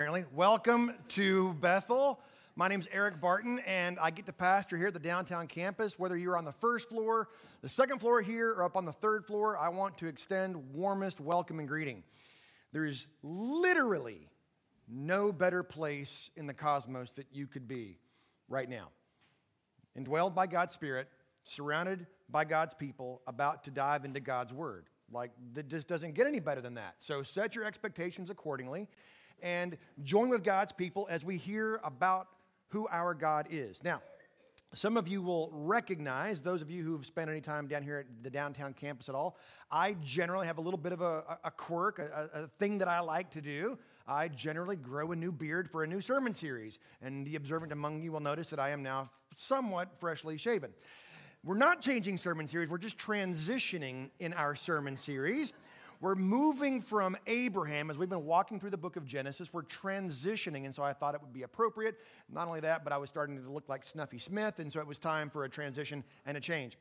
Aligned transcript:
Apparently, 0.00 0.24
welcome 0.34 0.94
to 1.08 1.52
Bethel. 1.60 2.20
My 2.56 2.68
name's 2.68 2.88
Eric 2.90 3.20
Barton, 3.20 3.58
and 3.66 3.98
I 3.98 4.10
get 4.10 4.24
to 4.24 4.32
pastor 4.32 4.78
here 4.78 4.86
at 4.86 4.94
the 4.94 4.98
downtown 4.98 5.46
campus. 5.46 5.98
Whether 5.98 6.16
you're 6.16 6.38
on 6.38 6.46
the 6.46 6.54
first 6.54 6.88
floor, 6.88 7.28
the 7.60 7.68
second 7.68 7.98
floor 7.98 8.22
here, 8.22 8.48
or 8.48 8.64
up 8.64 8.78
on 8.78 8.86
the 8.86 8.94
third 8.94 9.26
floor, 9.26 9.58
I 9.58 9.68
want 9.68 9.98
to 9.98 10.06
extend 10.06 10.72
warmest 10.72 11.20
welcome 11.20 11.58
and 11.58 11.68
greeting. 11.68 12.02
There 12.72 12.86
is 12.86 13.08
literally 13.22 14.30
no 14.88 15.32
better 15.32 15.62
place 15.62 16.30
in 16.34 16.46
the 16.46 16.54
cosmos 16.54 17.10
that 17.16 17.26
you 17.30 17.46
could 17.46 17.68
be 17.68 17.98
right 18.48 18.70
now. 18.70 18.88
Indwelled 19.98 20.34
by 20.34 20.46
God's 20.46 20.72
Spirit, 20.72 21.08
surrounded 21.42 22.06
by 22.30 22.46
God's 22.46 22.72
people, 22.72 23.20
about 23.26 23.64
to 23.64 23.70
dive 23.70 24.06
into 24.06 24.20
God's 24.20 24.54
Word. 24.54 24.86
Like, 25.12 25.32
that 25.52 25.68
just 25.68 25.88
doesn't 25.88 26.14
get 26.14 26.26
any 26.26 26.40
better 26.40 26.62
than 26.62 26.72
that. 26.76 26.94
So 27.00 27.22
set 27.22 27.54
your 27.54 27.66
expectations 27.66 28.30
accordingly 28.30 28.88
and 29.42 29.76
join 30.02 30.28
with 30.28 30.44
God's 30.44 30.72
people 30.72 31.06
as 31.10 31.24
we 31.24 31.36
hear 31.36 31.80
about 31.84 32.28
who 32.68 32.86
our 32.88 33.14
God 33.14 33.48
is. 33.50 33.82
Now, 33.82 34.00
some 34.72 34.96
of 34.96 35.08
you 35.08 35.20
will 35.20 35.50
recognize, 35.52 36.38
those 36.38 36.62
of 36.62 36.70
you 36.70 36.84
who've 36.84 37.04
spent 37.04 37.28
any 37.28 37.40
time 37.40 37.66
down 37.66 37.82
here 37.82 37.98
at 37.98 38.06
the 38.22 38.30
downtown 38.30 38.72
campus 38.72 39.08
at 39.08 39.16
all, 39.16 39.36
I 39.70 39.96
generally 40.04 40.46
have 40.46 40.58
a 40.58 40.60
little 40.60 40.78
bit 40.78 40.92
of 40.92 41.00
a, 41.00 41.38
a 41.42 41.50
quirk, 41.50 41.98
a, 41.98 42.30
a 42.32 42.46
thing 42.58 42.78
that 42.78 42.86
I 42.86 43.00
like 43.00 43.30
to 43.32 43.40
do. 43.40 43.78
I 44.06 44.28
generally 44.28 44.76
grow 44.76 45.10
a 45.10 45.16
new 45.16 45.32
beard 45.32 45.68
for 45.68 45.82
a 45.82 45.86
new 45.88 46.00
sermon 46.00 46.34
series. 46.34 46.78
And 47.02 47.26
the 47.26 47.34
observant 47.34 47.72
among 47.72 48.00
you 48.00 48.12
will 48.12 48.20
notice 48.20 48.50
that 48.50 48.60
I 48.60 48.70
am 48.70 48.82
now 48.82 49.08
somewhat 49.34 49.88
freshly 49.98 50.38
shaven. 50.38 50.70
We're 51.42 51.56
not 51.56 51.80
changing 51.80 52.18
sermon 52.18 52.46
series, 52.46 52.68
we're 52.68 52.78
just 52.78 52.98
transitioning 52.98 54.10
in 54.20 54.32
our 54.34 54.54
sermon 54.54 54.94
series. 54.94 55.52
We're 56.02 56.14
moving 56.14 56.80
from 56.80 57.14
Abraham 57.26 57.90
as 57.90 57.98
we've 57.98 58.08
been 58.08 58.24
walking 58.24 58.58
through 58.58 58.70
the 58.70 58.78
book 58.78 58.96
of 58.96 59.04
Genesis. 59.04 59.52
We're 59.52 59.64
transitioning, 59.64 60.64
and 60.64 60.74
so 60.74 60.82
I 60.82 60.94
thought 60.94 61.14
it 61.14 61.20
would 61.20 61.34
be 61.34 61.42
appropriate. 61.42 61.98
Not 62.32 62.48
only 62.48 62.60
that, 62.60 62.84
but 62.84 62.92
I 62.94 62.96
was 62.96 63.10
starting 63.10 63.36
to 63.36 63.50
look 63.50 63.68
like 63.68 63.84
Snuffy 63.84 64.18
Smith, 64.18 64.60
and 64.60 64.72
so 64.72 64.80
it 64.80 64.86
was 64.86 64.98
time 64.98 65.28
for 65.28 65.44
a 65.44 65.48
transition 65.50 66.02
and 66.24 66.38
a 66.38 66.40
change. 66.40 66.78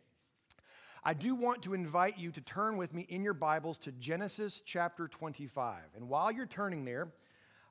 I 1.03 1.13
do 1.13 1.35
want 1.35 1.63
to 1.63 1.73
invite 1.73 2.17
you 2.17 2.31
to 2.31 2.39
turn 2.39 2.77
with 2.77 2.93
me 2.93 3.07
in 3.09 3.21
your 3.21 3.33
Bibles 3.33 3.77
to 3.79 3.91
Genesis 3.91 4.61
chapter 4.65 5.09
25. 5.09 5.79
And 5.97 6.07
while 6.07 6.31
you're 6.31 6.45
turning 6.45 6.85
there, 6.85 7.09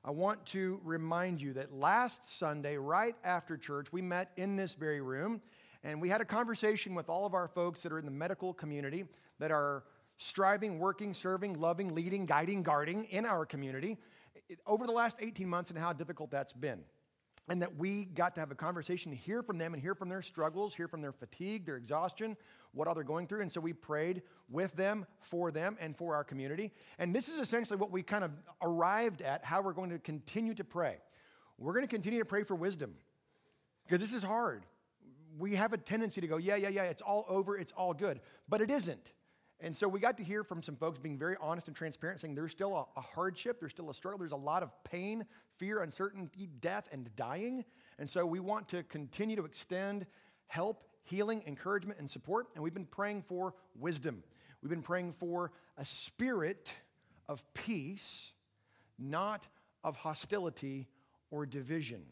I 0.05 0.11
want 0.11 0.45
to 0.47 0.79
remind 0.83 1.41
you 1.41 1.53
that 1.53 1.73
last 1.73 2.37
Sunday, 2.37 2.77
right 2.77 3.15
after 3.23 3.57
church, 3.57 3.91
we 3.91 4.03
met 4.03 4.29
in 4.37 4.55
this 4.55 4.75
very 4.75 5.01
room 5.01 5.41
and 5.83 5.99
we 5.99 6.09
had 6.09 6.21
a 6.21 6.25
conversation 6.25 6.93
with 6.93 7.09
all 7.09 7.25
of 7.25 7.33
our 7.33 7.47
folks 7.47 7.81
that 7.83 7.91
are 7.91 7.99
in 7.99 8.05
the 8.05 8.11
medical 8.11 8.53
community 8.53 9.05
that 9.39 9.51
are 9.51 9.83
striving, 10.19 10.79
working, 10.79 11.13
serving, 11.13 11.59
loving, 11.59 11.95
leading, 11.95 12.25
guiding, 12.25 12.61
guarding 12.61 13.05
in 13.05 13.25
our 13.25 13.45
community 13.45 13.97
over 14.67 14.85
the 14.85 14.91
last 14.91 15.15
18 15.19 15.47
months 15.47 15.69
and 15.69 15.79
how 15.79 15.93
difficult 15.93 16.29
that's 16.29 16.53
been. 16.53 16.81
And 17.47 17.63
that 17.63 17.77
we 17.77 18.05
got 18.05 18.35
to 18.35 18.41
have 18.41 18.51
a 18.51 18.55
conversation 18.55 19.11
to 19.11 19.17
hear 19.17 19.41
from 19.41 19.57
them 19.57 19.73
and 19.73 19.81
hear 19.81 19.95
from 19.95 20.07
their 20.07 20.21
struggles, 20.21 20.75
hear 20.75 20.87
from 20.87 21.01
their 21.01 21.13
fatigue, 21.13 21.65
their 21.65 21.77
exhaustion, 21.77 22.37
what 22.73 22.87
all 22.87 22.93
they're 22.93 23.03
going 23.03 23.25
through. 23.25 23.41
And 23.41 23.51
so 23.51 23.59
we 23.59 23.73
prayed 23.73 24.21
with 24.49 24.75
them, 24.75 25.07
for 25.21 25.51
them, 25.51 25.77
and 25.79 25.97
for 25.97 26.13
our 26.13 26.23
community. 26.23 26.71
And 26.99 27.15
this 27.15 27.27
is 27.27 27.37
essentially 27.37 27.77
what 27.77 27.89
we 27.89 28.03
kind 28.03 28.23
of 28.23 28.31
arrived 28.61 29.23
at 29.23 29.43
how 29.43 29.61
we're 29.61 29.73
going 29.73 29.89
to 29.89 29.99
continue 29.99 30.53
to 30.55 30.63
pray. 30.63 30.97
We're 31.57 31.73
going 31.73 31.85
to 31.85 31.89
continue 31.89 32.19
to 32.19 32.25
pray 32.25 32.43
for 32.43 32.55
wisdom 32.55 32.93
because 33.85 34.01
this 34.01 34.13
is 34.13 34.21
hard. 34.21 34.65
We 35.39 35.55
have 35.55 35.73
a 35.73 35.77
tendency 35.77 36.21
to 36.21 36.27
go, 36.27 36.37
yeah, 36.37 36.57
yeah, 36.57 36.69
yeah, 36.69 36.83
it's 36.83 37.01
all 37.01 37.25
over, 37.29 37.57
it's 37.57 37.71
all 37.71 37.93
good. 37.93 38.19
But 38.47 38.61
it 38.61 38.69
isn't. 38.69 39.11
And 39.61 39.75
so 39.75 39.87
we 39.87 39.99
got 39.99 40.15
to 40.17 40.23
hear 40.23 40.43
from 40.43 40.61
some 40.63 40.75
folks 40.77 40.99
being 40.99 41.17
very 41.17 41.35
honest 41.41 41.67
and 41.67 41.75
transparent, 41.75 42.21
saying 42.21 42.33
there's 42.33 42.51
still 42.51 42.75
a, 42.75 42.99
a, 42.99 43.01
hardship, 43.01 43.59
there's 43.59 43.73
still 43.73 43.89
a 43.89 43.93
struggle, 43.93 44.17
there's 44.17 44.31
a 44.31 44.37
lot 44.37 44.63
of 44.63 44.71
pain, 44.85 45.25
fear, 45.57 45.81
uncertainty, 45.81 46.47
death, 46.61 46.87
and 46.93 47.13
dying. 47.17 47.65
And 47.97 48.09
so 48.09 48.25
we 48.25 48.39
want 48.39 48.69
to 48.69 48.83
continue 48.83 49.35
to 49.35 49.43
extend 49.43 50.05
help, 50.47 50.85
healing, 51.03 51.43
encouragement, 51.45 51.99
and 51.99 52.09
support. 52.09 52.47
And 52.55 52.63
we've 52.63 52.73
been 52.73 52.85
praying 52.85 53.23
for 53.23 53.53
wisdom. 53.77 54.23
We've 54.61 54.69
been 54.69 54.81
praying 54.81 55.11
for 55.13 55.51
a 55.77 55.83
spirit 55.83 56.73
of 57.27 57.43
peace, 57.53 58.31
not 58.97 59.45
of 59.83 59.97
hostility 59.97 60.87
or 61.31 61.45
division. 61.45 62.03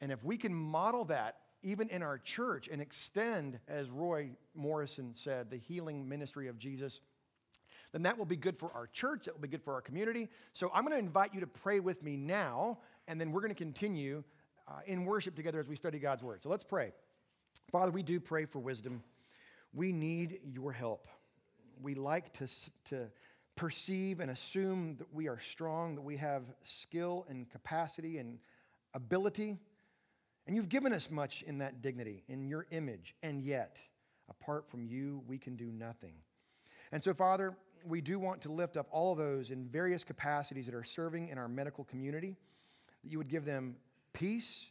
And 0.00 0.12
if 0.12 0.22
we 0.22 0.36
can 0.36 0.54
model 0.54 1.06
that 1.06 1.38
even 1.66 1.88
in 1.88 2.00
our 2.00 2.18
church, 2.18 2.68
and 2.70 2.80
extend, 2.80 3.58
as 3.66 3.90
Roy 3.90 4.30
Morrison 4.54 5.14
said, 5.14 5.50
the 5.50 5.56
healing 5.56 6.08
ministry 6.08 6.46
of 6.46 6.60
Jesus, 6.60 7.00
then 7.90 8.02
that 8.04 8.16
will 8.16 8.24
be 8.24 8.36
good 8.36 8.56
for 8.56 8.70
our 8.72 8.86
church, 8.86 9.24
that 9.24 9.34
will 9.34 9.40
be 9.40 9.48
good 9.48 9.64
for 9.64 9.74
our 9.74 9.80
community. 9.80 10.28
So 10.52 10.70
I'm 10.72 10.84
going 10.84 10.92
to 10.92 11.04
invite 11.04 11.34
you 11.34 11.40
to 11.40 11.46
pray 11.48 11.80
with 11.80 12.04
me 12.04 12.16
now, 12.16 12.78
and 13.08 13.20
then 13.20 13.32
we're 13.32 13.40
going 13.40 13.50
to 13.50 13.56
continue 13.56 14.22
uh, 14.68 14.74
in 14.86 15.04
worship 15.04 15.34
together 15.34 15.58
as 15.58 15.66
we 15.66 15.74
study 15.74 15.98
God's 15.98 16.22
word. 16.22 16.40
So 16.40 16.48
let's 16.50 16.62
pray. 16.62 16.92
Father, 17.72 17.90
we 17.90 18.04
do 18.04 18.20
pray 18.20 18.44
for 18.44 18.60
wisdom. 18.60 19.02
We 19.74 19.90
need 19.90 20.38
your 20.44 20.70
help. 20.70 21.08
We 21.82 21.96
like 21.96 22.32
to, 22.34 22.48
to 22.90 23.08
perceive 23.56 24.20
and 24.20 24.30
assume 24.30 24.98
that 24.98 25.12
we 25.12 25.26
are 25.26 25.40
strong, 25.40 25.96
that 25.96 26.02
we 26.02 26.16
have 26.18 26.44
skill 26.62 27.26
and 27.28 27.50
capacity 27.50 28.18
and 28.18 28.38
ability. 28.94 29.58
And 30.46 30.54
you've 30.54 30.68
given 30.68 30.92
us 30.92 31.10
much 31.10 31.42
in 31.42 31.58
that 31.58 31.82
dignity, 31.82 32.22
in 32.28 32.46
your 32.46 32.66
image, 32.70 33.14
and 33.22 33.42
yet, 33.42 33.80
apart 34.30 34.68
from 34.68 34.84
you, 34.84 35.22
we 35.26 35.38
can 35.38 35.56
do 35.56 35.72
nothing. 35.72 36.14
And 36.92 37.02
so, 37.02 37.12
Father, 37.12 37.56
we 37.84 38.00
do 38.00 38.18
want 38.18 38.42
to 38.42 38.52
lift 38.52 38.76
up 38.76 38.86
all 38.90 39.12
of 39.12 39.18
those 39.18 39.50
in 39.50 39.66
various 39.68 40.04
capacities 40.04 40.66
that 40.66 40.74
are 40.74 40.84
serving 40.84 41.28
in 41.28 41.38
our 41.38 41.48
medical 41.48 41.84
community, 41.84 42.36
that 43.02 43.10
you 43.10 43.18
would 43.18 43.28
give 43.28 43.44
them 43.44 43.76
peace, 44.12 44.70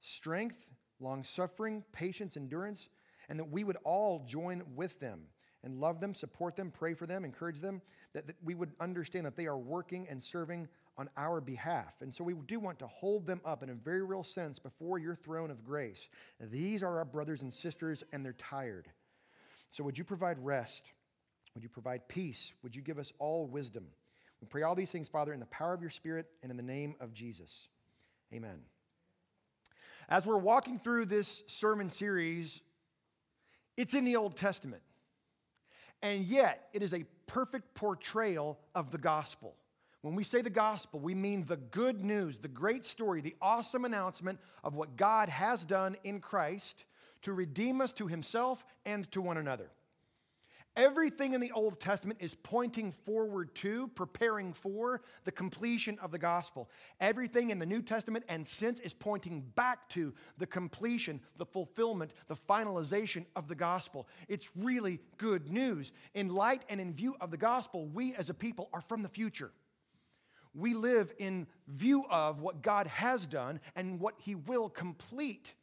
strength, 0.00 0.66
long 1.00 1.24
suffering, 1.24 1.84
patience, 1.92 2.36
endurance, 2.36 2.88
and 3.28 3.38
that 3.38 3.50
we 3.50 3.64
would 3.64 3.76
all 3.84 4.24
join 4.26 4.62
with 4.74 4.98
them 5.00 5.22
and 5.64 5.80
love 5.80 6.00
them, 6.00 6.14
support 6.14 6.54
them, 6.54 6.70
pray 6.70 6.94
for 6.94 7.06
them, 7.06 7.24
encourage 7.24 7.58
them, 7.58 7.82
that, 8.12 8.26
that 8.26 8.36
we 8.44 8.54
would 8.54 8.70
understand 8.80 9.26
that 9.26 9.36
they 9.36 9.46
are 9.46 9.58
working 9.58 10.06
and 10.08 10.22
serving 10.22 10.68
on 10.98 11.10
our 11.16 11.40
behalf. 11.40 11.94
And 12.00 12.12
so 12.12 12.24
we 12.24 12.34
do 12.46 12.58
want 12.58 12.78
to 12.78 12.86
hold 12.86 13.26
them 13.26 13.40
up 13.44 13.62
in 13.62 13.70
a 13.70 13.74
very 13.74 14.02
real 14.02 14.24
sense 14.24 14.58
before 14.58 14.98
your 14.98 15.14
throne 15.14 15.50
of 15.50 15.64
grace. 15.64 16.08
These 16.40 16.82
are 16.82 16.98
our 16.98 17.04
brothers 17.04 17.42
and 17.42 17.52
sisters, 17.52 18.02
and 18.12 18.24
they're 18.24 18.32
tired. 18.34 18.88
So 19.68 19.84
would 19.84 19.98
you 19.98 20.04
provide 20.04 20.38
rest? 20.44 20.90
Would 21.54 21.62
you 21.62 21.68
provide 21.68 22.08
peace? 22.08 22.52
Would 22.62 22.74
you 22.74 22.82
give 22.82 22.98
us 22.98 23.12
all 23.18 23.46
wisdom? 23.46 23.86
We 24.40 24.46
pray 24.46 24.62
all 24.62 24.74
these 24.74 24.90
things, 24.90 25.08
Father, 25.08 25.32
in 25.32 25.40
the 25.40 25.46
power 25.46 25.74
of 25.74 25.80
your 25.80 25.90
Spirit 25.90 26.26
and 26.42 26.50
in 26.50 26.56
the 26.56 26.62
name 26.62 26.94
of 27.00 27.12
Jesus. 27.12 27.68
Amen. 28.32 28.60
As 30.08 30.26
we're 30.26 30.38
walking 30.38 30.78
through 30.78 31.06
this 31.06 31.42
sermon 31.46 31.90
series, 31.90 32.60
it's 33.76 33.94
in 33.94 34.04
the 34.04 34.16
Old 34.16 34.36
Testament. 34.36 34.82
And 36.02 36.24
yet, 36.24 36.68
it 36.72 36.82
is 36.82 36.94
a 36.94 37.04
perfect 37.26 37.74
portrayal 37.74 38.58
of 38.74 38.90
the 38.90 38.98
gospel. 38.98 39.56
When 40.02 40.14
we 40.14 40.24
say 40.24 40.40
the 40.40 40.50
gospel, 40.50 41.00
we 41.00 41.14
mean 41.14 41.44
the 41.44 41.56
good 41.56 42.04
news, 42.04 42.36
the 42.36 42.48
great 42.48 42.84
story, 42.84 43.20
the 43.20 43.36
awesome 43.40 43.84
announcement 43.84 44.38
of 44.62 44.74
what 44.74 44.96
God 44.96 45.28
has 45.28 45.64
done 45.64 45.96
in 46.04 46.20
Christ 46.20 46.84
to 47.22 47.32
redeem 47.32 47.80
us 47.80 47.92
to 47.94 48.06
himself 48.06 48.64
and 48.84 49.10
to 49.12 49.20
one 49.20 49.36
another. 49.36 49.70
Everything 50.76 51.32
in 51.32 51.40
the 51.40 51.52
Old 51.52 51.80
Testament 51.80 52.20
is 52.22 52.34
pointing 52.34 52.92
forward 52.92 53.54
to, 53.56 53.88
preparing 53.88 54.52
for 54.52 55.00
the 55.24 55.32
completion 55.32 55.98
of 56.00 56.10
the 56.10 56.18
gospel. 56.18 56.68
Everything 57.00 57.48
in 57.48 57.58
the 57.58 57.64
New 57.64 57.80
Testament 57.80 58.26
and 58.28 58.46
since 58.46 58.78
is 58.80 58.92
pointing 58.92 59.40
back 59.54 59.88
to 59.88 60.12
the 60.36 60.46
completion, 60.46 61.18
the 61.38 61.46
fulfillment, 61.46 62.12
the 62.28 62.36
finalization 62.36 63.24
of 63.34 63.48
the 63.48 63.54
gospel. 63.54 64.06
It's 64.28 64.52
really 64.54 65.00
good 65.16 65.50
news. 65.50 65.92
In 66.12 66.28
light 66.28 66.62
and 66.68 66.78
in 66.78 66.92
view 66.92 67.16
of 67.22 67.30
the 67.30 67.38
gospel, 67.38 67.86
we 67.86 68.14
as 68.14 68.28
a 68.28 68.34
people 68.34 68.68
are 68.74 68.82
from 68.82 69.02
the 69.02 69.08
future 69.08 69.52
we 70.56 70.74
live 70.74 71.12
in 71.18 71.46
view 71.68 72.04
of 72.10 72.40
what 72.40 72.62
God 72.62 72.86
has 72.86 73.26
done 73.26 73.60
and 73.76 74.00
what 74.00 74.14
He 74.18 74.34
will 74.34 74.68
complete. 74.68 75.54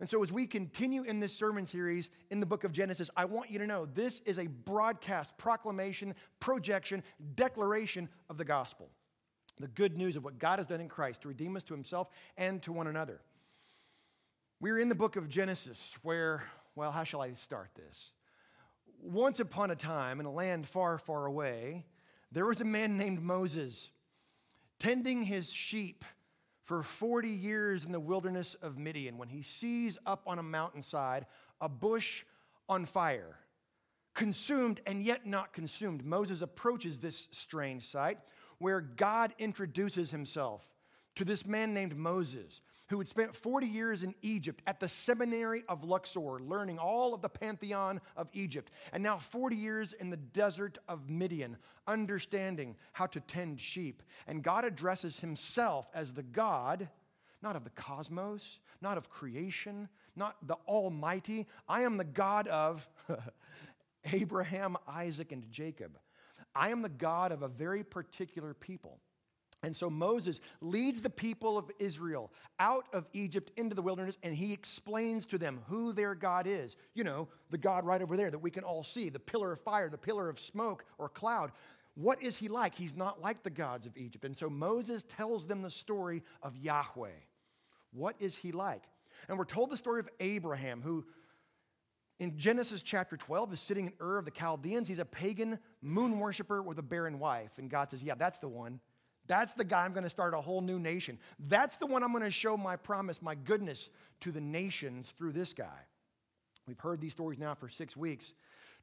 And 0.00 0.08
so, 0.10 0.22
as 0.22 0.32
we 0.32 0.46
continue 0.46 1.02
in 1.02 1.20
this 1.20 1.32
sermon 1.32 1.66
series 1.66 2.10
in 2.30 2.40
the 2.40 2.46
book 2.46 2.64
of 2.64 2.72
Genesis, 2.72 3.10
I 3.16 3.26
want 3.26 3.50
you 3.50 3.58
to 3.58 3.66
know 3.66 3.86
this 3.86 4.20
is 4.24 4.38
a 4.38 4.46
broadcast, 4.46 5.38
proclamation, 5.38 6.14
projection, 6.40 7.04
declaration 7.36 8.08
of 8.28 8.38
the 8.38 8.44
gospel. 8.44 8.90
The 9.60 9.68
good 9.68 9.96
news 9.96 10.16
of 10.16 10.24
what 10.24 10.38
God 10.38 10.58
has 10.58 10.66
done 10.66 10.80
in 10.80 10.88
Christ 10.88 11.22
to 11.22 11.28
redeem 11.28 11.54
us 11.54 11.62
to 11.64 11.74
Himself 11.74 12.08
and 12.36 12.60
to 12.62 12.72
one 12.72 12.88
another. 12.88 13.20
We're 14.60 14.78
in 14.78 14.88
the 14.88 14.94
book 14.94 15.16
of 15.16 15.28
Genesis 15.28 15.94
where, 16.02 16.44
well, 16.74 16.90
how 16.90 17.04
shall 17.04 17.20
I 17.20 17.34
start 17.34 17.70
this? 17.76 18.12
Once 19.00 19.40
upon 19.40 19.70
a 19.70 19.76
time, 19.76 20.20
in 20.20 20.26
a 20.26 20.32
land 20.32 20.66
far, 20.66 20.98
far 20.98 21.26
away, 21.26 21.84
there 22.32 22.46
was 22.46 22.60
a 22.60 22.64
man 22.64 22.96
named 22.96 23.20
Moses 23.20 23.90
tending 24.82 25.22
his 25.22 25.52
sheep 25.52 26.04
for 26.64 26.82
40 26.82 27.28
years 27.28 27.84
in 27.84 27.92
the 27.92 28.00
wilderness 28.00 28.56
of 28.62 28.78
Midian 28.78 29.16
when 29.16 29.28
he 29.28 29.40
sees 29.40 29.96
up 30.06 30.22
on 30.26 30.40
a 30.40 30.42
mountainside 30.42 31.26
a 31.60 31.68
bush 31.68 32.24
on 32.68 32.84
fire, 32.84 33.36
consumed 34.12 34.80
and 34.84 35.00
yet 35.00 35.24
not 35.24 35.52
consumed. 35.52 36.04
Moses 36.04 36.42
approaches 36.42 36.98
this 36.98 37.28
strange 37.30 37.86
sight 37.86 38.18
where 38.58 38.80
God 38.80 39.32
introduces 39.38 40.10
himself 40.10 40.68
to 41.14 41.24
this 41.24 41.46
man 41.46 41.72
named 41.74 41.96
Moses, 41.96 42.60
who 42.92 42.98
had 42.98 43.08
spent 43.08 43.34
40 43.34 43.66
years 43.66 44.02
in 44.02 44.14
Egypt 44.22 44.62
at 44.66 44.78
the 44.78 44.88
seminary 44.88 45.64
of 45.68 45.82
Luxor, 45.82 46.40
learning 46.40 46.78
all 46.78 47.14
of 47.14 47.22
the 47.22 47.28
pantheon 47.28 48.00
of 48.16 48.28
Egypt, 48.32 48.70
and 48.92 49.02
now 49.02 49.18
40 49.18 49.56
years 49.56 49.92
in 49.94 50.10
the 50.10 50.16
desert 50.16 50.78
of 50.88 51.08
Midian, 51.08 51.56
understanding 51.86 52.76
how 52.92 53.06
to 53.06 53.20
tend 53.20 53.60
sheep. 53.60 54.02
And 54.26 54.42
God 54.42 54.64
addresses 54.64 55.20
himself 55.20 55.88
as 55.94 56.12
the 56.12 56.22
God, 56.22 56.88
not 57.42 57.56
of 57.56 57.64
the 57.64 57.70
cosmos, 57.70 58.60
not 58.80 58.98
of 58.98 59.08
creation, 59.08 59.88
not 60.14 60.36
the 60.46 60.56
Almighty. 60.68 61.46
I 61.68 61.82
am 61.82 61.96
the 61.96 62.04
God 62.04 62.46
of 62.48 62.86
Abraham, 64.12 64.76
Isaac, 64.86 65.32
and 65.32 65.50
Jacob. 65.50 65.98
I 66.54 66.70
am 66.70 66.82
the 66.82 66.90
God 66.90 67.32
of 67.32 67.42
a 67.42 67.48
very 67.48 67.84
particular 67.84 68.52
people. 68.52 69.00
And 69.64 69.76
so 69.76 69.88
Moses 69.88 70.40
leads 70.60 71.02
the 71.02 71.10
people 71.10 71.56
of 71.56 71.70
Israel 71.78 72.32
out 72.58 72.86
of 72.92 73.06
Egypt 73.12 73.52
into 73.56 73.76
the 73.76 73.82
wilderness, 73.82 74.18
and 74.22 74.34
he 74.34 74.52
explains 74.52 75.24
to 75.26 75.38
them 75.38 75.60
who 75.68 75.92
their 75.92 76.16
God 76.16 76.48
is. 76.48 76.76
You 76.94 77.04
know, 77.04 77.28
the 77.50 77.58
God 77.58 77.84
right 77.84 78.02
over 78.02 78.16
there 78.16 78.30
that 78.30 78.40
we 78.40 78.50
can 78.50 78.64
all 78.64 78.82
see 78.82 79.08
the 79.08 79.20
pillar 79.20 79.52
of 79.52 79.60
fire, 79.60 79.88
the 79.88 79.98
pillar 79.98 80.28
of 80.28 80.40
smoke 80.40 80.84
or 80.98 81.08
cloud. 81.08 81.52
What 81.94 82.22
is 82.22 82.36
he 82.36 82.48
like? 82.48 82.74
He's 82.74 82.96
not 82.96 83.20
like 83.20 83.44
the 83.44 83.50
gods 83.50 83.86
of 83.86 83.96
Egypt. 83.96 84.24
And 84.24 84.36
so 84.36 84.50
Moses 84.50 85.04
tells 85.16 85.46
them 85.46 85.62
the 85.62 85.70
story 85.70 86.24
of 86.42 86.56
Yahweh. 86.56 87.10
What 87.92 88.16
is 88.18 88.34
he 88.34 88.50
like? 88.50 88.82
And 89.28 89.38
we're 89.38 89.44
told 89.44 89.70
the 89.70 89.76
story 89.76 90.00
of 90.00 90.08
Abraham, 90.18 90.80
who 90.82 91.04
in 92.18 92.36
Genesis 92.36 92.82
chapter 92.82 93.16
12 93.16 93.52
is 93.52 93.60
sitting 93.60 93.86
in 93.86 93.92
Ur 94.00 94.18
of 94.18 94.24
the 94.24 94.30
Chaldeans. 94.32 94.88
He's 94.88 94.98
a 94.98 95.04
pagan 95.04 95.58
moon 95.82 96.18
worshiper 96.18 96.62
with 96.62 96.78
a 96.78 96.82
barren 96.82 97.18
wife. 97.20 97.58
And 97.58 97.70
God 97.70 97.90
says, 97.90 98.02
Yeah, 98.02 98.14
that's 98.16 98.38
the 98.38 98.48
one. 98.48 98.80
That's 99.26 99.54
the 99.54 99.64
guy 99.64 99.84
I'm 99.84 99.92
going 99.92 100.04
to 100.04 100.10
start 100.10 100.34
a 100.34 100.40
whole 100.40 100.60
new 100.60 100.78
nation. 100.78 101.18
That's 101.38 101.76
the 101.76 101.86
one 101.86 102.02
I'm 102.02 102.12
going 102.12 102.24
to 102.24 102.30
show 102.30 102.56
my 102.56 102.76
promise, 102.76 103.22
my 103.22 103.34
goodness 103.34 103.88
to 104.20 104.32
the 104.32 104.40
nations 104.40 105.12
through 105.16 105.32
this 105.32 105.52
guy. 105.52 105.86
We've 106.66 106.78
heard 106.78 107.00
these 107.00 107.12
stories 107.12 107.38
now 107.38 107.54
for 107.54 107.68
six 107.68 107.96
weeks. 107.96 108.34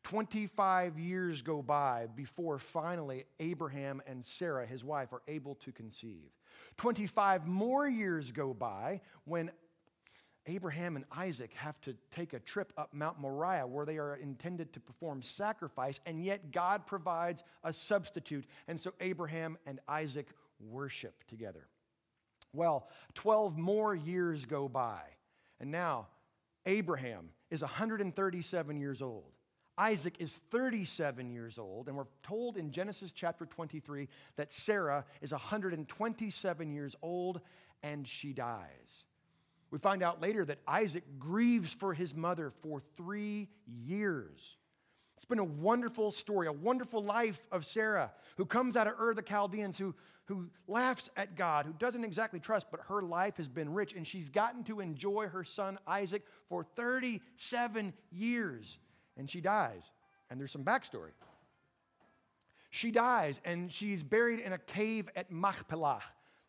25 0.03 0.97
years 0.97 1.41
go 1.41 1.61
by 1.61 2.07
before 2.15 2.57
finally 2.57 3.25
Abraham 3.39 4.01
and 4.07 4.23
Sarah, 4.23 4.65
his 4.65 4.83
wife, 4.83 5.11
are 5.11 5.21
able 5.27 5.55
to 5.55 5.71
conceive. 5.71 6.29
25 6.77 7.47
more 7.47 7.87
years 7.87 8.31
go 8.31 8.53
by 8.53 9.01
when 9.25 9.51
Abraham 10.49 10.95
and 10.95 11.05
Isaac 11.15 11.53
have 11.53 11.79
to 11.81 11.95
take 12.11 12.33
a 12.33 12.39
trip 12.39 12.73
up 12.75 12.93
Mount 12.93 13.19
Moriah 13.19 13.67
where 13.67 13.85
they 13.85 13.97
are 13.99 14.15
intended 14.15 14.73
to 14.73 14.79
perform 14.79 15.21
sacrifice, 15.21 15.99
and 16.05 16.23
yet 16.23 16.51
God 16.51 16.87
provides 16.87 17.43
a 17.63 17.71
substitute. 17.71 18.45
And 18.67 18.79
so 18.79 18.93
Abraham 18.99 19.57
and 19.65 19.79
Isaac 19.87 20.27
worship 20.59 21.23
together. 21.27 21.67
Well, 22.53 22.89
12 23.13 23.57
more 23.57 23.93
years 23.93 24.45
go 24.45 24.67
by, 24.67 25.01
and 25.59 25.69
now 25.69 26.07
Abraham 26.65 27.29
is 27.51 27.61
137 27.61 28.79
years 28.79 29.01
old. 29.01 29.31
Isaac 29.77 30.15
is 30.19 30.33
37 30.49 31.31
years 31.31 31.57
old, 31.57 31.87
and 31.87 31.95
we're 31.95 32.05
told 32.23 32.57
in 32.57 32.71
Genesis 32.71 33.13
chapter 33.13 33.45
23 33.45 34.09
that 34.35 34.51
Sarah 34.51 35.05
is 35.21 35.31
127 35.31 36.71
years 36.73 36.95
old 37.01 37.39
and 37.81 38.05
she 38.05 38.33
dies. 38.33 39.05
We 39.71 39.79
find 39.79 40.01
out 40.01 40.21
later 40.21 40.43
that 40.45 40.59
Isaac 40.67 41.03
grieves 41.19 41.73
for 41.73 41.93
his 41.93 42.15
mother 42.15 42.51
for 42.61 42.81
three 42.95 43.49
years. 43.67 44.57
It's 45.15 45.25
been 45.25 45.39
a 45.39 45.43
wonderful 45.43 46.11
story, 46.11 46.47
a 46.47 46.51
wonderful 46.51 47.03
life 47.03 47.39
of 47.51 47.65
Sarah, 47.65 48.11
who 48.37 48.45
comes 48.45 48.75
out 48.75 48.87
of 48.87 48.93
Ur 48.99 49.13
the 49.13 49.21
Chaldeans, 49.21 49.77
who, 49.77 49.93
who 50.25 50.49
laughs 50.67 51.09
at 51.17 51.35
God, 51.35 51.65
who 51.65 51.73
doesn't 51.73 52.03
exactly 52.03 52.39
trust, 52.39 52.67
but 52.71 52.79
her 52.87 53.01
life 53.01 53.37
has 53.37 53.49
been 53.49 53.73
rich, 53.73 53.93
and 53.93 54.07
she's 54.07 54.29
gotten 54.29 54.63
to 54.63 54.79
enjoy 54.79 55.27
her 55.27 55.43
son 55.43 55.77
Isaac 55.85 56.23
for 56.47 56.63
37 56.63 57.93
years. 58.11 58.79
And 59.17 59.29
she 59.29 59.41
dies. 59.41 59.91
And 60.29 60.39
there's 60.39 60.51
some 60.51 60.63
backstory. 60.63 61.11
She 62.71 62.91
dies, 62.91 63.41
and 63.43 63.71
she's 63.71 64.03
buried 64.03 64.39
in 64.39 64.53
a 64.53 64.57
cave 64.57 65.09
at 65.15 65.31
Machpelah 65.31 66.01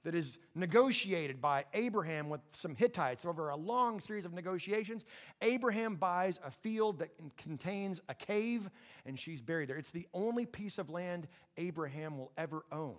that 0.05 0.15
is 0.15 0.39
negotiated 0.55 1.41
by 1.41 1.65
Abraham 1.75 2.29
with 2.29 2.41
some 2.53 2.75
Hittites 2.75 3.27
over 3.27 3.51
a 3.51 3.57
long 3.57 4.01
series 4.01 4.25
of 4.25 4.33
negotiations. 4.33 5.05
Abraham 5.43 5.97
buys 5.97 6.41
a 6.45 6.51
field 6.51 7.01
that 7.01 7.11
contains 7.37 8.01
a 8.09 8.15
cave, 8.15 8.71
and 9.05 9.19
she's 9.19 9.43
buried 9.43 9.69
there. 9.69 9.77
It's 9.77 9.91
the 9.91 10.09
only 10.15 10.47
piece 10.47 10.79
of 10.79 10.89
land 10.89 11.29
Abraham 11.57 12.17
will 12.17 12.33
ever 12.39 12.65
own. 12.73 12.97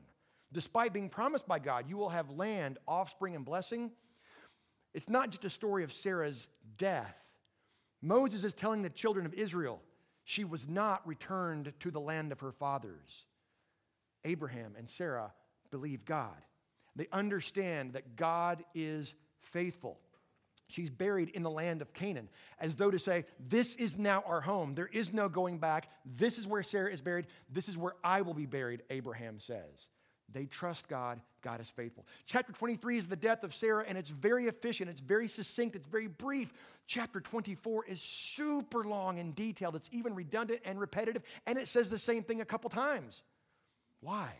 Despite 0.53 0.93
being 0.93 1.09
promised 1.09 1.47
by 1.47 1.59
God, 1.59 1.85
you 1.87 1.97
will 1.97 2.09
have 2.09 2.29
land, 2.29 2.77
offspring, 2.87 3.35
and 3.35 3.45
blessing. 3.45 3.91
It's 4.93 5.09
not 5.09 5.29
just 5.29 5.45
a 5.45 5.49
story 5.49 5.83
of 5.83 5.93
Sarah's 5.93 6.49
death. 6.77 7.15
Moses 8.01 8.43
is 8.43 8.53
telling 8.53 8.81
the 8.81 8.89
children 8.89 9.25
of 9.25 9.33
Israel 9.33 9.81
she 10.23 10.43
was 10.43 10.67
not 10.67 11.05
returned 11.07 11.73
to 11.79 11.89
the 11.89 11.99
land 11.99 12.31
of 12.31 12.41
her 12.41 12.51
fathers. 12.51 13.25
Abraham 14.23 14.75
and 14.77 14.89
Sarah 14.89 15.33
believed 15.71 16.05
God. 16.05 16.35
They 16.95 17.07
understand 17.11 17.93
that 17.93 18.15
God 18.15 18.63
is 18.73 19.13
faithful. 19.41 19.99
She's 20.67 20.89
buried 20.89 21.29
in 21.29 21.43
the 21.43 21.49
land 21.49 21.81
of 21.81 21.93
Canaan, 21.93 22.29
as 22.59 22.75
though 22.75 22.91
to 22.91 22.99
say, 22.99 23.25
This 23.39 23.75
is 23.75 23.97
now 23.97 24.23
our 24.25 24.41
home. 24.41 24.73
There 24.73 24.89
is 24.91 25.13
no 25.13 25.27
going 25.27 25.57
back. 25.57 25.89
This 26.05 26.37
is 26.37 26.47
where 26.47 26.63
Sarah 26.63 26.91
is 26.91 27.01
buried. 27.01 27.27
This 27.49 27.67
is 27.67 27.77
where 27.77 27.95
I 28.03 28.21
will 28.21 28.33
be 28.33 28.45
buried, 28.45 28.83
Abraham 28.89 29.39
says. 29.39 29.87
They 30.33 30.45
trust 30.45 30.87
God. 30.87 31.19
God 31.41 31.59
is 31.59 31.69
faithful. 31.69 32.05
Chapter 32.25 32.53
23 32.53 32.97
is 32.97 33.07
the 33.07 33.15
death 33.15 33.43
of 33.43 33.53
Sarah, 33.53 33.83
and 33.87 33.97
it's 33.97 34.09
very 34.09 34.45
efficient. 34.45 34.89
It's 34.89 35.01
very 35.01 35.27
succinct. 35.27 35.75
It's 35.75 35.87
very 35.87 36.07
brief. 36.07 36.53
Chapter 36.87 37.19
24 37.19 37.85
is 37.85 38.01
super 38.01 38.83
long 38.83 39.19
and 39.19 39.35
detailed. 39.35 39.75
It's 39.75 39.89
even 39.91 40.15
redundant 40.15 40.61
and 40.63 40.79
repetitive, 40.79 41.23
and 41.45 41.57
it 41.57 41.67
says 41.67 41.89
the 41.89 41.99
same 41.99 42.23
thing 42.23 42.39
a 42.39 42.45
couple 42.45 42.69
times. 42.69 43.23
Why? 43.99 44.31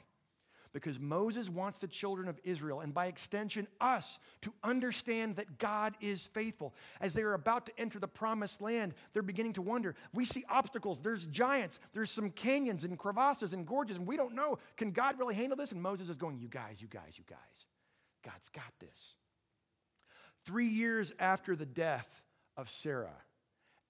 Because 0.73 0.99
Moses 0.99 1.49
wants 1.49 1.79
the 1.79 1.87
children 1.87 2.27
of 2.27 2.39
Israel, 2.43 2.79
and 2.79 2.93
by 2.93 3.07
extension, 3.07 3.67
us, 3.79 4.19
to 4.41 4.53
understand 4.63 5.35
that 5.35 5.57
God 5.57 5.95
is 6.01 6.21
faithful. 6.33 6.73
As 6.99 7.13
they 7.13 7.23
are 7.23 7.33
about 7.33 7.65
to 7.65 7.71
enter 7.77 7.99
the 7.99 8.07
promised 8.07 8.61
land, 8.61 8.93
they're 9.13 9.21
beginning 9.21 9.53
to 9.53 9.61
wonder. 9.61 9.95
We 10.13 10.25
see 10.25 10.43
obstacles, 10.49 11.01
there's 11.01 11.25
giants, 11.25 11.79
there's 11.93 12.11
some 12.11 12.29
canyons 12.29 12.83
and 12.83 12.97
crevasses 12.97 13.53
and 13.53 13.65
gorges, 13.65 13.97
and 13.97 14.07
we 14.07 14.17
don't 14.17 14.35
know. 14.35 14.59
Can 14.77 14.91
God 14.91 15.19
really 15.19 15.35
handle 15.35 15.57
this? 15.57 15.71
And 15.71 15.81
Moses 15.81 16.09
is 16.09 16.17
going, 16.17 16.39
You 16.39 16.47
guys, 16.47 16.81
you 16.81 16.87
guys, 16.87 17.17
you 17.17 17.23
guys. 17.27 17.37
God's 18.23 18.49
got 18.49 18.71
this. 18.79 19.15
Three 20.45 20.67
years 20.67 21.11
after 21.19 21.55
the 21.55 21.65
death 21.65 22.23
of 22.57 22.69
Sarah, 22.69 23.17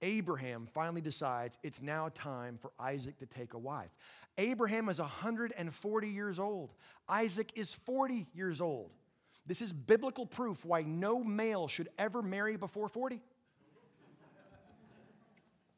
Abraham 0.01 0.67
finally 0.73 1.01
decides 1.01 1.57
it's 1.63 1.81
now 1.81 2.09
time 2.13 2.57
for 2.59 2.71
Isaac 2.79 3.19
to 3.19 3.25
take 3.25 3.53
a 3.53 3.59
wife. 3.59 3.91
Abraham 4.38 4.89
is 4.89 5.00
140 5.00 6.09
years 6.09 6.39
old, 6.39 6.73
Isaac 7.07 7.51
is 7.55 7.73
40 7.73 8.27
years 8.33 8.61
old. 8.61 8.91
This 9.45 9.61
is 9.61 9.73
biblical 9.73 10.25
proof 10.25 10.63
why 10.63 10.83
no 10.83 11.23
male 11.23 11.67
should 11.67 11.89
ever 11.97 12.21
marry 12.21 12.57
before 12.57 12.88
40. 12.88 13.21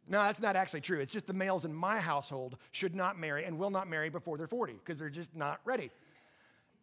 No, 0.06 0.22
that's 0.22 0.42
not 0.42 0.56
actually 0.56 0.82
true. 0.82 1.00
It's 1.00 1.14
just 1.14 1.28
the 1.28 1.34
males 1.34 1.64
in 1.64 1.74
my 1.74 1.98
household 1.98 2.58
should 2.72 2.94
not 2.94 3.18
marry 3.18 3.46
and 3.46 3.58
will 3.58 3.70
not 3.70 3.88
marry 3.88 4.10
before 4.10 4.38
they're 4.38 4.48
40 4.48 4.74
because 4.74 5.00
they're 5.00 5.10
just 5.10 5.34
not 5.34 5.62
ready. 5.64 5.92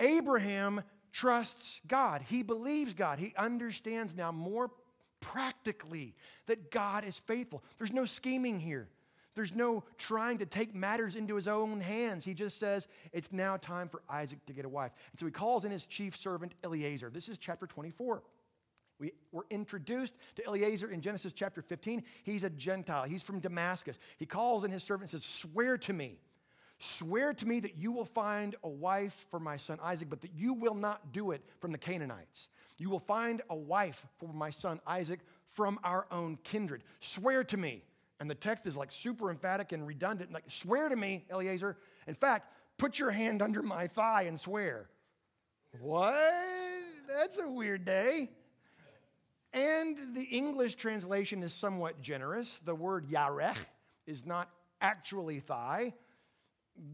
Abraham 0.01 0.83
trusts 1.13 1.81
God. 1.87 2.23
He 2.29 2.43
believes 2.43 2.95
God. 2.95 3.19
He 3.19 3.35
understands 3.37 4.17
now 4.17 4.33
more 4.33 4.71
practically 5.21 6.15
that 6.47 6.71
God 6.71 7.05
is 7.05 7.19
faithful. 7.19 7.63
There's 7.79 7.93
no 7.93 8.07
scheming 8.07 8.59
here. 8.59 8.89
There's 9.35 9.55
no 9.55 9.85
trying 9.97 10.39
to 10.39 10.47
take 10.47 10.75
matters 10.75 11.15
into 11.15 11.37
his 11.37 11.47
own 11.47 11.81
hands. 11.81 12.25
He 12.25 12.35
just 12.35 12.59
says, 12.59 12.89
It's 13.13 13.33
now 13.33 13.57
time 13.57 13.89
for 13.89 14.03
Isaac 14.09 14.45
to 14.47 14.53
get 14.53 14.65
a 14.65 14.69
wife. 14.69 14.93
And 15.13 15.21
so 15.21 15.27
he 15.27 15.33
calls 15.33 15.65
in 15.65 15.71
his 15.71 15.87
chief 15.87 16.17
servant, 16.17 16.55
Eliezer. 16.65 17.11
This 17.11 17.29
is 17.29 17.39
chapter 17.39 17.67
24. 17.67 18.23
We 18.99 19.13
were 19.33 19.47
introduced 19.49 20.15
to 20.37 20.45
Eliezer 20.45 20.91
in 20.91 21.01
Genesis 21.01 21.33
chapter 21.33 21.63
15. 21.63 22.03
He's 22.23 22.45
a 22.45 22.51
Gentile, 22.51 23.05
he's 23.05 23.23
from 23.23 23.41
Damascus. 23.41 23.99
He 24.19 24.27
calls 24.27 24.65
in 24.65 24.71
his 24.71 24.83
servant 24.83 25.13
and 25.13 25.23
says, 25.23 25.31
Swear 25.31 25.79
to 25.79 25.93
me. 25.93 26.19
Swear 26.83 27.35
to 27.35 27.47
me 27.47 27.61
that 27.61 27.77
you 27.77 27.93
will 27.93 28.07
find 28.07 28.57
a 28.65 28.69
wife 28.69 29.27
for 29.31 29.39
my 29.39 29.59
son 29.59 29.79
Isaac, 29.83 30.09
but 30.09 30.23
that 30.23 30.33
you 30.35 30.55
will 30.55 30.75
not 30.75 31.13
do 31.13 31.31
it 31.33 31.45
from 31.61 31.73
the 31.73 31.79
Canaanites. 31.79 32.49
You 32.79 32.89
will 32.89 33.01
find 33.01 33.43
a 33.51 33.57
wife 33.57 34.07
for 34.19 34.33
my 34.33 34.51
son 34.51 34.81
Isaac 34.87 35.21
from 35.45 35.79
our 35.85 36.07
own 36.11 36.39
kindred. 36.43 36.83
Swear 37.01 37.45
to 37.45 37.57
me. 37.57 37.83
And 38.21 38.31
the 38.31 38.35
text 38.35 38.67
is 38.67 38.77
like 38.77 38.93
super 38.93 39.31
emphatic 39.31 39.73
and 39.73 39.87
redundant. 39.87 40.31
Like, 40.33 40.45
swear 40.49 40.89
to 40.89 40.97
me, 40.97 41.25
Eliezer. 41.33 41.79
In 42.07 42.15
fact, 42.15 42.53
put 42.79 42.99
your 42.99 43.11
hand 43.11 43.41
under 43.41 43.63
my 43.63 43.87
thigh 43.87 44.23
and 44.23 44.39
swear. 44.39 44.91
What? 45.81 46.15
That's 47.09 47.39
a 47.39 47.49
weird 47.49 47.85
day. 47.85 48.29
And 49.53 49.97
the 50.15 50.25
English 50.25 50.77
translation 50.77 51.43
is 51.43 51.53
somewhat 51.53 52.03
generous. 52.03 52.61
The 52.65 52.75
word 52.75 53.09
yarech 53.09 53.57
is 54.07 54.27
not 54.27 54.49
actually 54.81 55.41
thigh. 55.41 55.95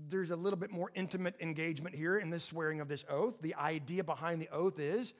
there's 0.08 0.32
a 0.32 0.36
little 0.36 0.58
bit 0.58 0.70
more 0.70 0.90
intimate 0.94 1.36
engagement 1.40 1.94
here 1.94 2.18
in 2.18 2.30
this 2.30 2.42
swearing 2.42 2.80
of 2.80 2.88
this 2.88 3.04
oath. 3.08 3.34
The 3.40 3.54
idea 3.54 4.02
behind 4.02 4.40
the 4.40 4.48
oath 4.50 4.78
is 4.78 5.12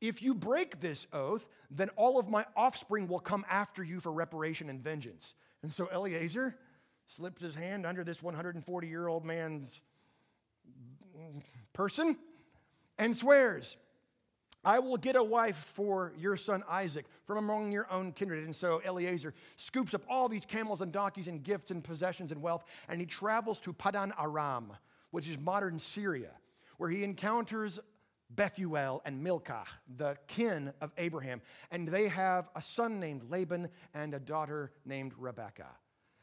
if 0.00 0.22
you 0.22 0.34
break 0.34 0.80
this 0.80 1.06
oath, 1.12 1.46
then 1.70 1.90
all 1.96 2.18
of 2.18 2.28
my 2.28 2.44
offspring 2.56 3.08
will 3.08 3.20
come 3.20 3.44
after 3.50 3.82
you 3.82 4.00
for 4.00 4.12
reparation 4.12 4.70
and 4.70 4.82
vengeance. 4.82 5.34
And 5.64 5.72
so 5.72 5.88
Eliezer 5.90 6.54
slips 7.06 7.40
his 7.40 7.54
hand 7.54 7.86
under 7.86 8.04
this 8.04 8.22
140 8.22 8.86
year 8.86 9.08
old 9.08 9.24
man's 9.24 9.80
person 11.72 12.18
and 12.98 13.16
swears, 13.16 13.78
I 14.62 14.80
will 14.80 14.98
get 14.98 15.16
a 15.16 15.24
wife 15.24 15.56
for 15.56 16.12
your 16.18 16.36
son 16.36 16.64
Isaac 16.68 17.06
from 17.26 17.38
among 17.38 17.72
your 17.72 17.90
own 17.90 18.12
kindred. 18.12 18.44
And 18.44 18.54
so 18.54 18.82
Eliezer 18.84 19.32
scoops 19.56 19.94
up 19.94 20.02
all 20.06 20.28
these 20.28 20.44
camels 20.44 20.82
and 20.82 20.92
donkeys 20.92 21.28
and 21.28 21.42
gifts 21.42 21.70
and 21.70 21.82
possessions 21.82 22.30
and 22.30 22.42
wealth, 22.42 22.64
and 22.90 23.00
he 23.00 23.06
travels 23.06 23.58
to 23.60 23.72
Padan 23.72 24.12
Aram, 24.20 24.70
which 25.12 25.26
is 25.26 25.38
modern 25.38 25.78
Syria, 25.78 26.32
where 26.76 26.90
he 26.90 27.04
encounters 27.04 27.80
Bethuel 28.34 29.02
and 29.04 29.22
Milcah, 29.22 29.66
the 29.96 30.16
kin 30.26 30.72
of 30.80 30.92
Abraham. 30.98 31.40
And 31.70 31.88
they 31.88 32.08
have 32.08 32.48
a 32.54 32.62
son 32.62 33.00
named 33.00 33.30
Laban 33.30 33.68
and 33.92 34.14
a 34.14 34.20
daughter 34.20 34.72
named 34.84 35.12
Rebekah. 35.18 35.76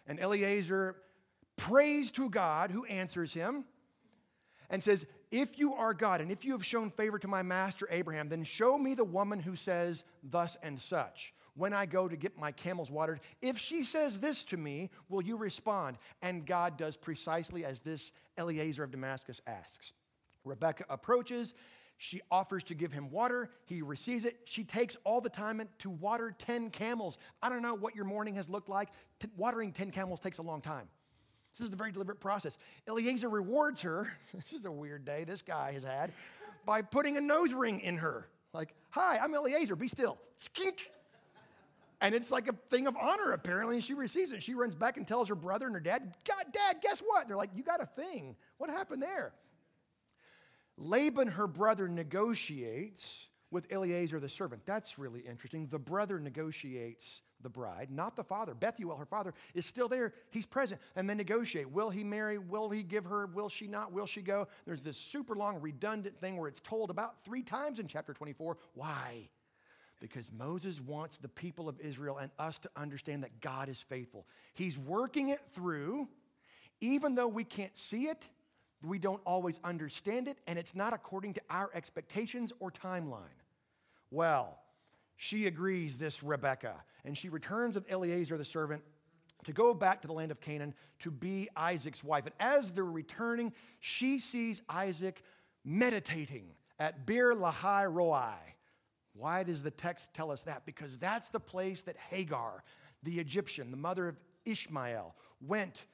And 0.08 0.20
Eliezer 0.20 0.96
prays 1.58 2.12
to 2.12 2.30
God, 2.30 2.72
who 2.72 2.86
answers 2.86 3.34
him 3.34 3.66
and 4.70 4.82
says, 4.82 5.06
If 5.32 5.60
you 5.60 5.74
are 5.74 5.94
God, 5.94 6.22
and 6.22 6.32
if 6.32 6.44
you 6.44 6.54
have 6.54 6.66
shown 6.66 6.90
favor 6.90 7.20
to 7.20 7.28
my 7.28 7.44
master 7.44 7.88
Abraham, 7.92 8.30
then 8.30 8.44
show 8.44 8.78
me 8.78 8.96
the 8.96 9.04
woman 9.04 9.40
who 9.40 9.56
says 9.56 10.04
thus 10.24 10.58
and 10.64 10.82
such. 10.82 11.34
When 11.54 11.74
I 11.74 11.86
go 11.86 12.08
to 12.08 12.16
get 12.16 12.40
my 12.40 12.52
camels 12.52 12.90
watered, 12.90 13.20
if 13.42 13.58
she 13.58 13.84
says 13.84 14.20
this 14.20 14.44
to 14.46 14.58
me, 14.58 14.90
will 15.10 15.22
you 15.22 15.36
respond? 15.36 15.98
And 16.22 16.46
God 16.46 16.78
does 16.78 16.96
precisely 16.96 17.66
as 17.66 17.82
this 17.82 18.12
Eliezer 18.38 18.84
of 18.84 18.92
Damascus 18.92 19.42
asks. 19.46 19.92
Rebecca 20.46 20.86
approaches. 20.90 21.54
She 22.04 22.20
offers 22.32 22.64
to 22.64 22.74
give 22.74 22.92
him 22.92 23.12
water. 23.12 23.52
He 23.66 23.84
receives 23.84 24.26
it. 24.26 24.36
She 24.46 24.64
takes 24.64 24.98
all 25.04 25.22
the 25.22 25.30
time 25.30 25.62
to 25.78 25.90
water 25.92 26.34
10 26.36 26.72
camels. 26.72 27.20
I 27.44 27.50
don't 27.50 27.62
know 27.62 27.76
what 27.76 27.96
your 27.96 28.06
morning 28.06 28.34
has 28.34 28.50
looked 28.50 28.70
like. 28.70 28.90
T- 29.20 29.28
watering 29.38 29.72
10 29.72 29.92
camels 29.92 30.20
takes 30.20 30.40
a 30.40 30.42
long 30.42 30.62
time. 30.62 30.88
This 31.54 31.68
is 31.68 31.72
a 31.72 31.76
very 31.76 31.92
deliberate 31.92 32.20
process. 32.20 32.58
Eliezer 32.88 33.30
rewards 33.30 33.82
her. 33.82 34.12
This 34.34 34.52
is 34.52 34.66
a 34.66 34.72
weird 34.72 35.06
day 35.06 35.26
this 35.26 35.44
guy 35.44 35.74
has 35.74 35.84
had 35.84 36.12
by 36.66 36.82
putting 36.82 37.18
a 37.18 37.22
nose 37.22 37.54
ring 37.54 37.80
in 37.82 37.98
her. 37.98 38.28
Like, 38.52 38.74
hi, 38.90 39.20
I'm 39.20 39.36
Eliezer, 39.36 39.76
be 39.76 39.88
still. 39.88 40.18
Skink. 40.38 40.90
And 42.02 42.16
it's 42.16 42.32
like 42.32 42.48
a 42.48 42.54
thing 42.72 42.88
of 42.88 42.98
honor, 43.00 43.34
apparently. 43.34 43.76
And 43.76 43.84
she 43.84 43.94
receives 43.94 44.32
it. 44.32 44.42
She 44.42 44.56
runs 44.56 44.74
back 44.74 44.98
and 44.98 45.08
tells 45.08 45.30
her 45.30 45.36
brother 45.36 45.68
and 45.68 45.76
her 45.76 45.80
dad, 45.80 46.16
God, 46.28 46.46
Dad, 46.52 46.78
guess 46.82 47.00
what? 47.06 47.28
They're 47.28 47.38
like, 47.38 47.52
You 47.54 47.62
got 47.62 47.80
a 47.80 47.86
thing. 47.86 48.36
What 48.58 48.72
happened 48.72 49.04
there? 49.04 49.34
Laban, 50.78 51.28
her 51.28 51.48
brother, 51.48 51.88
negotiates 51.88 53.28
with 53.52 53.72
Eliezer 53.72 54.20
the 54.20 54.30
servant. 54.30 54.66
That's 54.66 54.98
really 54.98 55.20
interesting. 55.22 55.68
The 55.68 55.80
brother 55.80 56.20
negotiates 56.20 57.22
the 57.42 57.50
bride, 57.50 57.90
not 57.92 58.16
the 58.16 58.24
father. 58.24 58.54
Bethuel, 58.54 58.98
her 58.98 59.06
father, 59.06 59.34
is 59.54 59.66
still 59.66 59.88
there. 59.88 60.14
He's 60.30 60.46
present. 60.46 60.80
And 60.96 61.10
they 61.10 61.16
negotiate. 61.16 61.70
Will 61.70 61.90
he 61.90 62.04
marry? 62.04 62.38
Will 62.38 62.70
he 62.70 62.84
give 62.84 63.06
her? 63.06 63.26
Will 63.28 63.50
she 63.50 63.68
not? 63.68 63.92
Will 63.92 64.06
she 64.06 64.22
go? 64.22 64.48
There's 64.66 64.84
this 64.84 64.98
super 64.98 65.36
long, 65.36 65.60
redundant 65.60 66.20
thing 66.20 66.38
where 66.38 66.48
it's 66.48 66.62
told 66.62 66.90
about 66.90 67.24
three 67.24 67.44
times 67.44 67.80
in 67.80 67.88
chapter 67.88 68.14
24. 68.14 68.58
Why? 68.74 69.30
Because 70.00 70.32
Moses 70.32 70.80
wants 70.82 71.18
the 71.18 71.28
people 71.28 71.70
of 71.70 71.80
Israel 71.80 72.18
and 72.18 72.32
us 72.40 72.58
to 72.60 72.70
understand 72.76 73.24
that 73.24 73.40
God 73.40 73.70
is 73.70 73.82
faithful. 73.82 74.26
He's 74.54 74.78
working 74.78 75.30
it 75.30 75.42
through, 75.54 76.08
even 76.80 77.16
though 77.16 77.28
we 77.28 77.44
can't 77.44 77.78
see 77.78 78.08
it, 78.08 78.28
we 78.84 79.00
don't 79.00 79.22
always 79.26 79.60
understand 79.64 80.28
it, 80.28 80.38
and 80.48 80.58
it's 80.58 80.76
not 80.76 80.94
according 80.94 81.34
to 81.34 81.42
our 81.50 81.70
expectations 81.74 82.52
or 82.60 82.72
timeline. 82.72 83.38
Well, 84.10 84.60
she 85.16 85.46
agrees, 85.48 85.98
this 85.98 86.24
Rebecca, 86.24 86.76
and 87.06 87.18
she 87.18 87.30
returns 87.30 87.76
with 87.76 87.90
Eliezer 87.92 88.38
the 88.38 88.46
servant 88.46 88.84
to 89.46 89.54
go 89.54 89.74
back 89.74 90.02
to 90.02 90.08
the 90.08 90.14
land 90.14 90.32
of 90.32 90.42
Canaan 90.42 90.74
to 91.00 91.12
be 91.12 91.48
Isaac's 91.56 92.04
wife. 92.04 92.26
And 92.26 92.36
as 92.40 92.72
they're 92.72 92.84
returning, 92.86 93.54
she 93.80 94.20
sees 94.20 94.62
Isaac 94.70 95.24
meditating 95.64 96.48
at 96.80 97.06
Bir 97.06 97.34
Lahai 97.36 97.86
Roi. 97.92 98.34
Why 99.14 99.44
does 99.44 99.62
the 99.62 99.72
text 99.72 100.14
tell 100.14 100.32
us 100.32 100.44
that? 100.44 100.66
Because 100.66 100.98
that's 100.98 101.30
the 101.30 101.40
place 101.40 101.82
that 101.84 101.98
Hagar, 102.10 102.64
the 103.04 103.20
Egyptian, 103.20 103.72
the 103.72 103.78
mother 103.78 104.08
of 104.08 104.20
Ishmael, 104.46 105.16
went 105.42 105.86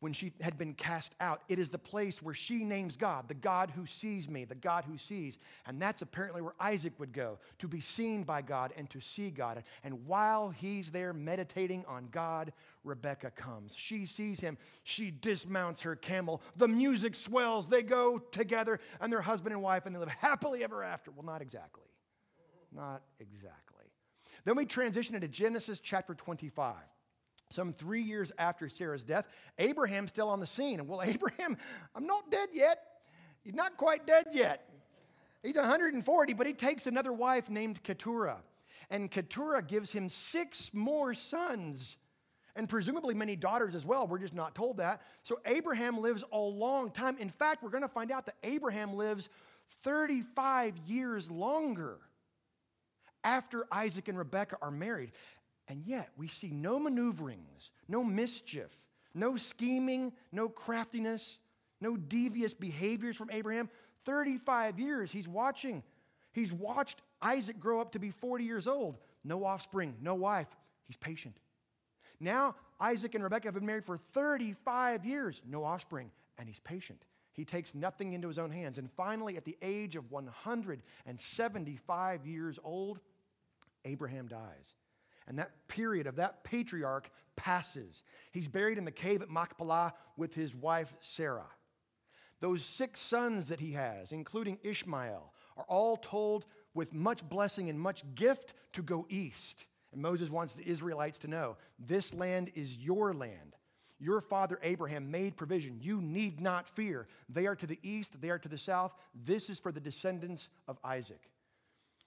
when 0.00 0.12
she 0.12 0.32
had 0.40 0.58
been 0.58 0.74
cast 0.74 1.14
out. 1.20 1.42
It 1.48 1.58
is 1.58 1.68
the 1.70 1.78
place 1.78 2.20
where 2.20 2.34
she 2.34 2.64
names 2.64 2.96
God, 2.96 3.28
the 3.28 3.34
God 3.34 3.70
who 3.70 3.86
sees 3.86 4.28
me, 4.28 4.44
the 4.44 4.54
God 4.54 4.84
who 4.84 4.98
sees. 4.98 5.38
And 5.66 5.80
that's 5.80 6.02
apparently 6.02 6.42
where 6.42 6.54
Isaac 6.60 6.92
would 6.98 7.12
go 7.12 7.38
to 7.58 7.68
be 7.68 7.80
seen 7.80 8.22
by 8.22 8.42
God 8.42 8.72
and 8.76 8.88
to 8.90 9.00
see 9.00 9.30
God. 9.30 9.62
And 9.82 10.06
while 10.06 10.50
he's 10.50 10.90
there 10.90 11.12
meditating 11.12 11.84
on 11.88 12.08
God, 12.10 12.52
Rebecca 12.84 13.30
comes. 13.30 13.74
She 13.76 14.04
sees 14.04 14.40
him. 14.40 14.58
She 14.82 15.10
dismounts 15.10 15.82
her 15.82 15.96
camel. 15.96 16.42
The 16.56 16.68
music 16.68 17.16
swells. 17.16 17.68
They 17.68 17.82
go 17.82 18.18
together, 18.18 18.80
and 19.00 19.12
they're 19.12 19.22
husband 19.22 19.54
and 19.54 19.62
wife, 19.62 19.86
and 19.86 19.94
they 19.94 20.00
live 20.00 20.08
happily 20.08 20.62
ever 20.64 20.82
after. 20.82 21.10
Well, 21.10 21.24
not 21.24 21.40
exactly. 21.40 21.84
Not 22.74 23.02
exactly. 23.20 23.86
Then 24.44 24.56
we 24.56 24.66
transition 24.66 25.14
into 25.14 25.28
Genesis 25.28 25.80
chapter 25.80 26.14
25 26.14 26.74
some 27.54 27.72
three 27.72 28.02
years 28.02 28.32
after 28.38 28.68
Sarah's 28.68 29.02
death, 29.02 29.26
Abraham's 29.58 30.10
still 30.10 30.28
on 30.28 30.40
the 30.40 30.46
scene. 30.46 30.80
And 30.80 30.88
well, 30.88 31.02
Abraham, 31.04 31.56
I'm 31.94 32.06
not 32.06 32.30
dead 32.30 32.48
yet. 32.52 32.78
He's 33.42 33.54
not 33.54 33.76
quite 33.76 34.06
dead 34.06 34.26
yet. 34.32 34.68
He's 35.42 35.56
140, 35.56 36.32
but 36.32 36.46
he 36.46 36.54
takes 36.54 36.86
another 36.86 37.12
wife 37.12 37.50
named 37.50 37.82
Keturah. 37.82 38.42
And 38.90 39.10
Keturah 39.10 39.62
gives 39.62 39.92
him 39.92 40.08
six 40.08 40.72
more 40.72 41.14
sons 41.14 41.96
and 42.56 42.68
presumably 42.68 43.14
many 43.14 43.36
daughters 43.36 43.74
as 43.74 43.84
well. 43.84 44.06
We're 44.06 44.18
just 44.18 44.34
not 44.34 44.54
told 44.54 44.78
that. 44.78 45.02
So 45.22 45.40
Abraham 45.44 45.98
lives 45.98 46.24
a 46.32 46.38
long 46.38 46.90
time. 46.90 47.16
In 47.18 47.28
fact, 47.28 47.62
we're 47.62 47.70
going 47.70 47.82
to 47.82 47.88
find 47.88 48.10
out 48.10 48.26
that 48.26 48.36
Abraham 48.42 48.94
lives 48.94 49.28
35 49.82 50.78
years 50.86 51.30
longer 51.30 51.98
after 53.24 53.64
Isaac 53.72 54.08
and 54.08 54.18
Rebekah 54.18 54.58
are 54.62 54.70
married. 54.70 55.12
And 55.68 55.84
yet, 55.84 56.10
we 56.16 56.28
see 56.28 56.50
no 56.50 56.78
maneuverings, 56.78 57.70
no 57.88 58.04
mischief, 58.04 58.70
no 59.14 59.36
scheming, 59.36 60.12
no 60.30 60.48
craftiness, 60.48 61.38
no 61.80 61.96
devious 61.96 62.52
behaviors 62.52 63.16
from 63.16 63.30
Abraham. 63.30 63.70
35 64.04 64.78
years 64.78 65.10
he's 65.10 65.28
watching. 65.28 65.82
He's 66.32 66.52
watched 66.52 67.00
Isaac 67.22 67.58
grow 67.58 67.80
up 67.80 67.92
to 67.92 67.98
be 67.98 68.10
40 68.10 68.44
years 68.44 68.66
old. 68.66 68.98
No 69.22 69.44
offspring, 69.44 69.94
no 70.02 70.14
wife. 70.14 70.48
He's 70.86 70.98
patient. 70.98 71.38
Now, 72.20 72.56
Isaac 72.80 73.14
and 73.14 73.24
Rebekah 73.24 73.48
have 73.48 73.54
been 73.54 73.66
married 73.66 73.86
for 73.86 73.96
35 73.96 75.06
years, 75.06 75.40
no 75.46 75.64
offspring, 75.64 76.10
and 76.38 76.48
he's 76.48 76.60
patient. 76.60 77.04
He 77.32 77.44
takes 77.44 77.74
nothing 77.74 78.12
into 78.12 78.28
his 78.28 78.38
own 78.38 78.50
hands. 78.50 78.78
And 78.78 78.88
finally, 78.92 79.36
at 79.36 79.44
the 79.44 79.56
age 79.62 79.96
of 79.96 80.12
175 80.12 82.26
years 82.26 82.58
old, 82.62 83.00
Abraham 83.84 84.28
dies. 84.28 84.74
And 85.26 85.38
that 85.38 85.68
period 85.68 86.06
of 86.06 86.16
that 86.16 86.44
patriarch 86.44 87.10
passes. 87.36 88.02
He's 88.32 88.48
buried 88.48 88.78
in 88.78 88.84
the 88.84 88.90
cave 88.90 89.22
at 89.22 89.30
Machpelah 89.30 89.94
with 90.16 90.34
his 90.34 90.54
wife 90.54 90.94
Sarah. 91.00 91.48
Those 92.40 92.62
six 92.62 93.00
sons 93.00 93.46
that 93.46 93.60
he 93.60 93.72
has, 93.72 94.12
including 94.12 94.58
Ishmael, 94.62 95.32
are 95.56 95.64
all 95.68 95.96
told 95.96 96.44
with 96.74 96.92
much 96.92 97.26
blessing 97.28 97.70
and 97.70 97.80
much 97.80 98.04
gift 98.14 98.54
to 98.72 98.82
go 98.82 99.06
east. 99.08 99.66
And 99.92 100.02
Moses 100.02 100.30
wants 100.30 100.54
the 100.54 100.68
Israelites 100.68 101.18
to 101.18 101.28
know 101.28 101.56
this 101.78 102.12
land 102.12 102.50
is 102.54 102.76
your 102.76 103.14
land. 103.14 103.56
Your 104.00 104.20
father 104.20 104.58
Abraham 104.62 105.10
made 105.10 105.36
provision. 105.36 105.78
You 105.80 106.02
need 106.02 106.40
not 106.40 106.68
fear. 106.68 107.06
They 107.28 107.46
are 107.46 107.54
to 107.56 107.66
the 107.66 107.78
east, 107.82 108.20
they 108.20 108.28
are 108.28 108.38
to 108.38 108.48
the 108.48 108.58
south. 108.58 108.92
This 109.14 109.48
is 109.48 109.60
for 109.60 109.72
the 109.72 109.80
descendants 109.80 110.48
of 110.66 110.78
Isaac. 110.84 111.30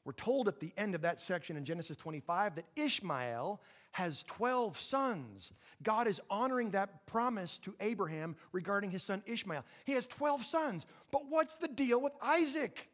We're 0.08 0.14
told 0.14 0.48
at 0.48 0.62
the 0.62 0.72
end 0.78 0.96
of 0.96 1.02
that 1.02 1.20
section 1.20 1.58
in 1.58 1.66
Genesis 1.66 1.98
25 1.98 2.56
that 2.56 2.66
Ishmael 2.78 3.60
has 3.92 4.24
12 4.24 4.80
sons. 4.80 5.52
God 5.84 6.08
is 6.08 6.22
honoring 6.30 6.72
that 6.72 7.06
promise 7.08 7.58
to 7.58 7.76
Abraham 7.82 8.38
regarding 8.54 8.90
his 8.90 9.04
son 9.04 9.22
Ishmael. 9.26 9.66
He 9.84 9.92
has 9.92 10.08
12 10.08 10.46
sons, 10.46 10.86
but 11.12 11.24
what's 11.28 11.58
the 11.58 11.68
deal 11.68 12.02
with 12.02 12.14
Isaac? 12.22 12.90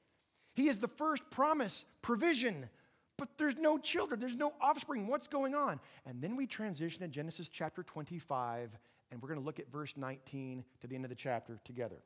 He 0.55 0.67
is 0.69 0.79
the 0.79 0.87
first 0.87 1.29
promise, 1.29 1.85
provision, 2.01 2.67
but 3.19 3.37
there's 3.37 3.57
no 3.57 3.77
children, 3.77 4.19
there's 4.19 4.35
no 4.35 4.51
offspring. 4.59 5.05
What's 5.05 5.27
going 5.27 5.53
on? 5.53 5.79
And 6.07 6.19
then 6.19 6.35
we 6.35 6.47
transition 6.47 7.01
to 7.01 7.07
Genesis 7.07 7.47
chapter 7.47 7.83
25, 7.83 8.75
and 9.11 9.21
we're 9.21 9.29
going 9.29 9.39
to 9.39 9.45
look 9.45 9.59
at 9.59 9.71
verse 9.71 9.93
19 9.95 10.63
to 10.81 10.87
the 10.87 10.95
end 10.95 11.05
of 11.05 11.09
the 11.09 11.15
chapter 11.15 11.59
together. 11.63 12.01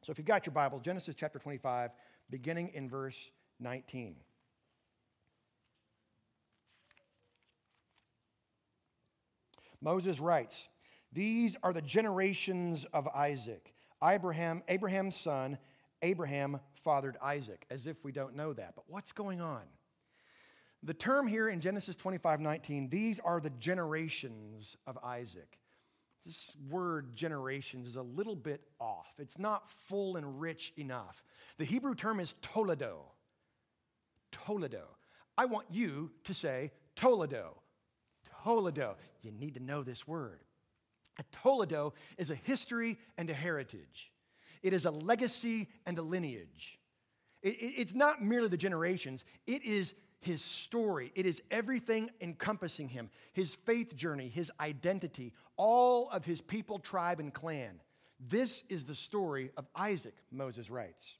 So 0.00 0.10
if 0.10 0.16
you've 0.16 0.26
got 0.26 0.46
your 0.46 0.54
Bible, 0.54 0.80
Genesis 0.80 1.14
chapter 1.14 1.38
25, 1.38 1.90
beginning 2.30 2.68
in 2.68 2.88
verse 2.88 3.30
19. 3.60 4.16
Moses 9.80 10.20
writes, 10.20 10.68
These 11.12 11.56
are 11.62 11.72
the 11.72 11.82
generations 11.82 12.86
of 12.92 13.08
Isaac. 13.08 13.72
Abraham, 14.02 14.62
Abraham's 14.68 15.16
son, 15.16 15.58
Abraham 16.02 16.60
fathered 16.74 17.16
Isaac, 17.22 17.66
as 17.70 17.86
if 17.86 18.04
we 18.04 18.12
don't 18.12 18.36
know 18.36 18.52
that. 18.52 18.74
But 18.76 18.84
what's 18.88 19.12
going 19.12 19.40
on? 19.40 19.62
The 20.82 20.94
term 20.94 21.26
here 21.26 21.48
in 21.48 21.60
Genesis 21.60 21.96
25 21.96 22.40
19, 22.40 22.88
these 22.88 23.18
are 23.18 23.40
the 23.40 23.50
generations 23.50 24.76
of 24.86 24.96
Isaac. 25.02 25.58
This 26.24 26.56
word 26.68 27.16
generations 27.16 27.86
is 27.86 27.96
a 27.96 28.02
little 28.02 28.36
bit 28.36 28.62
off. 28.80 29.12
It's 29.18 29.38
not 29.38 29.68
full 29.68 30.16
and 30.16 30.40
rich 30.40 30.72
enough. 30.76 31.22
The 31.58 31.64
Hebrew 31.64 31.94
term 31.94 32.20
is 32.20 32.34
toledo. 32.42 33.12
Toledo. 34.30 34.84
I 35.36 35.46
want 35.46 35.66
you 35.70 36.10
to 36.24 36.34
say 36.34 36.72
Toledo. 36.96 37.62
Toledo. 38.42 38.96
You 39.22 39.32
need 39.32 39.54
to 39.54 39.62
know 39.62 39.82
this 39.82 40.06
word. 40.06 40.40
A 41.18 41.24
Toledo 41.42 41.94
is 42.16 42.30
a 42.30 42.34
history 42.34 42.98
and 43.16 43.28
a 43.28 43.34
heritage, 43.34 44.12
it 44.62 44.72
is 44.72 44.84
a 44.84 44.90
legacy 44.90 45.68
and 45.86 45.98
a 45.98 46.02
lineage. 46.02 46.78
It, 47.40 47.54
it, 47.54 47.74
it's 47.76 47.94
not 47.94 48.20
merely 48.20 48.48
the 48.48 48.56
generations, 48.56 49.24
it 49.46 49.64
is 49.64 49.94
his 50.20 50.42
story. 50.42 51.12
It 51.14 51.26
is 51.26 51.40
everything 51.50 52.10
encompassing 52.20 52.88
him 52.88 53.10
his 53.32 53.54
faith 53.54 53.94
journey, 53.94 54.28
his 54.28 54.50
identity, 54.60 55.32
all 55.56 56.08
of 56.10 56.24
his 56.24 56.40
people, 56.40 56.78
tribe, 56.78 57.20
and 57.20 57.32
clan. 57.32 57.80
This 58.18 58.64
is 58.68 58.84
the 58.84 58.96
story 58.96 59.50
of 59.56 59.66
Isaac, 59.76 60.14
Moses 60.30 60.70
writes. 60.70 61.14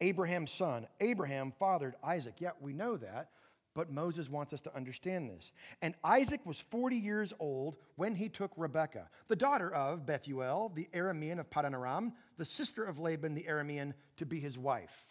Abraham's 0.00 0.50
son. 0.50 0.88
Abraham 1.00 1.52
fathered 1.58 1.94
Isaac. 2.02 2.34
Yeah, 2.38 2.50
we 2.60 2.72
know 2.72 2.96
that, 2.96 3.30
but 3.74 3.90
Moses 3.90 4.30
wants 4.30 4.52
us 4.52 4.60
to 4.62 4.74
understand 4.74 5.28
this. 5.28 5.52
And 5.82 5.94
Isaac 6.04 6.40
was 6.46 6.60
40 6.60 6.96
years 6.96 7.32
old 7.40 7.76
when 7.96 8.14
he 8.14 8.28
took 8.28 8.52
Rebekah, 8.56 9.08
the 9.28 9.36
daughter 9.36 9.72
of 9.72 10.06
Bethuel, 10.06 10.72
the 10.74 10.88
Aramean 10.94 11.40
of 11.40 11.50
Padan 11.50 11.74
Aram, 11.74 12.12
the 12.38 12.44
sister 12.44 12.84
of 12.84 13.00
Laban, 13.00 13.34
the 13.34 13.46
Aramean, 13.48 13.92
to 14.16 14.26
be 14.26 14.38
his 14.38 14.56
wife. 14.56 15.10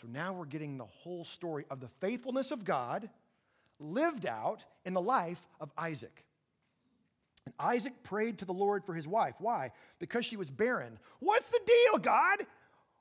So 0.00 0.08
now 0.08 0.32
we're 0.32 0.46
getting 0.46 0.76
the 0.76 0.86
whole 0.86 1.24
story 1.24 1.66
of 1.70 1.80
the 1.80 1.88
faithfulness 2.00 2.50
of 2.50 2.64
God 2.64 3.08
lived 3.78 4.26
out 4.26 4.64
in 4.84 4.94
the 4.94 5.00
life 5.00 5.46
of 5.60 5.70
Isaac. 5.78 6.24
And 7.46 7.54
Isaac 7.58 8.02
prayed 8.02 8.38
to 8.38 8.44
the 8.44 8.52
Lord 8.52 8.84
for 8.84 8.94
his 8.94 9.06
wife. 9.06 9.36
Why? 9.38 9.72
Because 9.98 10.24
she 10.24 10.36
was 10.36 10.50
barren. 10.50 10.98
What's 11.20 11.48
the 11.48 11.60
deal, 11.64 11.98
God? 11.98 12.40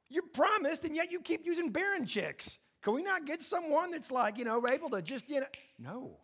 You 0.09 0.21
promised, 0.21 0.85
and 0.85 0.95
yet 0.95 1.11
you 1.11 1.19
keep 1.19 1.45
using 1.45 1.69
barren 1.69 2.05
chicks. 2.05 2.57
Can 2.81 2.93
we 2.93 3.03
not 3.03 3.25
get 3.25 3.41
someone 3.41 3.91
that's 3.91 4.11
like, 4.11 4.37
you 4.37 4.45
know, 4.45 4.65
able 4.67 4.89
to 4.91 5.01
just, 5.01 5.29
you 5.29 5.41
know? 5.41 5.47
No. 5.77 6.17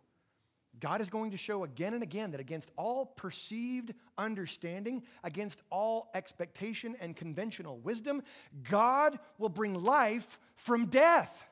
God 0.79 1.01
is 1.01 1.09
going 1.09 1.31
to 1.31 1.37
show 1.37 1.63
again 1.63 1.93
and 1.93 2.03
again 2.03 2.31
that 2.31 2.39
against 2.39 2.69
all 2.75 3.05
perceived 3.05 3.93
understanding, 4.17 5.03
against 5.23 5.61
all 5.69 6.09
expectation 6.13 6.95
and 6.99 7.15
conventional 7.15 7.77
wisdom, 7.77 8.21
God 8.69 9.19
will 9.37 9.49
bring 9.49 9.73
life 9.73 10.39
from 10.55 10.87
death. 10.87 11.47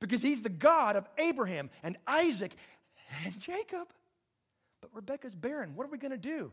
Because 0.00 0.22
he's 0.22 0.42
the 0.42 0.48
God 0.48 0.96
of 0.96 1.08
Abraham 1.18 1.70
and 1.82 1.96
Isaac 2.06 2.52
and 3.24 3.38
Jacob. 3.38 3.88
But 4.80 4.90
Rebecca's 4.94 5.34
barren. 5.34 5.76
What 5.76 5.86
are 5.86 5.90
we 5.90 5.98
going 5.98 6.12
to 6.12 6.18
do? 6.18 6.52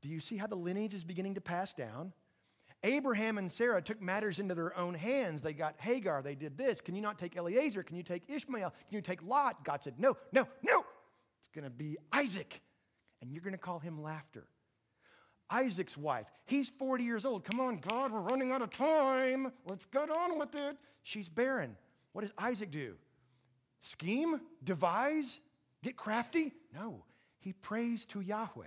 Do 0.00 0.08
you 0.08 0.20
see 0.20 0.36
how 0.36 0.46
the 0.46 0.56
lineage 0.56 0.94
is 0.94 1.04
beginning 1.04 1.34
to 1.34 1.40
pass 1.40 1.74
down? 1.74 2.12
Abraham 2.82 3.36
and 3.36 3.50
Sarah 3.50 3.82
took 3.82 4.00
matters 4.00 4.38
into 4.38 4.54
their 4.54 4.76
own 4.76 4.94
hands. 4.94 5.42
They 5.42 5.52
got 5.52 5.74
Hagar. 5.78 6.22
They 6.22 6.34
did 6.34 6.56
this. 6.56 6.80
Can 6.80 6.94
you 6.94 7.02
not 7.02 7.18
take 7.18 7.36
Eliezer? 7.36 7.82
Can 7.82 7.96
you 7.96 8.02
take 8.02 8.22
Ishmael? 8.28 8.70
Can 8.70 8.96
you 8.96 9.02
take 9.02 9.22
Lot? 9.22 9.64
God 9.64 9.82
said, 9.82 9.94
No, 9.98 10.16
no, 10.32 10.48
no. 10.62 10.84
It's 11.38 11.48
going 11.48 11.64
to 11.64 11.70
be 11.70 11.98
Isaac. 12.12 12.60
And 13.20 13.30
you're 13.30 13.42
going 13.42 13.52
to 13.52 13.58
call 13.58 13.78
him 13.78 14.02
laughter. 14.02 14.46
Isaac's 15.50 15.96
wife, 15.96 16.30
he's 16.46 16.70
40 16.70 17.02
years 17.02 17.24
old. 17.24 17.44
Come 17.44 17.58
on, 17.58 17.78
God, 17.78 18.12
we're 18.12 18.20
running 18.20 18.52
out 18.52 18.62
of 18.62 18.70
time. 18.70 19.52
Let's 19.66 19.84
get 19.84 20.08
on 20.08 20.38
with 20.38 20.54
it. 20.54 20.76
She's 21.02 21.28
barren. 21.28 21.76
What 22.12 22.22
does 22.22 22.32
Isaac 22.38 22.70
do? 22.70 22.94
Scheme? 23.80 24.40
Devise? 24.62 25.40
Get 25.82 25.96
crafty? 25.96 26.52
No. 26.72 27.04
He 27.40 27.52
prays 27.52 28.04
to 28.06 28.20
Yahweh. 28.20 28.66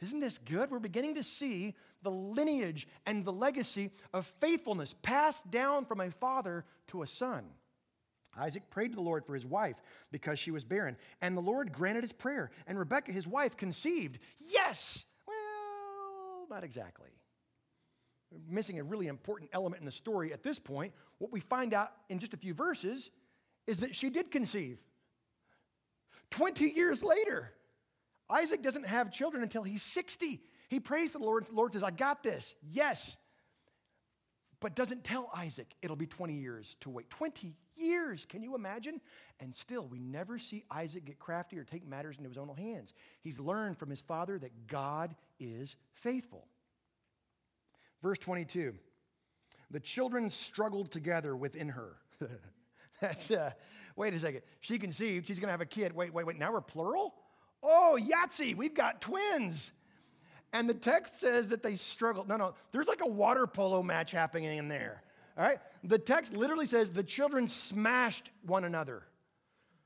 Isn't 0.00 0.20
this 0.20 0.38
good? 0.38 0.70
We're 0.70 0.78
beginning 0.78 1.14
to 1.14 1.24
see 1.24 1.74
the 2.02 2.10
lineage 2.10 2.86
and 3.06 3.24
the 3.24 3.32
legacy 3.32 3.90
of 4.12 4.26
faithfulness 4.40 4.94
passed 5.02 5.50
down 5.50 5.84
from 5.84 6.00
a 6.00 6.10
father 6.10 6.64
to 6.88 7.02
a 7.02 7.06
son. 7.06 7.44
Isaac 8.36 8.70
prayed 8.70 8.90
to 8.90 8.96
the 8.96 9.02
Lord 9.02 9.24
for 9.24 9.34
his 9.34 9.46
wife 9.46 9.76
because 10.12 10.38
she 10.38 10.50
was 10.50 10.64
barren, 10.64 10.96
and 11.20 11.36
the 11.36 11.40
Lord 11.40 11.72
granted 11.72 12.04
his 12.04 12.12
prayer. 12.12 12.50
And 12.66 12.78
Rebekah, 12.78 13.12
his 13.12 13.26
wife, 13.26 13.56
conceived. 13.56 14.18
Yes! 14.38 15.04
Well, 15.26 16.46
not 16.50 16.64
exactly. 16.64 17.10
We're 18.30 18.40
missing 18.48 18.78
a 18.78 18.84
really 18.84 19.06
important 19.06 19.50
element 19.52 19.80
in 19.80 19.86
the 19.86 19.92
story 19.92 20.32
at 20.32 20.42
this 20.42 20.58
point. 20.58 20.92
What 21.18 21.32
we 21.32 21.40
find 21.40 21.74
out 21.74 21.92
in 22.08 22.18
just 22.18 22.34
a 22.34 22.36
few 22.36 22.54
verses 22.54 23.10
is 23.66 23.78
that 23.78 23.96
she 23.96 24.10
did 24.10 24.30
conceive. 24.30 24.78
20 26.30 26.66
years 26.66 27.02
later, 27.02 27.52
Isaac 28.30 28.62
doesn't 28.62 28.86
have 28.86 29.10
children 29.10 29.42
until 29.42 29.62
he's 29.62 29.82
60. 29.82 30.40
He 30.68 30.80
prays 30.80 31.12
to 31.12 31.18
the 31.18 31.24
Lord. 31.24 31.46
The 31.46 31.52
Lord 31.52 31.72
says, 31.72 31.82
I 31.82 31.90
got 31.90 32.22
this. 32.22 32.54
Yes. 32.70 33.16
But 34.60 34.74
doesn't 34.74 35.04
tell 35.04 35.30
Isaac 35.34 35.72
it'll 35.82 35.96
be 35.96 36.06
20 36.06 36.34
years 36.34 36.76
to 36.80 36.90
wait. 36.90 37.08
20 37.10 37.54
years, 37.76 38.26
can 38.28 38.42
you 38.42 38.54
imagine? 38.54 39.00
And 39.40 39.54
still, 39.54 39.86
we 39.86 40.00
never 40.00 40.38
see 40.38 40.64
Isaac 40.70 41.04
get 41.04 41.18
crafty 41.18 41.58
or 41.58 41.64
take 41.64 41.86
matters 41.86 42.16
into 42.18 42.28
his 42.28 42.38
own 42.38 42.48
hands. 42.56 42.92
He's 43.20 43.38
learned 43.38 43.78
from 43.78 43.88
his 43.88 44.00
father 44.00 44.38
that 44.38 44.66
God 44.66 45.14
is 45.38 45.76
faithful. 45.92 46.48
Verse 48.02 48.18
22 48.18 48.74
the 49.70 49.80
children 49.80 50.30
struggled 50.30 50.90
together 50.90 51.36
within 51.36 51.68
her. 51.68 51.96
That's, 53.00 53.30
uh, 53.30 53.50
wait 53.96 54.14
a 54.14 54.18
second. 54.18 54.42
She 54.60 54.78
conceived, 54.78 55.26
she's 55.26 55.38
going 55.38 55.48
to 55.48 55.52
have 55.52 55.60
a 55.60 55.66
kid. 55.66 55.94
Wait, 55.94 56.12
wait, 56.12 56.26
wait. 56.26 56.38
Now 56.38 56.52
we're 56.52 56.62
plural? 56.62 57.14
Oh, 57.62 57.98
Yahtzee, 58.00 58.56
we've 58.56 58.74
got 58.74 59.00
twins. 59.00 59.72
And 60.52 60.68
the 60.68 60.74
text 60.74 61.20
says 61.20 61.48
that 61.48 61.62
they 61.62 61.76
struggled. 61.76 62.28
No, 62.28 62.36
no, 62.36 62.54
there's 62.72 62.88
like 62.88 63.02
a 63.02 63.08
water 63.08 63.46
polo 63.46 63.82
match 63.82 64.10
happening 64.10 64.44
in 64.58 64.68
there. 64.68 65.02
All 65.36 65.44
right? 65.44 65.58
The 65.84 65.98
text 65.98 66.34
literally 66.34 66.66
says 66.66 66.90
the 66.90 67.02
children 67.02 67.48
smashed 67.48 68.30
one 68.42 68.64
another. 68.64 69.02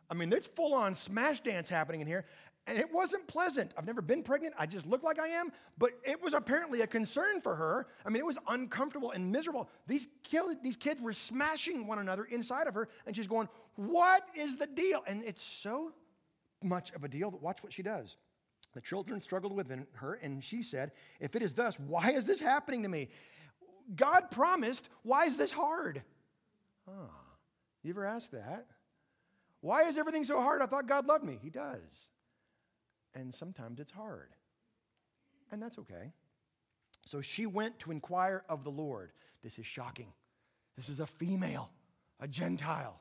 I 0.08 0.14
mean, 0.14 0.30
there's 0.30 0.46
full 0.46 0.74
on 0.74 0.94
smash 0.94 1.40
dance 1.40 1.68
happening 1.68 2.00
in 2.00 2.06
here. 2.06 2.26
And 2.66 2.78
it 2.78 2.92
wasn't 2.92 3.26
pleasant. 3.26 3.72
I've 3.76 3.86
never 3.86 4.00
been 4.00 4.22
pregnant. 4.22 4.54
I 4.56 4.66
just 4.66 4.86
look 4.86 5.02
like 5.02 5.18
I 5.18 5.28
am. 5.28 5.50
But 5.78 5.92
it 6.04 6.22
was 6.22 6.32
apparently 6.32 6.82
a 6.82 6.86
concern 6.86 7.40
for 7.40 7.56
her. 7.56 7.88
I 8.06 8.08
mean, 8.08 8.18
it 8.18 8.26
was 8.26 8.38
uncomfortable 8.46 9.10
and 9.10 9.32
miserable. 9.32 9.68
These, 9.88 10.06
these 10.62 10.76
kids 10.76 11.02
were 11.02 11.12
smashing 11.12 11.88
one 11.88 11.98
another 11.98 12.24
inside 12.24 12.68
of 12.68 12.74
her. 12.74 12.88
And 13.04 13.16
she's 13.16 13.26
going, 13.26 13.48
What 13.74 14.22
is 14.36 14.56
the 14.56 14.68
deal? 14.68 15.02
And 15.08 15.24
it's 15.24 15.42
so 15.42 15.92
much 16.62 16.92
of 16.92 17.02
a 17.02 17.08
deal 17.08 17.32
that 17.32 17.42
watch 17.42 17.64
what 17.64 17.72
she 17.72 17.82
does. 17.82 18.16
The 18.74 18.80
children 18.80 19.20
struggled 19.20 19.52
within 19.52 19.86
her, 19.94 20.14
and 20.14 20.42
she 20.42 20.62
said, 20.62 20.92
If 21.20 21.36
it 21.36 21.42
is 21.42 21.52
thus, 21.52 21.78
why 21.78 22.12
is 22.12 22.24
this 22.24 22.40
happening 22.40 22.82
to 22.84 22.88
me? 22.88 23.08
God 23.94 24.30
promised, 24.30 24.88
why 25.02 25.26
is 25.26 25.36
this 25.36 25.52
hard? 25.52 26.02
Ah, 26.88 27.10
you 27.82 27.90
ever 27.90 28.06
ask 28.06 28.30
that? 28.30 28.66
Why 29.60 29.84
is 29.84 29.98
everything 29.98 30.24
so 30.24 30.40
hard? 30.40 30.62
I 30.62 30.66
thought 30.66 30.86
God 30.86 31.06
loved 31.06 31.24
me. 31.24 31.38
He 31.42 31.50
does. 31.50 32.08
And 33.14 33.34
sometimes 33.34 33.78
it's 33.78 33.92
hard. 33.92 34.30
And 35.50 35.62
that's 35.62 35.78
okay. 35.78 36.12
So 37.04 37.20
she 37.20 37.46
went 37.46 37.78
to 37.80 37.90
inquire 37.90 38.44
of 38.48 38.64
the 38.64 38.70
Lord. 38.70 39.12
This 39.42 39.58
is 39.58 39.66
shocking. 39.66 40.12
This 40.76 40.88
is 40.88 41.00
a 41.00 41.06
female, 41.06 41.70
a 42.20 42.26
Gentile, 42.26 43.00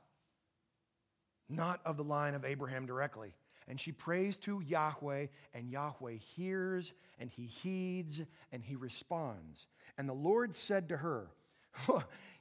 not 1.47 1.79
of 1.85 1.97
the 1.97 2.03
line 2.03 2.35
of 2.35 2.43
Abraham 2.43 2.85
directly. 2.85 3.33
And 3.71 3.79
she 3.79 3.93
prays 3.93 4.35
to 4.39 4.59
Yahweh, 4.59 5.27
and 5.53 5.71
Yahweh 5.71 6.15
hears, 6.35 6.91
and 7.19 7.29
he 7.29 7.45
heeds, 7.45 8.19
and 8.51 8.61
he 8.61 8.75
responds. 8.75 9.65
And 9.97 10.09
the 10.09 10.13
Lord 10.13 10.53
said 10.53 10.89
to 10.89 10.97
her, 10.97 11.29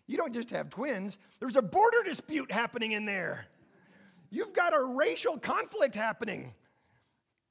You 0.09 0.17
don't 0.17 0.35
just 0.35 0.51
have 0.51 0.71
twins, 0.71 1.19
there's 1.39 1.55
a 1.55 1.63
border 1.63 2.03
dispute 2.05 2.51
happening 2.51 2.91
in 2.93 3.07
there. 3.07 3.47
You've 4.31 4.53
got 4.53 4.75
a 4.75 4.83
racial 4.83 5.39
conflict 5.39 5.95
happening. 5.95 6.53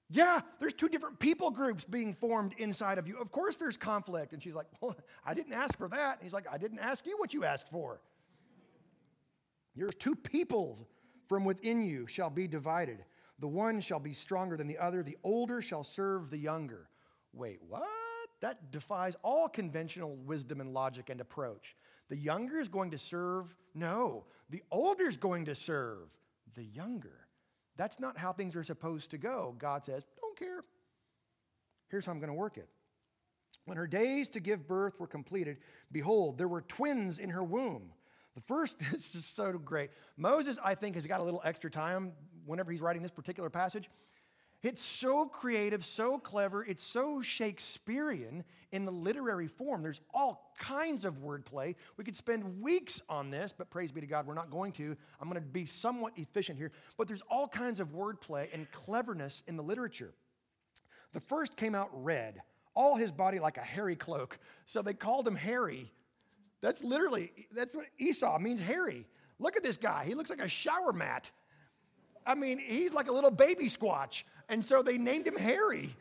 Yeah, 0.10 0.42
there's 0.60 0.74
two 0.74 0.90
different 0.90 1.18
people 1.18 1.50
groups 1.50 1.86
being 1.86 2.14
formed 2.14 2.56
inside 2.58 2.98
of 2.98 3.08
you. 3.08 3.18
Of 3.18 3.32
course, 3.32 3.56
there's 3.56 3.78
conflict. 3.78 4.34
And 4.34 4.44
she's 4.44 4.56
like, 4.56 4.68
Well, 4.82 4.98
I 5.26 5.34
didn't 5.34 5.54
ask 5.54 5.78
for 5.78 5.88
that. 5.88 6.18
And 6.18 6.24
he's 6.24 6.34
like, 6.34 6.48
I 6.52 6.58
didn't 6.58 6.80
ask 6.80 7.08
you 7.08 7.18
what 7.18 7.34
you 7.34 7.46
asked 7.46 7.70
for. 7.70 8.02
Your 9.74 9.90
two 9.90 10.18
peoples 10.18 10.84
from 11.30 11.46
within 11.46 11.82
you 11.82 12.08
shall 12.08 12.30
be 12.30 12.46
divided. 12.46 13.06
The 13.40 13.48
one 13.48 13.80
shall 13.80 14.00
be 14.00 14.14
stronger 14.14 14.58
than 14.58 14.68
the 14.68 14.78
other, 14.78 15.02
the 15.02 15.18
older 15.24 15.62
shall 15.62 15.84
serve 15.84 16.30
the 16.30 16.38
younger. 16.38 16.90
Wait, 17.34 17.60
what? 17.68 17.88
That 18.42 18.72
defies 18.72 19.16
all 19.24 19.48
conventional 19.48 20.16
wisdom 20.16 20.62
and 20.62 20.74
logic 20.74 21.10
and 21.10 21.22
approach. 21.22 21.76
The 22.10 22.18
younger 22.18 22.60
is 22.60 22.68
going 22.68 22.92
to 22.92 22.98
serve? 22.98 23.54
No. 23.76 24.26
The 24.50 24.64
older 24.72 25.08
is 25.08 25.18
going 25.18 25.46
to 25.46 25.56
serve 25.56 26.10
the 26.56 26.64
younger. 26.64 27.28
That's 27.78 28.00
not 28.00 28.18
how 28.18 28.34
things 28.34 28.56
are 28.56 28.64
supposed 28.64 29.12
to 29.12 29.18
go. 29.18 29.56
God 29.58 29.86
says, 29.86 30.04
don't 30.20 30.38
care. 30.38 30.62
Here's 31.90 32.06
how 32.06 32.12
I'm 32.12 32.20
going 32.20 32.30
to 32.30 32.34
work 32.34 32.58
it. 32.58 32.68
When 33.66 33.78
her 33.78 33.88
days 33.88 34.30
to 34.30 34.40
give 34.40 34.68
birth 34.68 35.00
were 35.00 35.08
completed, 35.08 35.58
behold, 35.92 36.38
there 36.38 36.48
were 36.48 36.62
twins 36.62 37.20
in 37.20 37.30
her 37.30 37.44
womb. 37.44 37.92
The 38.40 38.46
first, 38.46 38.80
this 38.80 39.16
is 39.16 39.26
so 39.26 39.52
great. 39.54 39.90
Moses, 40.16 40.58
I 40.64 40.74
think, 40.76 40.96
has 40.96 41.06
got 41.06 41.20
a 41.20 41.24
little 41.24 41.42
extra 41.44 41.70
time 41.70 42.14
whenever 42.46 42.72
he's 42.72 42.80
writing 42.80 43.02
this 43.02 43.12
particular 43.12 43.50
passage. 43.50 43.90
It's 44.64 44.84
so 44.84 45.26
creative, 45.26 45.86
so 45.86 46.18
clever, 46.18 46.64
it's 46.64 46.84
so 46.84 47.22
Shakespearean 47.22 48.44
in 48.72 48.86
the 48.86 48.92
literary 48.92 49.48
form. 49.48 49.84
There's 49.84 50.02
all 50.14 50.54
kinds 50.58 51.06
of 51.06 51.20
wordplay. 51.20 51.76
We 51.98 52.04
could 52.04 52.16
spend 52.16 52.62
weeks 52.62 53.02
on 53.10 53.30
this, 53.30 53.54
but 53.58 53.70
praise 53.70 53.92
be 53.92 54.02
to 54.02 54.08
God, 54.08 54.26
we're 54.26 54.34
not 54.34 54.52
going 54.52 54.74
to. 54.74 54.96
I'm 55.20 55.30
going 55.30 55.42
to 55.42 55.48
be 55.48 55.66
somewhat 55.66 56.14
efficient 56.18 56.58
here. 56.58 56.72
But 56.98 57.08
there's 57.08 57.24
all 57.30 57.48
kinds 57.48 57.80
of 57.80 57.90
wordplay 57.90 58.54
and 58.54 58.70
cleverness 58.72 59.44
in 59.48 59.58
the 59.58 59.64
literature. 59.64 60.14
The 61.14 61.22
first 61.22 61.56
came 61.56 61.76
out 61.76 61.90
red, 61.94 62.42
all 62.74 62.96
his 62.96 63.12
body 63.12 63.40
like 63.40 63.58
a 63.58 63.62
hairy 63.62 63.96
cloak. 63.96 64.40
So 64.66 64.82
they 64.82 64.94
called 64.94 65.28
him 65.28 65.36
Hairy. 65.36 65.92
That's 66.62 66.84
literally, 66.84 67.32
that's 67.54 67.76
what 67.76 67.86
Esau 67.98 68.38
means 68.40 68.60
hairy. 68.60 69.06
Look 69.40 69.56
at 69.56 69.64
this 69.64 69.78
guy. 69.78 70.04
He 70.06 70.14
looks 70.14 70.30
like 70.30 70.42
a 70.42 70.50
shower 70.50 70.92
mat. 70.92 71.32
I 72.26 72.36
mean, 72.36 72.60
he's 72.60 72.94
like 72.94 73.08
a 73.08 73.12
little 73.12 73.32
baby 73.32 73.66
squatch. 73.66 74.24
And 74.50 74.64
so 74.64 74.82
they 74.82 74.98
named 74.98 75.28
him 75.28 75.38
Harry. 75.38 75.96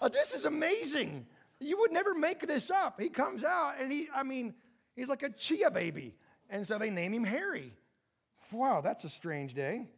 Uh, 0.00 0.08
this 0.08 0.32
is 0.32 0.44
amazing. 0.44 1.26
You 1.58 1.78
would 1.80 1.92
never 1.92 2.14
make 2.14 2.46
this 2.46 2.70
up. 2.70 3.00
He 3.00 3.08
comes 3.08 3.42
out 3.42 3.74
and 3.80 3.90
he, 3.90 4.08
I 4.14 4.22
mean, 4.22 4.54
he's 4.94 5.08
like 5.08 5.22
a 5.22 5.30
chia 5.30 5.70
baby. 5.70 6.14
And 6.50 6.66
so 6.66 6.78
they 6.78 6.90
name 6.90 7.12
him 7.12 7.24
Harry. 7.24 7.72
Wow, 8.52 8.80
that's 8.80 9.04
a 9.04 9.08
strange 9.08 9.54
day. 9.54 9.88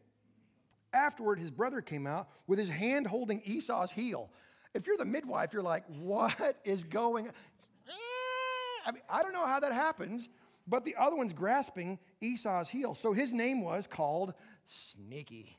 Afterward, 0.95 1.39
his 1.39 1.51
brother 1.51 1.83
came 1.83 2.07
out 2.07 2.29
with 2.47 2.59
his 2.59 2.71
hand 2.71 3.07
holding 3.07 3.43
Esau's 3.45 3.91
heel. 3.91 4.31
If 4.73 4.87
you're 4.87 4.97
the 4.97 5.05
midwife, 5.05 5.53
you're 5.53 5.63
like, 5.63 5.85
what 6.01 6.57
is 6.65 6.85
going 6.85 7.29
on? 7.29 7.35
I 8.89 8.93
mean, 8.93 9.03
I 9.11 9.23
don't 9.23 9.35
know 9.35 9.47
how 9.47 9.61
that 9.61 9.73
happens, 9.73 10.31
but 10.67 10.87
the 10.87 10.97
other 10.99 11.15
one's 11.15 11.35
grasping 11.35 11.99
Esau's 12.23 12.71
heel. 12.71 12.95
So 12.95 13.13
his 13.13 13.35
name 13.35 13.61
was 13.61 13.87
called 13.87 14.33
Sneaky. 14.65 15.59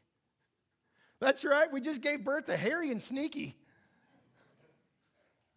That's 1.19 1.45
right, 1.45 1.71
we 1.71 1.79
just 1.79 2.01
gave 2.01 2.23
birth 2.23 2.45
to 2.45 2.57
Harry 2.57 2.89
and 2.89 2.99
Sneaky. 2.99 3.55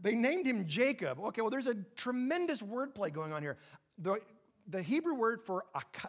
They 0.00 0.14
named 0.14 0.46
him 0.46 0.66
Jacob. 0.66 1.18
Okay, 1.18 1.40
well, 1.40 1.50
there's 1.50 1.66
a 1.66 1.76
tremendous 1.96 2.60
wordplay 2.60 3.10
going 3.10 3.32
on 3.32 3.40
here. 3.40 3.56
The, 3.96 4.18
the 4.68 4.82
Hebrew 4.82 5.14
word 5.14 5.40
for, 5.40 5.64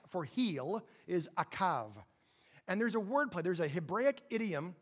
for 0.09 0.25
heel 0.25 0.83
is 1.07 1.29
akav. 1.37 1.91
And 2.67 2.81
there's 2.81 2.95
a 2.95 2.99
wordplay, 2.99 3.41
there's 3.41 3.61
a 3.61 3.67
Hebraic 3.69 4.21
idiom 4.29 4.75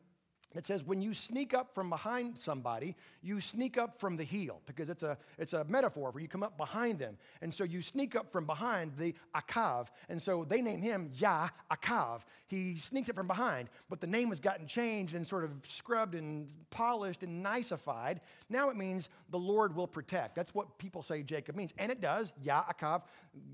it 0.56 0.66
says 0.66 0.84
when 0.84 1.02
you 1.02 1.14
sneak 1.14 1.54
up 1.54 1.74
from 1.74 1.90
behind 1.90 2.38
somebody, 2.38 2.96
you 3.22 3.40
sneak 3.40 3.78
up 3.78 4.00
from 4.00 4.18
the 4.18 4.24
heel 4.24 4.62
because 4.66 4.90
it's 4.90 5.04
a, 5.04 5.18
it's 5.38 5.54
a 5.54 5.64
metaphor 5.66 6.12
where 6.12 6.22
you 6.22 6.28
come 6.28 6.44
up 6.44 6.58
behind 6.58 7.00
them. 7.00 7.18
And 7.42 7.54
so 7.54 7.64
you 7.64 7.82
sneak 7.82 8.16
up 8.16 8.32
from 8.32 8.46
behind 8.46 8.92
the 8.98 9.16
Akav. 9.34 9.88
And 10.10 10.22
so 10.22 10.44
they 10.44 10.62
name 10.62 10.82
him 10.82 11.10
Yah 11.16 11.50
Akav. 11.72 12.22
He 12.48 12.76
sneaks 12.76 13.10
up 13.10 13.16
from 13.16 13.28
behind, 13.28 13.70
but 13.90 14.02
the 14.02 14.08
name 14.08 14.28
has 14.30 14.42
gotten 14.42 14.68
changed 14.68 15.16
and 15.16 15.26
sort 15.26 15.46
of 15.46 15.52
scrubbed 15.66 16.16
and 16.16 16.50
polished 16.70 17.24
and 17.24 17.42
niceified. 17.46 18.20
Now 18.50 18.70
it 18.70 18.76
means 18.76 19.08
the 19.30 19.40
Lord 19.40 19.74
will 19.74 19.88
protect. 19.88 20.36
That's 20.36 20.54
what 20.54 20.78
people 20.78 21.02
say 21.02 21.24
Jacob 21.24 21.56
means. 21.56 21.74
And 21.78 21.92
it 21.92 22.02
does, 22.02 22.34
Yah 22.44 22.64
Akav. 22.64 23.04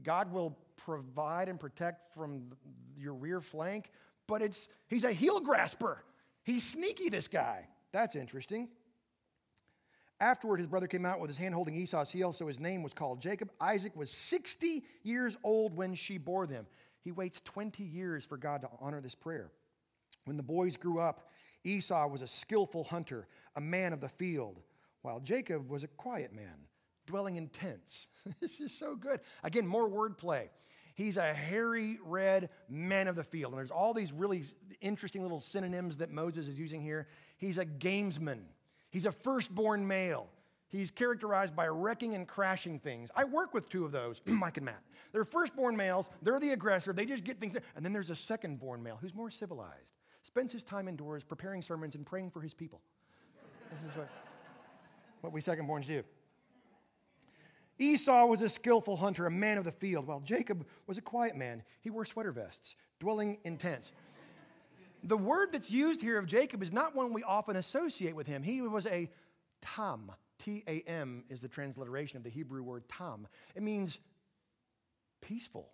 God 0.04 0.32
will 0.32 0.58
provide 0.78 1.48
and 1.48 1.60
protect 1.60 2.12
from 2.16 2.52
your 2.98 3.14
rear 3.14 3.40
flank, 3.40 3.92
but 4.26 4.42
it's, 4.42 4.68
he's 4.88 5.04
a 5.04 5.12
heel 5.12 5.40
grasper. 5.40 6.04
He's 6.48 6.64
sneaky, 6.64 7.10
this 7.10 7.28
guy. 7.28 7.68
That's 7.92 8.16
interesting. 8.16 8.70
Afterward, 10.22 10.60
his 10.60 10.68
brother 10.68 10.88
came 10.88 11.06
out 11.06 11.20
with 11.20 11.30
his 11.30 11.38
hand 11.38 11.54
holding 11.54 11.76
Esau's 11.76 12.10
heel, 12.10 12.32
so 12.32 12.48
his 12.48 12.58
name 12.58 12.84
was 12.84 12.94
called 12.94 13.20
Jacob. 13.22 13.52
Isaac 13.60 13.94
was 13.98 14.10
60 14.10 14.86
years 15.04 15.36
old 15.44 15.76
when 15.76 15.94
she 15.94 16.18
bore 16.18 16.48
them. 16.48 16.66
He 17.04 17.12
waits 17.12 17.42
20 17.42 17.84
years 17.84 18.26
for 18.26 18.38
God 18.38 18.62
to 18.62 18.70
honor 18.80 19.02
this 19.02 19.14
prayer. 19.14 19.52
When 20.24 20.38
the 20.38 20.44
boys 20.44 20.78
grew 20.78 21.02
up, 21.02 21.32
Esau 21.66 22.08
was 22.08 22.22
a 22.22 22.28
skillful 22.28 22.86
hunter, 22.86 23.28
a 23.58 23.62
man 23.62 23.92
of 23.92 24.00
the 24.00 24.08
field, 24.08 24.62
while 25.02 25.20
Jacob 25.20 25.70
was 25.70 25.84
a 25.84 25.88
quiet 25.88 26.34
man, 26.34 26.56
dwelling 27.08 27.36
in 27.36 27.50
tents. 27.50 28.08
this 28.40 28.62
is 28.62 28.72
so 28.72 28.96
good. 28.96 29.20
Again, 29.44 29.68
more 29.68 29.90
wordplay. 29.90 30.48
He's 30.98 31.18
a 31.18 31.32
hairy 31.32 32.00
red 32.04 32.50
man 32.68 33.08
of 33.08 33.16
the 33.16 33.24
field. 33.24 33.54
And 33.54 33.60
there's 33.60 33.70
all 33.70 33.94
these 33.94 34.12
really 34.12 34.44
interesting 34.82 35.22
little 35.22 35.40
synonyms 35.40 35.98
that 35.98 36.10
Moses 36.10 36.48
is 36.48 36.58
using 36.58 36.82
here. 36.82 37.08
He's 37.38 37.60
a 37.60 37.66
gamesman, 37.66 38.42
he's 38.90 39.06
a 39.06 39.12
firstborn 39.12 39.88
male. 39.88 40.28
He's 40.70 40.92
characterized 40.92 41.56
by 41.56 41.70
wrecking 41.70 42.14
and 42.14 42.28
crashing 42.28 42.78
things. 42.80 43.10
I 43.16 43.24
work 43.24 43.54
with 43.54 43.70
two 43.70 43.86
of 43.86 43.94
those, 43.94 44.22
Mike 44.26 44.58
and 44.58 44.66
Matt. 44.66 44.84
They're 45.14 45.24
firstborn 45.24 45.78
males, 45.78 46.10
they're 46.22 46.42
the 46.42 46.50
aggressor, 46.50 46.92
they 46.92 47.06
just 47.06 47.24
get 47.24 47.40
things. 47.40 47.56
And 47.78 47.86
then 47.86 47.94
there's 47.94 48.10
a 48.10 48.14
secondborn 48.14 48.82
male 48.82 48.98
who's 49.00 49.16
more 49.16 49.32
civilized, 49.32 49.94
spends 50.24 50.52
his 50.52 50.64
time 50.64 50.90
indoors 50.90 51.24
preparing 51.24 51.62
sermons 51.62 51.96
and 51.96 52.06
praying 52.06 52.32
for 52.32 52.42
his 52.42 52.54
people. 52.54 52.82
This 53.82 53.92
is 53.92 53.98
what, 53.98 54.10
what 55.22 55.32
we 55.32 55.40
secondborns 55.40 55.88
do. 55.88 56.04
Esau 57.80 58.26
was 58.26 58.42
a 58.42 58.50
skillful 58.50 58.98
hunter, 58.98 59.26
a 59.26 59.32
man 59.32 59.58
of 59.58 59.64
the 59.64 59.72
field, 59.72 60.08
while 60.08 60.20
Jacob 60.20 60.66
was 60.88 60.98
a 60.98 61.02
quiet 61.02 61.36
man. 61.36 61.64
He 61.82 61.90
wore 61.90 62.06
sweater 62.06 62.32
vests, 62.32 62.76
dwelling 63.00 63.38
in 63.44 63.58
tents. 63.58 63.92
The 65.04 65.18
word 65.18 65.50
that's 65.54 65.70
used 65.70 66.02
here 66.02 66.18
of 66.18 66.26
Jacob 66.26 66.64
is 66.64 66.72
not 66.72 66.96
one 66.96 67.14
we 67.14 67.24
often 67.24 67.56
associate 67.56 68.16
with 68.16 68.28
him. 68.28 68.44
He 68.44 68.62
was 68.62 68.86
a 68.88 69.10
tam. 69.62 70.12
T 70.40 70.64
A 70.68 70.82
M 70.82 71.24
is 71.30 71.40
the 71.40 71.48
transliteration 71.48 72.18
of 72.18 72.24
the 72.24 72.30
Hebrew 72.30 72.62
word 72.64 72.88
tam. 72.90 73.28
It 73.56 73.64
means 73.64 74.00
peaceful, 75.22 75.70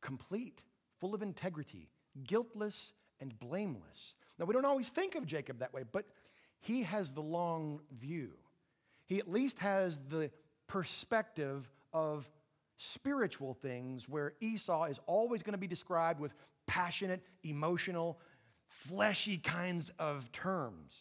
complete, 0.00 0.62
full 0.98 1.14
of 1.14 1.22
integrity, 1.22 1.88
guiltless, 2.24 2.92
and 3.20 3.38
blameless. 3.38 4.14
Now, 4.38 4.46
we 4.46 4.54
don't 4.54 4.64
always 4.64 4.88
think 4.88 5.14
of 5.14 5.26
Jacob 5.26 5.58
that 5.58 5.72
way, 5.72 5.84
but 5.90 6.06
he 6.60 6.82
has 6.82 7.12
the 7.12 7.22
long 7.22 7.80
view. 7.98 8.30
He 9.06 9.18
at 9.18 9.30
least 9.30 9.58
has 9.58 9.98
the 10.08 10.30
perspective 10.70 11.68
of 11.92 12.30
spiritual 12.78 13.54
things 13.54 14.08
where 14.08 14.34
Esau 14.40 14.84
is 14.84 15.00
always 15.06 15.42
going 15.42 15.52
to 15.52 15.58
be 15.58 15.66
described 15.66 16.20
with 16.20 16.32
passionate, 16.68 17.24
emotional, 17.42 18.20
fleshy 18.68 19.36
kinds 19.36 19.90
of 19.98 20.30
terms. 20.30 20.94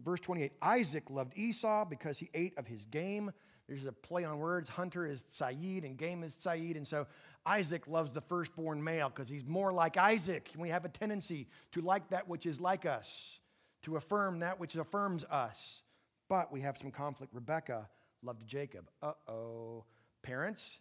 Verse 0.00 0.20
28 0.20 0.52
Isaac 0.62 1.10
loved 1.10 1.36
Esau 1.36 1.84
because 1.84 2.16
he 2.16 2.30
ate 2.32 2.56
of 2.56 2.68
his 2.68 2.84
game. 2.86 3.32
There's 3.66 3.86
a 3.86 3.92
play 3.92 4.22
on 4.24 4.38
words. 4.38 4.68
Hunter 4.68 5.04
is 5.04 5.24
Saeed 5.28 5.84
and 5.84 5.96
game 5.96 6.22
is 6.22 6.36
Saeed. 6.38 6.76
And 6.76 6.86
so 6.86 7.08
Isaac 7.44 7.88
loves 7.88 8.12
the 8.12 8.20
firstborn 8.20 8.84
male 8.84 9.08
because 9.08 9.28
he's 9.28 9.44
more 9.44 9.72
like 9.72 9.96
Isaac. 9.96 10.48
We 10.56 10.68
have 10.68 10.84
a 10.84 10.90
tendency 10.90 11.48
to 11.72 11.80
like 11.80 12.10
that 12.10 12.28
which 12.28 12.46
is 12.46 12.60
like 12.60 12.86
us, 12.86 13.40
to 13.82 13.96
affirm 13.96 14.40
that 14.40 14.60
which 14.60 14.76
affirms 14.76 15.24
us. 15.24 15.80
But 16.28 16.52
we 16.52 16.60
have 16.62 16.76
some 16.76 16.90
conflict. 16.90 17.34
Rebecca 17.34 17.88
loved 18.22 18.46
Jacob. 18.46 18.88
Uh 19.02 19.12
oh. 19.28 19.84
Parents, 20.22 20.78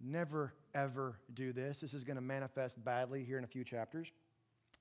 never 0.00 0.54
ever 0.74 1.18
do 1.34 1.52
this. 1.52 1.80
This 1.80 1.94
is 1.94 2.04
going 2.04 2.16
to 2.16 2.22
manifest 2.22 2.82
badly 2.84 3.24
here 3.24 3.38
in 3.38 3.44
a 3.44 3.48
few 3.48 3.64
chapters. 3.64 4.08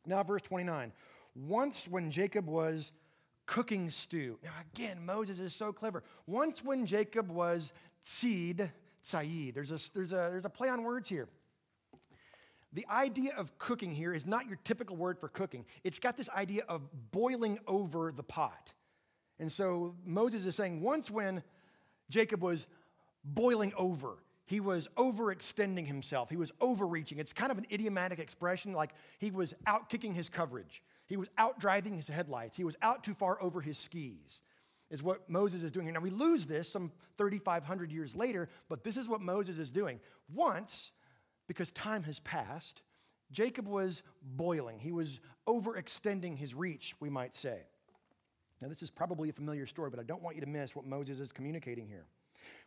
Now, 0.06 0.24
verse 0.24 0.42
29. 0.44 0.92
Once 1.36 1.88
when 1.88 2.12
Jacob 2.12 2.48
was 2.48 2.92
cooking 3.48 3.90
stew. 3.90 4.38
Now, 4.44 4.52
again, 4.74 5.04
Moses 5.04 5.40
is 5.40 5.56
so 5.56 5.74
clever. 5.74 6.04
Once 6.28 6.64
when 6.64 6.86
Jacob 6.86 7.30
was 7.30 7.74
tzid, 8.06 8.70
tzayid, 9.04 9.56
there's 9.56 9.72
a, 9.72 9.80
there's, 9.96 10.12
a, 10.12 10.30
there's 10.32 10.46
a 10.46 10.50
play 10.50 10.70
on 10.70 10.84
words 10.84 11.10
here. 11.10 11.28
The 12.74 12.86
idea 12.92 13.32
of 13.36 13.58
cooking 13.58 13.92
here 13.92 14.14
is 14.14 14.26
not 14.26 14.46
your 14.48 14.60
typical 14.64 14.98
word 14.98 15.18
for 15.18 15.30
cooking. 15.30 15.66
It's 15.84 16.00
got 16.00 16.18
this 16.18 16.30
idea 16.30 16.64
of 16.68 16.82
boiling 17.12 17.58
over 17.66 18.12
the 18.12 18.24
pot. 18.24 18.74
And 19.40 19.52
so 19.52 19.96
Moses 20.06 20.46
is 20.46 20.56
saying 20.56 20.82
once 20.82 21.12
when 21.12 21.44
Jacob 22.10 22.42
was 22.42 22.66
boiling 23.24 23.74
over, 23.78 24.18
he 24.46 24.60
was 24.60 24.88
overextending 24.98 25.86
himself, 25.86 26.30
he 26.30 26.38
was 26.38 26.52
overreaching. 26.62 27.20
It's 27.20 27.34
kind 27.34 27.52
of 27.52 27.58
an 27.58 27.66
idiomatic 27.72 28.20
expression 28.20 28.74
like 28.74 28.92
he 29.20 29.30
was 29.30 29.54
out 29.66 29.90
kicking 29.90 30.14
his 30.14 30.30
coverage, 30.30 30.82
he 31.06 31.18
was 31.18 31.28
out 31.38 31.60
driving 31.60 31.96
his 31.96 32.08
headlights, 32.08 32.58
he 32.58 32.64
was 32.64 32.76
out 32.82 33.04
too 33.04 33.14
far 33.14 33.42
over 33.42 33.62
his 33.62 33.78
skis. 33.78 34.42
Is 34.90 35.04
what 35.04 35.30
Moses 35.30 35.64
is 35.64 35.72
doing 35.74 35.86
here. 35.86 35.94
Now, 35.94 36.00
we 36.00 36.12
lose 36.12 36.46
this 36.46 36.70
some 36.70 36.94
3,500 37.18 37.92
years 37.92 38.16
later, 38.16 38.48
but 38.70 38.86
this 38.86 38.96
is 38.96 39.10
what 39.10 39.20
Moses 39.20 39.58
is 39.58 39.70
doing. 39.70 40.00
Once, 40.34 40.92
because 41.46 41.72
time 41.72 42.04
has 42.04 42.22
passed, 42.22 42.84
Jacob 43.30 43.68
was 43.68 44.02
boiling. 44.24 44.80
He 44.80 44.94
was 44.94 45.20
overextending 45.46 46.38
his 46.38 46.56
reach, 46.56 46.96
we 47.02 47.10
might 47.10 47.36
say. 47.36 47.64
Now, 48.62 48.68
this 48.68 48.82
is 48.82 48.90
probably 48.90 49.30
a 49.30 49.34
familiar 49.34 49.66
story, 49.66 49.90
but 49.90 50.00
I 50.00 50.04
don't 50.04 50.24
want 50.24 50.36
you 50.36 50.42
to 50.42 50.48
miss 50.48 50.76
what 50.76 50.86
Moses 50.86 51.20
is 51.20 51.32
communicating 51.32 51.88
here. 51.88 52.06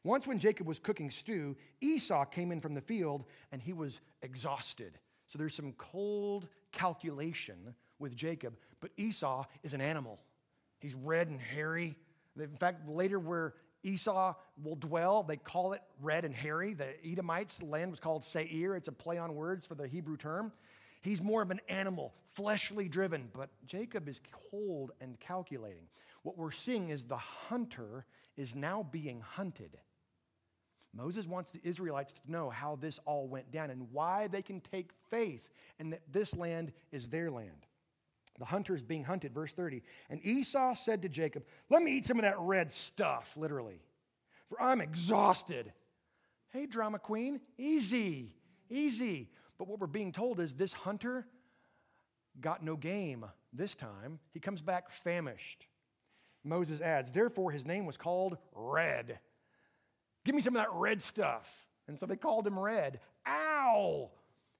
Once, 0.05 0.26
when 0.26 0.38
Jacob 0.38 0.66
was 0.66 0.79
cooking 0.79 1.11
stew, 1.11 1.57
Esau 1.81 2.24
came 2.24 2.53
in 2.53 2.61
from 2.61 2.74
the 2.74 2.81
field 2.81 3.24
and 3.50 3.61
he 3.61 3.72
was 3.72 4.00
exhausted. 4.22 4.98
So 5.26 5.38
there's 5.38 5.55
some 5.55 5.72
cold 5.79 6.48
calculation 6.72 7.74
with 7.98 8.14
Jacob, 8.16 8.57
but 8.81 8.90
Esau 8.96 9.44
is 9.62 9.72
an 9.72 9.81
animal. 9.81 10.18
He's 10.81 10.94
red 10.94 11.29
and 11.29 11.40
hairy. 11.40 11.96
In 12.38 12.57
fact, 12.57 12.88
later 12.88 13.18
where 13.18 13.55
Esau 13.83 14.35
will 14.62 14.76
dwell, 14.76 15.22
they 15.22 15.37
call 15.37 15.72
it 15.72 15.83
red 16.00 16.24
and 16.24 16.35
hairy. 16.35 16.74
The 16.74 16.94
Edomites, 17.05 17.59
the 17.59 17.66
land 17.66 17.90
was 17.90 18.00
called 18.00 18.24
Seir. 18.24 18.76
It's 18.76 18.88
a 18.88 18.92
play 18.92 19.18
on 19.18 19.35
words 19.35 19.66
for 19.66 19.74
the 19.74 19.87
Hebrew 19.87 20.16
term. 20.16 20.53
He's 21.02 21.22
more 21.22 21.42
of 21.42 21.50
an 21.50 21.60
animal, 21.68 22.14
fleshly 22.34 22.88
driven, 22.88 23.30
but 23.32 23.50
Jacob 23.66 24.08
is 24.08 24.20
cold 24.50 24.92
and 25.00 25.18
calculating. 25.18 25.88
What 26.22 26.36
we're 26.36 26.50
seeing 26.50 26.90
is 26.90 27.02
the 27.02 27.16
hunter 27.16 28.04
is 28.36 28.54
now 28.54 28.86
being 28.90 29.20
hunted. 29.20 29.78
Moses 30.92 31.26
wants 31.26 31.50
the 31.50 31.60
Israelites 31.62 32.12
to 32.12 32.30
know 32.30 32.50
how 32.50 32.76
this 32.76 32.98
all 33.04 33.28
went 33.28 33.50
down 33.50 33.70
and 33.70 33.90
why 33.92 34.26
they 34.26 34.42
can 34.42 34.60
take 34.60 34.90
faith 35.08 35.48
and 35.78 35.92
that 35.92 36.02
this 36.12 36.34
land 36.34 36.72
is 36.90 37.08
their 37.08 37.30
land. 37.30 37.66
The 38.38 38.44
hunter 38.44 38.74
is 38.74 38.82
being 38.82 39.04
hunted, 39.04 39.32
verse 39.32 39.52
30. 39.52 39.82
And 40.08 40.24
Esau 40.26 40.74
said 40.74 41.02
to 41.02 41.08
Jacob, 41.08 41.44
Let 41.68 41.82
me 41.82 41.92
eat 41.92 42.06
some 42.06 42.18
of 42.18 42.22
that 42.22 42.38
red 42.38 42.72
stuff, 42.72 43.36
literally, 43.36 43.82
for 44.48 44.60
I'm 44.60 44.80
exhausted. 44.80 45.72
Hey, 46.52 46.66
drama 46.66 46.98
queen, 46.98 47.40
easy, 47.58 48.34
easy. 48.68 49.30
But 49.61 49.68
what 49.68 49.79
we're 49.79 49.88
being 49.88 50.11
told 50.11 50.40
is 50.40 50.55
this 50.55 50.73
hunter 50.73 51.27
got 52.40 52.64
no 52.64 52.77
game 52.77 53.27
this 53.53 53.75
time. 53.75 54.18
He 54.33 54.40
comes 54.40 54.62
back 54.62 54.90
famished. 54.90 55.66
Moses 56.42 56.81
adds, 56.81 57.11
Therefore, 57.11 57.51
his 57.51 57.66
name 57.66 57.85
was 57.85 57.99
called 57.99 58.38
Red. 58.55 59.18
Give 60.25 60.35
me 60.35 60.40
some 60.40 60.57
of 60.57 60.62
that 60.62 60.73
red 60.73 61.03
stuff. 61.03 61.66
And 61.88 62.01
so 62.01 62.07
they 62.07 62.16
called 62.16 62.46
him 62.46 62.59
Red. 62.59 63.01
Ow! 63.29 64.11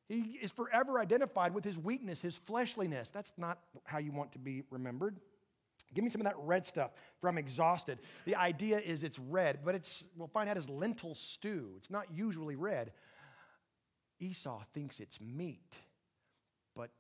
He 0.07 0.39
is 0.43 0.53
forever 0.53 1.01
identified 1.01 1.55
with 1.55 1.65
his 1.65 1.79
weakness, 1.79 2.21
his 2.21 2.37
fleshliness. 2.37 3.11
That's 3.11 3.33
not 3.39 3.59
how 3.87 4.01
you 4.01 4.13
want 4.13 4.33
to 4.33 4.39
be 4.39 4.65
remembered. 4.69 5.17
Give 5.95 6.05
me 6.05 6.11
some 6.11 6.21
of 6.21 6.27
that 6.27 6.37
red 6.41 6.67
stuff, 6.67 6.91
for 7.21 7.31
I'm 7.31 7.39
exhausted. 7.39 8.01
The 8.27 8.37
idea 8.37 8.79
is 8.79 9.03
it's 9.03 9.19
red, 9.19 9.61
but 9.65 9.75
it's, 9.75 10.05
we'll 10.15 10.29
find 10.29 10.51
out 10.51 10.59
as 10.59 10.69
lentil 10.69 11.15
stew. 11.15 11.71
It's 11.79 11.89
not 11.89 12.05
usually 12.13 12.55
red. 12.55 12.93
Esau 14.21 14.63
thinks 14.75 15.01
it's 15.01 15.21
meat, 15.21 15.77
but 16.77 16.91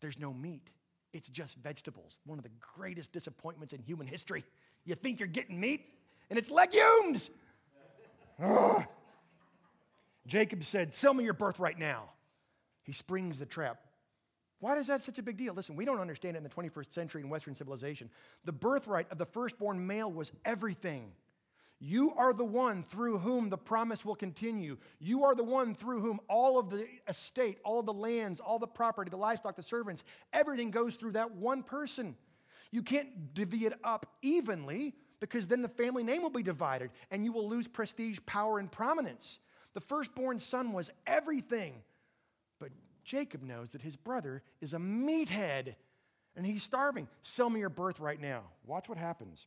there's 0.00 0.18
no 0.18 0.32
meat. 0.32 0.70
It's 1.12 1.28
just 1.28 1.56
vegetables. 1.58 2.18
One 2.26 2.38
of 2.38 2.44
the 2.44 2.50
greatest 2.76 3.12
disappointments 3.12 3.72
in 3.72 3.80
human 3.80 4.06
history. 4.06 4.44
You 4.84 4.96
think 4.96 5.20
you're 5.20 5.28
getting 5.28 5.60
meat, 5.60 5.86
and 6.28 6.38
it's 6.38 6.50
legumes. 6.50 7.30
Ugh. 8.42 8.84
Jacob 10.26 10.64
said, 10.64 10.92
Sell 10.92 11.14
me 11.14 11.24
your 11.24 11.34
birthright 11.34 11.78
now. 11.78 12.10
He 12.82 12.92
springs 12.92 13.38
the 13.38 13.46
trap. 13.46 13.78
Why 14.60 14.76
is 14.76 14.86
that 14.86 15.02
such 15.02 15.18
a 15.18 15.22
big 15.22 15.36
deal? 15.36 15.54
Listen, 15.54 15.76
we 15.76 15.84
don't 15.84 16.00
understand 16.00 16.36
it 16.36 16.38
in 16.38 16.42
the 16.42 16.48
21st 16.48 16.92
century 16.92 17.22
in 17.22 17.28
Western 17.28 17.54
civilization. 17.54 18.10
The 18.44 18.52
birthright 18.52 19.10
of 19.10 19.18
the 19.18 19.26
firstborn 19.26 19.86
male 19.86 20.10
was 20.10 20.32
everything. 20.44 21.12
You 21.80 22.14
are 22.14 22.32
the 22.32 22.44
one 22.44 22.82
through 22.82 23.18
whom 23.18 23.50
the 23.50 23.58
promise 23.58 24.04
will 24.04 24.14
continue. 24.14 24.78
You 25.00 25.24
are 25.24 25.34
the 25.34 25.44
one 25.44 25.74
through 25.74 26.00
whom 26.00 26.20
all 26.28 26.58
of 26.58 26.70
the 26.70 26.86
estate, 27.08 27.58
all 27.64 27.80
of 27.80 27.86
the 27.86 27.92
lands, 27.92 28.40
all 28.40 28.58
the 28.58 28.66
property, 28.66 29.10
the 29.10 29.16
livestock, 29.16 29.56
the 29.56 29.62
servants, 29.62 30.04
everything 30.32 30.70
goes 30.70 30.94
through 30.94 31.12
that 31.12 31.32
one 31.32 31.62
person. 31.62 32.16
You 32.70 32.82
can't 32.82 33.34
divvy 33.34 33.66
it 33.66 33.74
up 33.84 34.06
evenly 34.22 34.94
because 35.20 35.46
then 35.46 35.62
the 35.62 35.68
family 35.68 36.02
name 36.02 36.22
will 36.22 36.30
be 36.30 36.42
divided 36.42 36.90
and 37.10 37.24
you 37.24 37.32
will 37.32 37.48
lose 37.48 37.68
prestige, 37.68 38.18
power, 38.26 38.58
and 38.58 38.70
prominence. 38.70 39.38
The 39.74 39.80
firstborn 39.80 40.38
son 40.38 40.72
was 40.72 40.90
everything. 41.06 41.82
But 42.58 42.70
Jacob 43.04 43.42
knows 43.42 43.70
that 43.70 43.82
his 43.82 43.96
brother 43.96 44.42
is 44.60 44.74
a 44.74 44.78
meathead 44.78 45.74
and 46.36 46.44
he's 46.44 46.62
starving. 46.62 47.08
Sell 47.22 47.50
me 47.50 47.60
your 47.60 47.68
birthright 47.68 48.20
now. 48.20 48.42
Watch 48.66 48.88
what 48.88 48.98
happens. 48.98 49.46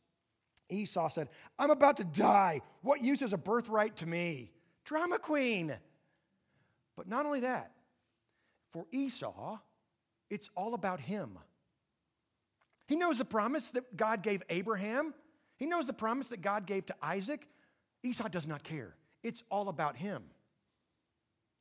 Esau 0.70 1.08
said, 1.08 1.28
I'm 1.58 1.70
about 1.70 1.96
to 1.98 2.04
die. 2.04 2.60
What 2.82 3.02
use 3.02 3.22
is 3.22 3.32
a 3.32 3.38
birthright 3.38 3.96
to 3.96 4.06
me? 4.06 4.52
Drama 4.84 5.18
queen. 5.18 5.76
But 6.96 7.08
not 7.08 7.26
only 7.26 7.40
that, 7.40 7.72
for 8.70 8.86
Esau, 8.92 9.58
it's 10.30 10.50
all 10.54 10.74
about 10.74 11.00
him. 11.00 11.38
He 12.86 12.96
knows 12.96 13.18
the 13.18 13.24
promise 13.24 13.68
that 13.70 13.96
God 13.96 14.22
gave 14.22 14.42
Abraham, 14.48 15.14
he 15.56 15.66
knows 15.66 15.86
the 15.86 15.92
promise 15.92 16.28
that 16.28 16.40
God 16.40 16.66
gave 16.66 16.86
to 16.86 16.94
Isaac. 17.02 17.46
Esau 18.04 18.28
does 18.28 18.46
not 18.46 18.62
care. 18.62 18.94
It's 19.24 19.42
all 19.50 19.68
about 19.68 19.96
him. 19.96 20.22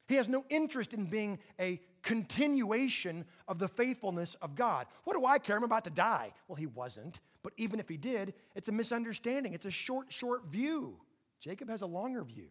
He 0.07 0.15
has 0.15 0.29
no 0.29 0.45
interest 0.49 0.93
in 0.93 1.05
being 1.05 1.39
a 1.59 1.81
continuation 2.03 3.25
of 3.47 3.59
the 3.59 3.67
faithfulness 3.67 4.35
of 4.41 4.55
God. 4.55 4.85
What 5.03 5.17
do 5.17 5.25
I 5.25 5.39
care? 5.39 5.57
I'm 5.57 5.63
about 5.63 5.83
to 5.85 5.89
die. 5.89 6.31
Well, 6.47 6.55
he 6.55 6.67
wasn't. 6.67 7.19
But 7.43 7.53
even 7.57 7.79
if 7.79 7.87
he 7.87 7.97
did, 7.97 8.33
it's 8.55 8.67
a 8.67 8.71
misunderstanding. 8.71 9.53
It's 9.53 9.65
a 9.65 9.71
short, 9.71 10.11
short 10.11 10.45
view. 10.47 10.97
Jacob 11.39 11.69
has 11.69 11.81
a 11.81 11.85
longer 11.85 12.23
view. 12.23 12.47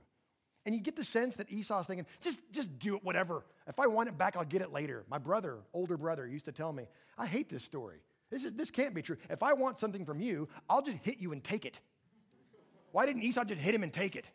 And 0.65 0.75
you 0.75 0.81
get 0.81 0.97
the 0.97 1.05
sense 1.05 1.37
that 1.37 1.51
Esau's 1.51 1.87
thinking, 1.87 2.07
just, 2.21 2.41
just 2.53 2.79
do 2.79 2.97
it, 2.97 3.05
whatever. 3.05 3.45
If 3.69 3.79
I 3.79 3.87
want 3.87 4.09
it 4.09 4.19
back, 4.19 4.37
I'll 4.37 4.45
get 4.45 4.63
it 4.63 4.73
later. 4.73 5.05
My 5.09 5.19
brother, 5.19 5.59
older 5.73 5.97
brother, 5.97 6.27
used 6.27 6.47
to 6.47 6.53
tell 6.53 6.73
me, 6.73 6.89
I 7.17 7.27
hate 7.27 7.49
this 7.49 7.63
story. 7.63 7.99
This, 8.31 8.43
is, 8.43 8.53
this 8.53 8.71
can't 8.71 8.93
be 8.93 9.03
true. 9.03 9.17
If 9.31 9.45
I 9.45 9.53
want 9.53 9.79
something 9.79 10.05
from 10.05 10.19
you, 10.19 10.49
I'll 10.69 10.83
just 10.83 10.99
hit 11.03 11.19
you 11.19 11.31
and 11.31 11.43
take 11.43 11.65
it. 11.65 11.79
Why 12.91 13.07
didn't 13.07 13.23
Esau 13.23 13.45
just 13.45 13.61
hit 13.61 13.75
him 13.75 13.85
and 13.85 13.93
take 13.93 14.17
it? 14.17 14.29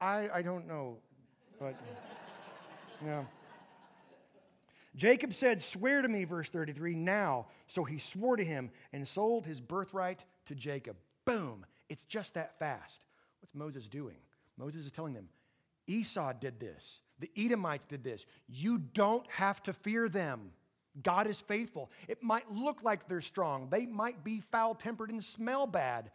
I, 0.00 0.28
I 0.32 0.42
don't 0.42 0.66
know. 0.66 0.96
But, 1.58 1.74
yeah. 3.04 3.24
Jacob 4.96 5.34
said, 5.34 5.60
Swear 5.60 6.02
to 6.02 6.08
me, 6.08 6.24
verse 6.24 6.48
33, 6.48 6.94
now. 6.94 7.46
So 7.68 7.84
he 7.84 7.98
swore 7.98 8.36
to 8.36 8.44
him 8.44 8.70
and 8.92 9.06
sold 9.06 9.46
his 9.46 9.60
birthright 9.60 10.24
to 10.46 10.54
Jacob. 10.54 10.96
Boom. 11.24 11.66
It's 11.88 12.04
just 12.04 12.34
that 12.34 12.58
fast. 12.58 13.04
What's 13.40 13.54
Moses 13.54 13.88
doing? 13.88 14.16
Moses 14.56 14.86
is 14.86 14.92
telling 14.92 15.14
them, 15.14 15.28
Esau 15.86 16.32
did 16.32 16.58
this. 16.58 17.00
The 17.18 17.30
Edomites 17.36 17.84
did 17.84 18.02
this. 18.02 18.26
You 18.48 18.78
don't 18.78 19.26
have 19.30 19.62
to 19.64 19.72
fear 19.72 20.08
them. 20.08 20.52
God 21.02 21.26
is 21.26 21.40
faithful. 21.40 21.90
It 22.08 22.22
might 22.22 22.50
look 22.50 22.82
like 22.82 23.06
they're 23.06 23.20
strong, 23.20 23.68
they 23.70 23.86
might 23.86 24.24
be 24.24 24.40
foul 24.40 24.74
tempered 24.74 25.10
and 25.10 25.22
smell 25.22 25.66
bad, 25.66 26.10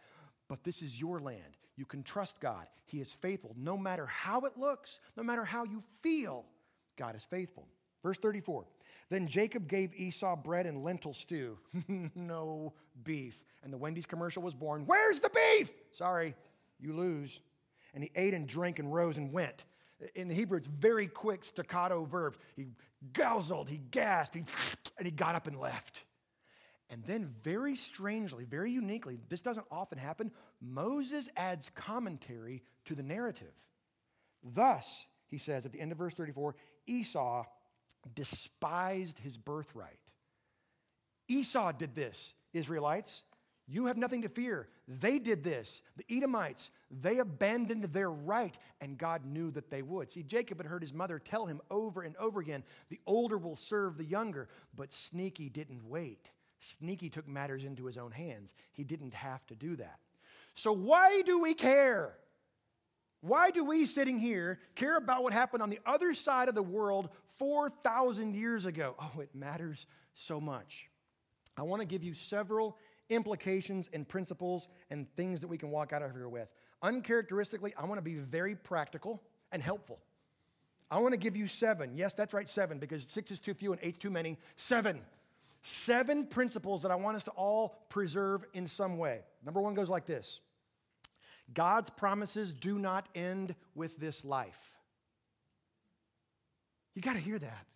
but 0.48 0.64
this 0.64 0.82
is 0.82 1.00
your 1.00 1.20
land. 1.20 1.56
You 1.76 1.86
can 1.86 2.02
trust 2.02 2.40
God. 2.40 2.66
He 2.84 3.00
is 3.00 3.12
faithful. 3.12 3.54
No 3.56 3.78
matter 3.78 4.06
how 4.06 4.40
it 4.40 4.58
looks, 4.58 4.98
no 5.16 5.22
matter 5.22 5.44
how 5.44 5.64
you 5.64 5.82
feel, 6.02 6.44
God 6.96 7.16
is 7.16 7.24
faithful. 7.24 7.66
Verse 8.02 8.18
34 8.18 8.64
Then 9.10 9.26
Jacob 9.26 9.68
gave 9.68 9.94
Esau 9.94 10.36
bread 10.36 10.66
and 10.66 10.82
lentil 10.82 11.12
stew. 11.12 11.58
no 12.14 12.72
beef. 13.04 13.44
And 13.62 13.72
the 13.72 13.78
Wendy's 13.78 14.06
commercial 14.06 14.42
was 14.42 14.54
born. 14.54 14.84
Where's 14.86 15.20
the 15.20 15.30
beef? 15.30 15.70
Sorry, 15.92 16.34
you 16.80 16.94
lose. 16.94 17.40
And 17.94 18.02
he 18.02 18.10
ate 18.16 18.34
and 18.34 18.46
drank 18.46 18.78
and 18.78 18.92
rose 18.92 19.18
and 19.18 19.32
went. 19.32 19.64
In 20.14 20.28
the 20.28 20.34
Hebrew, 20.34 20.58
it's 20.58 20.66
very 20.66 21.06
quick 21.06 21.44
staccato 21.44 22.04
verb. 22.04 22.36
He 22.56 22.68
guzzled, 23.12 23.68
he 23.68 23.80
gasped, 23.90 24.34
he, 24.34 24.44
and 24.98 25.06
he 25.06 25.12
got 25.12 25.34
up 25.34 25.46
and 25.46 25.58
left. 25.58 26.04
And 26.90 27.02
then, 27.04 27.34
very 27.42 27.74
strangely, 27.74 28.44
very 28.44 28.70
uniquely, 28.70 29.18
this 29.30 29.40
doesn't 29.40 29.64
often 29.70 29.96
happen, 29.96 30.30
Moses 30.60 31.30
adds 31.36 31.70
commentary 31.70 32.62
to 32.84 32.94
the 32.94 33.02
narrative. 33.02 33.52
Thus, 34.44 35.06
he 35.28 35.38
says 35.38 35.64
at 35.64 35.72
the 35.72 35.80
end 35.80 35.92
of 35.92 35.98
verse 35.98 36.12
34, 36.14 36.54
Esau 36.86 37.44
despised 38.14 39.18
his 39.18 39.38
birthright. 39.38 39.98
Esau 41.28 41.72
did 41.72 41.94
this, 41.94 42.34
Israelites. 42.52 43.22
You 43.68 43.86
have 43.86 43.96
nothing 43.96 44.22
to 44.22 44.28
fear. 44.28 44.68
They 44.88 45.18
did 45.18 45.44
this. 45.44 45.82
The 45.96 46.04
Edomites, 46.14 46.70
they 46.90 47.18
abandoned 47.18 47.84
their 47.84 48.10
right, 48.10 48.56
and 48.80 48.98
God 48.98 49.24
knew 49.24 49.50
that 49.52 49.70
they 49.70 49.82
would. 49.82 50.10
See, 50.10 50.22
Jacob 50.22 50.58
had 50.58 50.66
heard 50.66 50.82
his 50.82 50.92
mother 50.92 51.18
tell 51.18 51.46
him 51.46 51.60
over 51.70 52.02
and 52.02 52.16
over 52.16 52.40
again 52.40 52.64
the 52.90 53.00
older 53.06 53.38
will 53.38 53.56
serve 53.56 53.96
the 53.96 54.04
younger, 54.04 54.48
but 54.76 54.92
Sneaky 54.92 55.48
didn't 55.48 55.88
wait. 55.88 56.30
Sneaky 56.60 57.08
took 57.08 57.26
matters 57.26 57.64
into 57.64 57.86
his 57.86 57.96
own 57.96 58.12
hands. 58.12 58.54
He 58.72 58.84
didn't 58.84 59.14
have 59.14 59.46
to 59.46 59.54
do 59.54 59.76
that. 59.76 59.98
So, 60.54 60.72
why 60.72 61.22
do 61.22 61.40
we 61.40 61.54
care? 61.54 62.14
Why 63.22 63.52
do 63.52 63.64
we 63.64 63.86
sitting 63.86 64.18
here 64.18 64.58
care 64.74 64.96
about 64.96 65.22
what 65.22 65.32
happened 65.32 65.62
on 65.62 65.70
the 65.70 65.78
other 65.86 66.12
side 66.12 66.48
of 66.48 66.56
the 66.56 66.62
world 66.62 67.08
4,000 67.38 68.34
years 68.34 68.64
ago? 68.64 68.96
Oh, 69.00 69.20
it 69.20 69.30
matters 69.34 69.86
so 70.14 70.40
much. 70.40 70.90
I 71.56 71.62
want 71.62 71.80
to 71.80 71.86
give 71.86 72.02
you 72.02 72.14
several 72.14 72.76
implications 73.08 73.88
and 73.92 74.08
principles 74.08 74.68
and 74.90 75.06
things 75.16 75.40
that 75.40 75.48
we 75.48 75.56
can 75.56 75.70
walk 75.70 75.92
out 75.92 76.02
of 76.02 76.12
here 76.12 76.28
with. 76.28 76.48
Uncharacteristically, 76.82 77.72
I 77.78 77.84
want 77.84 77.98
to 77.98 78.02
be 78.02 78.14
very 78.14 78.56
practical 78.56 79.22
and 79.52 79.62
helpful. 79.62 80.00
I 80.90 80.98
want 80.98 81.14
to 81.14 81.18
give 81.18 81.36
you 81.36 81.46
seven. 81.46 81.92
Yes, 81.94 82.12
that's 82.12 82.34
right, 82.34 82.48
seven, 82.48 82.78
because 82.78 83.06
six 83.08 83.30
is 83.30 83.38
too 83.38 83.54
few 83.54 83.72
and 83.72 83.80
eight's 83.82 83.98
too 83.98 84.10
many. 84.10 84.36
Seven. 84.56 85.00
Seven 85.62 86.26
principles 86.26 86.82
that 86.82 86.90
I 86.90 86.96
want 86.96 87.16
us 87.16 87.22
to 87.24 87.30
all 87.32 87.76
preserve 87.88 88.44
in 88.52 88.66
some 88.66 88.98
way. 88.98 89.20
Number 89.44 89.60
one 89.60 89.74
goes 89.74 89.88
like 89.88 90.06
this 90.06 90.40
God's 91.52 91.90
promises 91.90 92.52
do 92.52 92.78
not 92.78 93.08
end 93.14 93.54
with 93.74 93.96
this 93.98 94.24
life. 94.24 94.72
You 96.94 97.02
got 97.02 97.14
to 97.14 97.20
hear 97.20 97.38
that. 97.38 97.66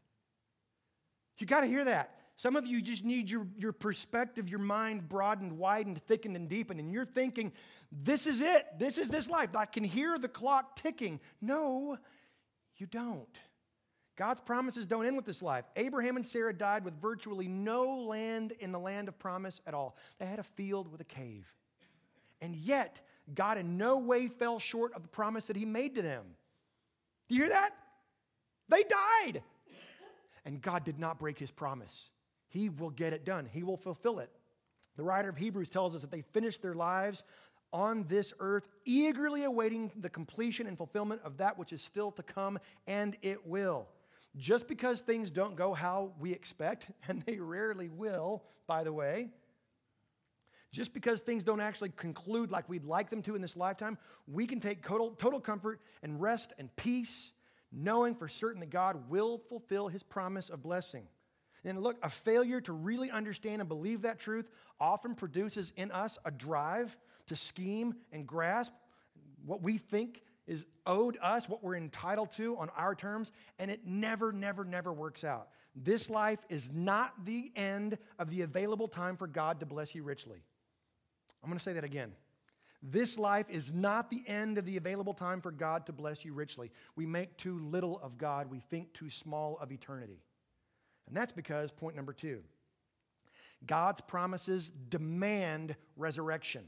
You 1.38 1.46
got 1.46 1.60
to 1.62 1.66
hear 1.66 1.84
that. 1.84 2.12
Some 2.36 2.54
of 2.56 2.66
you 2.66 2.82
just 2.82 3.04
need 3.04 3.30
your, 3.30 3.46
your 3.58 3.72
perspective, 3.72 4.48
your 4.48 4.58
mind 4.58 5.08
broadened, 5.08 5.56
widened, 5.56 6.02
thickened, 6.02 6.36
and 6.36 6.48
deepened. 6.48 6.80
And 6.80 6.92
you're 6.92 7.06
thinking, 7.06 7.52
this 7.90 8.26
is 8.26 8.40
it. 8.40 8.66
This 8.78 8.98
is 8.98 9.08
this 9.08 9.28
life. 9.28 9.56
I 9.56 9.64
can 9.64 9.84
hear 9.84 10.18
the 10.18 10.28
clock 10.28 10.76
ticking. 10.76 11.20
No, 11.40 11.96
you 12.76 12.86
don't. 12.86 13.38
God's 14.16 14.40
promises 14.40 14.86
don't 14.86 15.06
end 15.06 15.16
with 15.16 15.26
this 15.26 15.42
life. 15.42 15.64
Abraham 15.76 16.16
and 16.16 16.26
Sarah 16.26 16.54
died 16.54 16.84
with 16.84 17.00
virtually 17.00 17.48
no 17.48 18.00
land 18.00 18.52
in 18.60 18.72
the 18.72 18.78
land 18.78 19.08
of 19.08 19.18
promise 19.18 19.60
at 19.66 19.74
all. 19.74 19.96
They 20.18 20.26
had 20.26 20.38
a 20.38 20.44
field 20.44 20.90
with 20.90 21.00
a 21.00 21.04
cave. 21.04 21.46
And 22.40 22.54
yet, 22.54 23.00
God 23.34 23.58
in 23.58 23.76
no 23.76 23.98
way 23.98 24.28
fell 24.28 24.58
short 24.58 24.94
of 24.94 25.02
the 25.02 25.08
promise 25.08 25.44
that 25.46 25.56
He 25.56 25.64
made 25.64 25.96
to 25.96 26.02
them. 26.02 26.24
Do 27.28 27.34
you 27.34 27.42
hear 27.42 27.50
that? 27.50 27.70
They 28.68 28.82
died. 28.82 29.42
And 30.44 30.62
God 30.62 30.84
did 30.84 30.98
not 30.98 31.18
break 31.18 31.38
His 31.38 31.50
promise. 31.50 32.10
He 32.48 32.68
will 32.68 32.90
get 32.90 33.12
it 33.12 33.24
done, 33.24 33.48
He 33.50 33.62
will 33.62 33.76
fulfill 33.76 34.20
it. 34.20 34.30
The 34.96 35.02
writer 35.02 35.28
of 35.28 35.36
Hebrews 35.36 35.68
tells 35.68 35.94
us 35.94 36.00
that 36.00 36.10
they 36.10 36.22
finished 36.22 36.62
their 36.62 36.74
lives 36.74 37.22
on 37.72 38.06
this 38.08 38.32
earth, 38.40 38.66
eagerly 38.84 39.44
awaiting 39.44 39.92
the 40.00 40.08
completion 40.08 40.66
and 40.66 40.78
fulfillment 40.78 41.20
of 41.22 41.36
that 41.36 41.58
which 41.58 41.72
is 41.72 41.82
still 41.82 42.10
to 42.12 42.22
come, 42.22 42.58
and 42.86 43.16
it 43.22 43.46
will. 43.46 43.88
Just 44.36 44.68
because 44.68 45.00
things 45.00 45.30
don't 45.30 45.56
go 45.56 45.74
how 45.74 46.12
we 46.18 46.32
expect, 46.32 46.90
and 47.08 47.22
they 47.22 47.38
rarely 47.38 47.88
will, 47.88 48.42
by 48.66 48.84
the 48.84 48.92
way, 48.92 49.30
just 50.76 50.92
because 50.92 51.22
things 51.22 51.42
don't 51.42 51.60
actually 51.60 51.88
conclude 51.96 52.50
like 52.50 52.68
we'd 52.68 52.84
like 52.84 53.08
them 53.08 53.22
to 53.22 53.34
in 53.34 53.40
this 53.40 53.56
lifetime, 53.56 53.96
we 54.28 54.46
can 54.46 54.60
take 54.60 54.86
total, 54.86 55.12
total 55.12 55.40
comfort 55.40 55.80
and 56.02 56.20
rest 56.20 56.52
and 56.58 56.74
peace, 56.76 57.32
knowing 57.72 58.14
for 58.14 58.28
certain 58.28 58.60
that 58.60 58.68
God 58.68 59.08
will 59.08 59.38
fulfill 59.38 59.88
his 59.88 60.02
promise 60.02 60.50
of 60.50 60.62
blessing. 60.62 61.06
And 61.64 61.78
look, 61.78 61.96
a 62.02 62.10
failure 62.10 62.60
to 62.60 62.74
really 62.74 63.10
understand 63.10 63.62
and 63.62 63.68
believe 63.70 64.02
that 64.02 64.18
truth 64.18 64.50
often 64.78 65.14
produces 65.14 65.72
in 65.76 65.90
us 65.92 66.18
a 66.26 66.30
drive 66.30 66.94
to 67.28 67.36
scheme 67.36 67.94
and 68.12 68.26
grasp 68.26 68.74
what 69.46 69.62
we 69.62 69.78
think 69.78 70.20
is 70.46 70.66
owed 70.84 71.16
us, 71.22 71.48
what 71.48 71.64
we're 71.64 71.76
entitled 71.76 72.32
to 72.32 72.54
on 72.58 72.68
our 72.76 72.94
terms, 72.94 73.32
and 73.58 73.70
it 73.70 73.80
never, 73.86 74.30
never, 74.30 74.62
never 74.62 74.92
works 74.92 75.24
out. 75.24 75.48
This 75.74 76.10
life 76.10 76.40
is 76.50 76.70
not 76.70 77.24
the 77.24 77.50
end 77.56 77.96
of 78.18 78.30
the 78.30 78.42
available 78.42 78.88
time 78.88 79.16
for 79.16 79.26
God 79.26 79.60
to 79.60 79.66
bless 79.66 79.94
you 79.94 80.02
richly. 80.02 80.42
I'm 81.46 81.50
going 81.50 81.58
to 81.58 81.64
say 81.64 81.74
that 81.74 81.84
again. 81.84 82.10
This 82.82 83.16
life 83.16 83.46
is 83.48 83.72
not 83.72 84.10
the 84.10 84.24
end 84.26 84.58
of 84.58 84.64
the 84.64 84.76
available 84.76 85.14
time 85.14 85.40
for 85.40 85.52
God 85.52 85.86
to 85.86 85.92
bless 85.92 86.24
you 86.24 86.34
richly. 86.34 86.72
We 86.96 87.06
make 87.06 87.36
too 87.36 87.60
little 87.60 88.00
of 88.00 88.18
God, 88.18 88.50
we 88.50 88.58
think 88.58 88.92
too 88.94 89.08
small 89.08 89.56
of 89.58 89.70
eternity. 89.70 90.18
And 91.06 91.16
that's 91.16 91.30
because, 91.30 91.70
point 91.70 91.94
number 91.94 92.12
two, 92.12 92.42
God's 93.64 94.00
promises 94.00 94.72
demand 94.88 95.76
resurrection. 95.96 96.64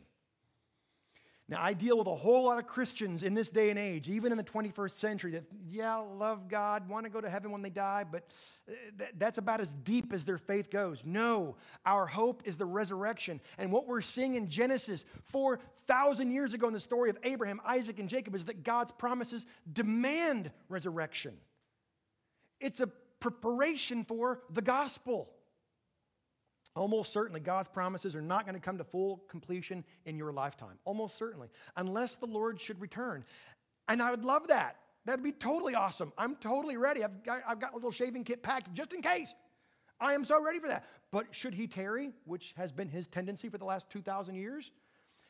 Now, 1.51 1.63
I 1.63 1.73
deal 1.73 1.97
with 1.97 2.07
a 2.07 2.15
whole 2.15 2.45
lot 2.45 2.59
of 2.59 2.67
Christians 2.67 3.23
in 3.23 3.33
this 3.33 3.49
day 3.49 3.71
and 3.71 3.79
age, 3.79 4.07
even 4.11 4.33
in 4.33 4.37
the 4.39 4.45
21st 4.45 4.91
century, 4.91 5.31
that, 5.31 5.45
yeah, 5.71 5.97
love 5.97 6.47
God, 6.47 6.87
want 6.91 7.05
to 7.05 7.11
go 7.11 7.23
to 7.23 7.31
heaven 7.31 7.51
when 7.51 7.63
they 7.63 7.71
die, 7.71 8.05
but 8.11 8.27
uh, 8.69 9.05
that's 9.17 9.39
about 9.39 9.59
as 9.59 9.73
deep 9.73 10.13
as 10.13 10.25
their 10.25 10.37
faith 10.37 10.69
goes. 10.69 11.03
No, 11.07 11.57
our 11.87 12.05
hope 12.05 12.43
is 12.45 12.57
the 12.57 12.67
resurrection. 12.67 13.41
And 13.57 13.73
what 13.73 13.87
we're 13.87 14.03
seeing 14.03 14.35
in 14.35 14.51
Genesis 14.51 15.07
4,000 15.25 16.31
years 16.31 16.53
ago 16.53 16.67
in 16.67 16.75
the 16.75 16.81
story 16.81 17.09
of 17.09 17.17
Abraham, 17.23 17.63
Isaac, 17.65 17.99
and 17.99 18.11
Jacob 18.11 18.35
is 18.35 18.45
that 18.45 18.63
God's 18.63 18.93
promises 18.93 19.47
demand 19.73 20.51
resurrection. 20.69 21.35
It's 22.61 22.81
a 22.81 22.89
preparation 23.21 24.05
for 24.05 24.43
the 24.51 24.63
gospel. 24.63 25.31
Almost 26.75 27.13
certainly, 27.13 27.41
God's 27.41 27.69
promises 27.69 28.15
are 28.15 28.23
not 28.23 28.45
going 28.45 28.55
to 28.55 28.61
come 28.61 28.79
to 28.79 28.85
full 28.85 29.25
completion 29.29 29.85
in 30.05 30.17
your 30.17 30.33
lifetime. 30.33 30.79
Almost 30.85 31.19
certainly, 31.19 31.49
unless 31.77 32.15
the 32.15 32.27
Lord 32.27 32.61
should 32.61 32.81
return. 32.81 33.25
And 33.89 34.01
I 34.01 34.11
would 34.11 34.25
love 34.25 34.49
that. 34.49 34.77
That'd 35.05 35.25
be 35.25 35.33
totally 35.33 35.75
awesome. 35.75 36.13
I'm 36.19 36.37
totally 36.37 36.77
ready. 36.77 37.03
I've 37.03 37.23
got, 37.25 37.41
I've 37.49 37.59
got 37.59 37.73
a 37.73 37.75
little 37.77 37.91
shaving 37.91 38.25
kit 38.25 38.43
packed 38.43 38.73
just 38.75 38.93
in 38.93 39.01
case. 39.01 39.35
I 40.01 40.13
am 40.13 40.25
so 40.25 40.43
ready 40.43 40.59
for 40.59 40.69
that. 40.69 40.85
But 41.11 41.35
should 41.35 41.55
he 41.55 41.67
tarry, 41.67 42.13
which 42.25 42.53
has 42.57 42.73
been 42.73 42.89
his 42.89 43.09
tendency 43.09 43.49
for 43.49 43.59
the 43.59 43.65
last 43.65 43.91
2,000 43.91 44.35
years, 44.35 44.71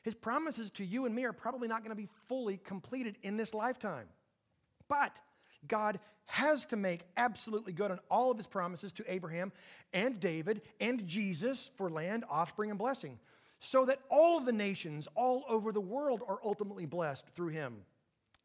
his 0.03 0.15
promises 0.15 0.71
to 0.73 0.85
you 0.85 1.07
and 1.07 1.15
me 1.15 1.25
are 1.25 1.33
probably 1.33 1.69
not 1.69 1.83
going 1.83 1.91
to 1.91 2.01
be 2.01 2.09
fully 2.27 2.59
completed 2.59 3.17
in 3.23 3.37
this 3.37 3.55
lifetime. 3.55 4.09
But 4.89 5.21
God 5.67 5.99
has 6.27 6.67
to 6.67 6.77
make 6.77 7.01
absolutely 7.17 7.73
good 7.73 7.91
on 7.91 7.99
all 8.11 8.31
of 8.31 8.37
his 8.37 8.47
promises 8.47 8.93
to 8.93 9.13
Abraham 9.13 9.51
and 9.93 10.21
David 10.21 10.63
and 10.81 11.07
Jesus 11.07 11.71
for 11.77 11.91
land, 11.91 12.25
offspring, 12.29 12.71
and 12.71 12.79
blessing, 12.79 13.19
so 13.61 13.87
that 13.87 14.01
all 14.11 14.39
of 14.39 14.45
the 14.45 14.53
nations 14.53 15.09
all 15.15 15.45
over 15.49 15.73
the 15.73 15.81
world 15.81 16.23
are 16.29 16.39
ultimately 16.45 16.87
blessed 16.87 17.27
through 17.35 17.49
him. 17.49 17.79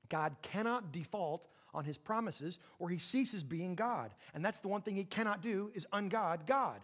God 0.10 0.36
cannot 0.41 0.91
default 0.91 1.45
on 1.73 1.84
his 1.84 1.97
promises 1.97 2.60
or 2.80 2.89
he 2.89 2.97
ceases 2.97 3.43
being 3.43 3.76
God. 3.76 4.12
And 4.34 4.43
that's 4.43 4.60
the 4.60 4.67
one 4.67 4.82
thing 4.82 4.95
he 4.95 5.04
cannot 5.04 5.41
do 5.41 5.71
is 5.73 5.86
ungod 5.91 6.45
God. 6.45 6.80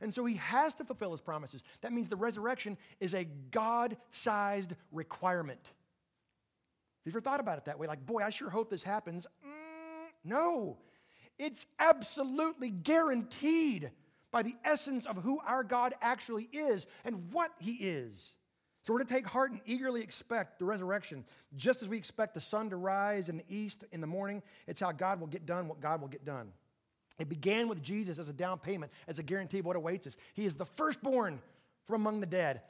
And 0.00 0.12
so 0.12 0.24
he 0.24 0.36
has 0.36 0.74
to 0.74 0.84
fulfill 0.84 1.12
his 1.12 1.20
promises. 1.20 1.62
That 1.80 1.92
means 1.92 2.08
the 2.08 2.16
resurrection 2.16 2.76
is 3.00 3.14
a 3.14 3.24
God 3.24 3.96
sized 4.10 4.74
requirement. 4.92 5.60
Have 5.64 7.12
you 7.12 7.12
ever 7.12 7.20
thought 7.20 7.40
about 7.40 7.58
it 7.58 7.64
that 7.66 7.78
way? 7.78 7.86
Like, 7.86 8.04
boy, 8.04 8.22
I 8.22 8.30
sure 8.30 8.50
hope 8.50 8.70
this 8.70 8.82
happens. 8.82 9.26
Mm, 9.46 9.63
no, 10.24 10.78
it's 11.38 11.66
absolutely 11.78 12.70
guaranteed 12.70 13.90
by 14.30 14.42
the 14.42 14.54
essence 14.64 15.06
of 15.06 15.22
who 15.22 15.38
our 15.46 15.62
God 15.62 15.94
actually 16.00 16.48
is 16.52 16.86
and 17.04 17.32
what 17.32 17.52
He 17.58 17.72
is. 17.72 18.32
So 18.82 18.92
we're 18.92 18.98
to 18.98 19.04
take 19.06 19.26
heart 19.26 19.52
and 19.52 19.60
eagerly 19.64 20.02
expect 20.02 20.58
the 20.58 20.64
resurrection, 20.66 21.24
just 21.56 21.82
as 21.82 21.88
we 21.88 21.96
expect 21.96 22.34
the 22.34 22.40
sun 22.40 22.68
to 22.70 22.76
rise 22.76 23.28
in 23.28 23.38
the 23.38 23.44
east 23.48 23.84
in 23.92 24.00
the 24.00 24.06
morning. 24.06 24.42
It's 24.66 24.80
how 24.80 24.92
God 24.92 25.20
will 25.20 25.26
get 25.26 25.46
done 25.46 25.68
what 25.68 25.80
God 25.80 26.00
will 26.00 26.08
get 26.08 26.24
done. 26.24 26.52
It 27.18 27.28
began 27.28 27.68
with 27.68 27.82
Jesus 27.82 28.18
as 28.18 28.28
a 28.28 28.32
down 28.32 28.58
payment, 28.58 28.92
as 29.08 29.18
a 29.18 29.22
guarantee 29.22 29.60
of 29.60 29.66
what 29.66 29.76
awaits 29.76 30.06
us. 30.06 30.16
He 30.34 30.44
is 30.44 30.54
the 30.54 30.66
firstborn 30.66 31.40
from 31.86 32.02
among 32.02 32.20
the 32.20 32.26
dead. 32.26 32.60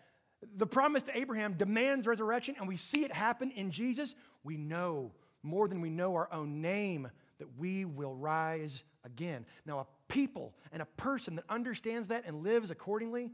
The 0.57 0.67
promise 0.67 1.03
to 1.05 1.19
Abraham 1.19 1.55
demands 1.55 2.07
resurrection, 2.07 2.55
and 2.59 2.69
we 2.69 2.77
see 2.77 3.05
it 3.05 3.12
happen 3.12 3.51
in 3.51 3.71
Jesus. 3.71 4.14
We 4.45 4.57
know 4.57 5.12
more 5.43 5.67
than 5.67 5.81
we 5.81 5.90
know 5.90 6.14
our 6.14 6.33
own 6.33 6.61
name 6.61 7.09
that 7.45 7.59
we 7.59 7.85
will 7.85 8.15
rise 8.15 8.85
again. 9.05 9.45
Now, 9.67 9.81
a 9.81 9.87
people 10.09 10.55
and 10.73 10.81
a 10.81 10.87
person 10.87 11.37
that 11.37 11.45
understands 11.51 12.09
that 12.09 12.27
and 12.27 12.43
lives 12.43 12.71
accordingly 12.71 13.33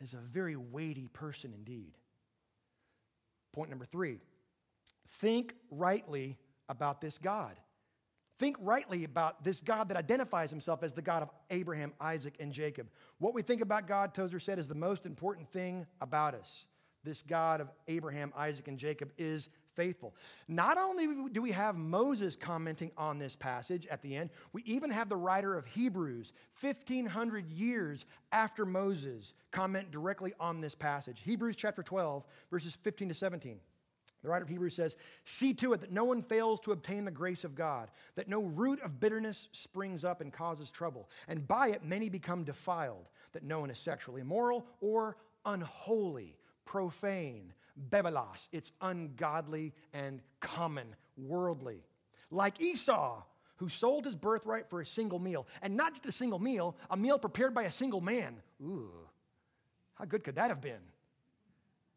is 0.00 0.14
a 0.14 0.16
very 0.16 0.56
weighty 0.56 1.06
person 1.08 1.52
indeed. 1.54 1.96
Point 3.52 3.70
number 3.70 3.84
three 3.84 4.18
think 5.08 5.54
rightly 5.70 6.36
about 6.68 7.00
this 7.00 7.18
God. 7.18 7.56
Think 8.38 8.56
rightly 8.60 9.04
about 9.04 9.44
this 9.44 9.60
God 9.60 9.88
that 9.88 9.96
identifies 9.96 10.50
himself 10.50 10.82
as 10.82 10.92
the 10.92 11.00
God 11.00 11.22
of 11.22 11.30
Abraham, 11.50 11.92
Isaac, 12.00 12.34
and 12.40 12.52
Jacob. 12.52 12.88
What 13.18 13.32
we 13.32 13.40
think 13.40 13.62
about 13.62 13.86
God, 13.86 14.12
Tozer 14.12 14.40
said, 14.40 14.58
is 14.58 14.66
the 14.66 14.74
most 14.74 15.06
important 15.06 15.50
thing 15.52 15.86
about 16.02 16.34
us. 16.34 16.66
This 17.02 17.22
God 17.22 17.60
of 17.60 17.70
Abraham, 17.86 18.32
Isaac, 18.36 18.68
and 18.68 18.76
Jacob 18.76 19.12
is 19.16 19.48
faithful. 19.76 20.14
Not 20.48 20.78
only 20.78 21.28
do 21.30 21.42
we 21.42 21.52
have 21.52 21.76
Moses 21.76 22.34
commenting 22.34 22.90
on 22.96 23.18
this 23.18 23.36
passage 23.36 23.86
at 23.86 24.02
the 24.02 24.16
end, 24.16 24.30
we 24.52 24.62
even 24.64 24.90
have 24.90 25.08
the 25.08 25.16
writer 25.16 25.56
of 25.56 25.66
Hebrews, 25.66 26.32
1500 26.60 27.50
years 27.52 28.06
after 28.32 28.64
Moses, 28.64 29.34
comment 29.52 29.90
directly 29.90 30.32
on 30.40 30.60
this 30.60 30.74
passage. 30.74 31.20
Hebrews 31.22 31.56
chapter 31.56 31.82
12, 31.82 32.24
verses 32.50 32.76
15 32.82 33.08
to 33.08 33.14
17. 33.14 33.60
The 34.22 34.30
writer 34.30 34.42
of 34.42 34.48
Hebrews 34.48 34.74
says, 34.74 34.96
See 35.24 35.54
to 35.54 35.74
it 35.74 35.82
that 35.82 35.92
no 35.92 36.04
one 36.04 36.22
fails 36.22 36.58
to 36.60 36.72
obtain 36.72 37.04
the 37.04 37.12
grace 37.12 37.44
of 37.44 37.54
God, 37.54 37.90
that 38.16 38.28
no 38.28 38.42
root 38.42 38.80
of 38.82 38.98
bitterness 38.98 39.48
springs 39.52 40.04
up 40.04 40.20
and 40.20 40.32
causes 40.32 40.70
trouble, 40.70 41.08
and 41.28 41.46
by 41.46 41.68
it 41.68 41.84
many 41.84 42.08
become 42.08 42.42
defiled, 42.42 43.08
that 43.32 43.44
no 43.44 43.60
one 43.60 43.70
is 43.70 43.78
sexually 43.78 44.22
immoral 44.22 44.66
or 44.80 45.16
unholy, 45.44 46.36
profane 46.64 47.52
bebelos. 47.90 48.48
It's 48.52 48.72
ungodly 48.80 49.72
and 49.92 50.20
common, 50.40 50.94
worldly. 51.16 51.82
Like 52.30 52.60
Esau, 52.60 53.22
who 53.56 53.68
sold 53.68 54.04
his 54.04 54.16
birthright 54.16 54.68
for 54.68 54.80
a 54.80 54.86
single 54.86 55.18
meal. 55.18 55.46
And 55.62 55.76
not 55.76 55.94
just 55.94 56.06
a 56.06 56.12
single 56.12 56.38
meal, 56.38 56.76
a 56.90 56.96
meal 56.96 57.18
prepared 57.18 57.54
by 57.54 57.64
a 57.64 57.70
single 57.70 58.00
man. 58.00 58.36
Ooh, 58.62 58.90
how 59.94 60.04
good 60.04 60.24
could 60.24 60.36
that 60.36 60.48
have 60.48 60.60
been? 60.60 60.80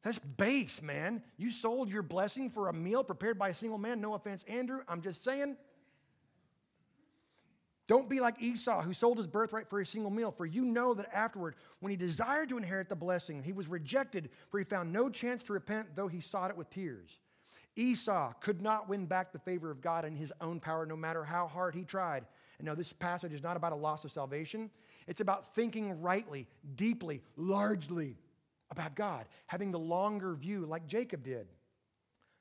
That's 0.03 0.19
base, 0.19 0.82
man. 0.82 1.21
You 1.38 1.49
sold 1.49 1.91
your 1.91 2.03
blessing 2.03 2.49
for 2.49 2.69
a 2.69 2.73
meal 2.73 3.03
prepared 3.03 3.38
by 3.38 3.49
a 3.49 3.53
single 3.53 3.77
man. 3.77 3.99
No 3.99 4.13
offense, 4.13 4.45
Andrew. 4.47 4.80
I'm 4.88 5.01
just 5.01 5.23
saying. 5.23 5.57
Don't 7.90 8.08
be 8.08 8.20
like 8.20 8.40
Esau, 8.40 8.84
who 8.84 8.94
sold 8.94 9.18
his 9.18 9.26
birthright 9.26 9.68
for 9.68 9.80
a 9.80 9.86
single 9.86 10.12
meal, 10.12 10.32
for 10.32 10.46
you 10.46 10.64
know 10.64 10.94
that 10.94 11.10
afterward, 11.12 11.56
when 11.80 11.90
he 11.90 11.98
desired 11.98 12.50
to 12.50 12.58
inherit 12.58 12.88
the 12.88 12.96
blessing, 12.96 13.42
he 13.42 13.52
was 13.52 13.68
rejected, 13.68 14.30
for 14.52 14.60
he 14.60 14.64
found 14.64 14.94
no 14.94 15.10
chance 15.10 15.42
to 15.42 15.54
repent, 15.54 15.96
though 15.96 16.08
he 16.08 16.20
sought 16.20 16.52
it 16.52 16.56
with 16.56 16.70
tears. 16.70 17.18
Esau 17.76 18.32
could 18.42 18.62
not 18.62 18.88
win 18.88 19.08
back 19.08 19.34
the 19.34 19.40
favor 19.40 19.72
of 19.72 19.82
God 19.82 20.06
in 20.06 20.16
his 20.16 20.32
own 20.40 20.60
power, 20.60 20.86
no 20.86 20.96
matter 20.96 21.24
how 21.24 21.48
hard 21.48 21.74
he 21.74 21.84
tried. 21.84 22.26
And 22.60 22.68
no, 22.68 22.76
this 22.76 22.94
passage 22.94 23.34
is 23.34 23.42
not 23.42 23.58
about 23.58 23.72
a 23.72 23.76
loss 23.76 24.06
of 24.06 24.12
salvation. 24.12 24.70
It's 25.08 25.22
about 25.22 25.56
thinking 25.56 26.00
rightly, 26.00 26.46
deeply, 26.76 27.24
largely 27.38 28.18
about 28.70 28.94
God, 28.94 29.26
having 29.48 29.72
the 29.72 29.80
longer 29.80 30.36
view 30.36 30.68
like 30.68 30.86
Jacob 30.86 31.24
did, 31.24 31.48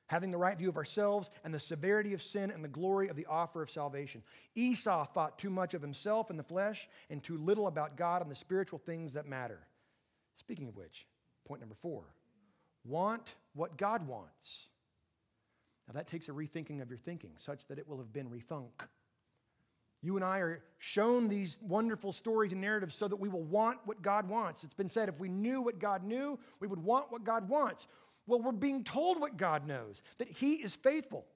having 0.09 0.31
the 0.31 0.39
right 0.39 0.59
view 0.59 0.69
of 0.69 0.77
ourselves 0.77 1.31
and 1.45 1.55
the 1.55 1.61
severity 1.61 2.13
of 2.13 2.21
sin 2.21 2.51
and 2.51 2.65
the 2.65 2.69
glory 2.69 3.09
of 3.09 3.17
the 3.17 3.27
offer 3.27 3.63
of 3.63 3.71
salvation. 3.71 4.23
Esau 4.55 5.05
thought 5.07 5.39
too 5.39 5.51
much 5.51 5.75
of 5.75 5.81
himself 5.81 6.31
and 6.31 6.39
the 6.39 6.43
flesh 6.45 6.89
and 7.09 7.23
too 7.23 7.39
little 7.39 7.67
about 7.67 7.97
God 7.97 8.21
and 8.23 8.31
the 8.31 8.35
spiritual 8.35 8.79
things 8.79 9.13
that 9.13 9.27
matter. 9.27 9.61
Speaking 10.37 10.69
of 10.69 10.77
which, 10.77 11.07
point 11.47 11.61
number 11.61 11.77
four 11.77 12.05
want 12.85 13.35
what 13.55 13.77
God 13.77 14.07
wants. 14.07 14.67
Now, 15.87 15.95
that 15.95 16.07
takes 16.07 16.29
a 16.29 16.33
rethinking 16.33 16.83
of 16.83 16.89
your 16.89 16.99
thinking, 16.99 17.33
such 17.37 17.67
that 17.69 17.79
it 17.79 17.89
will 17.89 17.99
have 17.99 18.13
been 18.13 18.29
rethunk. 18.29 18.87
You 20.01 20.17
and 20.17 20.25
I 20.25 20.39
are 20.39 20.63
shown 20.79 21.29
these 21.29 21.59
wonderful 21.61 22.13
stories 22.13 22.53
and 22.53 22.61
narratives 22.61 22.95
so 22.95 23.09
that 23.09 23.17
we 23.17 23.29
will 23.29 23.43
want 23.43 23.79
what 23.85 24.01
God 24.01 24.29
wants. 24.29 24.63
It's 24.63 24.75
been 24.75 24.89
said 24.89 25.09
if 25.09 25.19
we 25.19 25.29
knew 25.29 25.61
what 25.61 25.81
God 25.81 26.05
knew, 26.05 26.39
we 26.61 26.69
would 26.69 26.79
want 26.79 27.11
what 27.11 27.25
God 27.25 27.49
wants. 27.49 27.89
Well, 28.29 28.41
we're 28.41 28.53
being 28.53 28.85
told 28.85 29.20
what 29.20 29.39
God 29.39 29.66
knows, 29.66 30.03
that 30.18 30.29
He 30.29 30.57
is 30.57 30.74
faithful. 30.74 31.26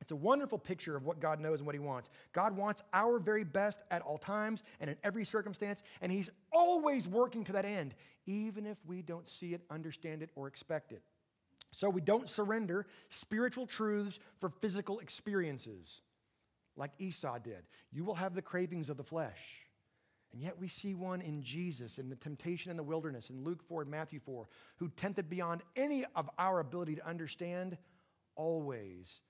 It's 0.00 0.10
a 0.10 0.16
wonderful 0.16 0.58
picture 0.58 0.96
of 0.96 1.06
what 1.06 1.20
God 1.20 1.38
knows 1.38 1.60
and 1.60 1.66
what 1.66 1.76
He 1.76 1.78
wants. 1.78 2.10
God 2.32 2.56
wants 2.56 2.82
our 2.92 3.20
very 3.20 3.44
best 3.44 3.80
at 3.92 4.02
all 4.02 4.18
times 4.18 4.64
and 4.80 4.90
in 4.90 4.96
every 5.04 5.24
circumstance, 5.24 5.84
and 6.02 6.10
He's 6.10 6.28
always 6.52 7.06
working 7.06 7.44
to 7.44 7.52
that 7.52 7.64
end, 7.64 7.94
even 8.26 8.66
if 8.66 8.76
we 8.84 9.00
don't 9.00 9.28
see 9.28 9.54
it, 9.54 9.62
understand 9.70 10.20
it, 10.20 10.30
or 10.34 10.48
expect 10.48 10.90
it. 10.90 11.02
So 11.70 11.88
we 11.88 12.00
don't 12.00 12.28
surrender 12.28 12.86
spiritual 13.08 13.66
truths 13.66 14.18
for 14.38 14.50
physical 14.50 14.98
experiences 14.98 16.00
like 16.76 16.90
Esau 16.98 17.38
did. 17.38 17.62
You 17.92 18.04
will 18.04 18.16
have 18.16 18.34
the 18.34 18.42
cravings 18.42 18.90
of 18.90 18.96
the 18.96 19.04
flesh. 19.04 19.61
And 20.32 20.40
yet 20.40 20.58
we 20.58 20.68
see 20.68 20.94
one 20.94 21.20
in 21.20 21.42
Jesus 21.42 21.98
in 21.98 22.08
the 22.08 22.16
temptation 22.16 22.70
in 22.70 22.76
the 22.76 22.82
wilderness 22.82 23.28
in 23.28 23.44
Luke 23.44 23.62
4 23.62 23.82
and 23.82 23.90
Matthew 23.90 24.18
4, 24.20 24.48
who 24.76 24.88
tempted 24.88 25.28
beyond 25.28 25.62
any 25.76 26.04
of 26.16 26.30
our 26.38 26.60
ability 26.60 26.96
to 26.96 27.06
understand, 27.06 27.76
always, 28.34 29.20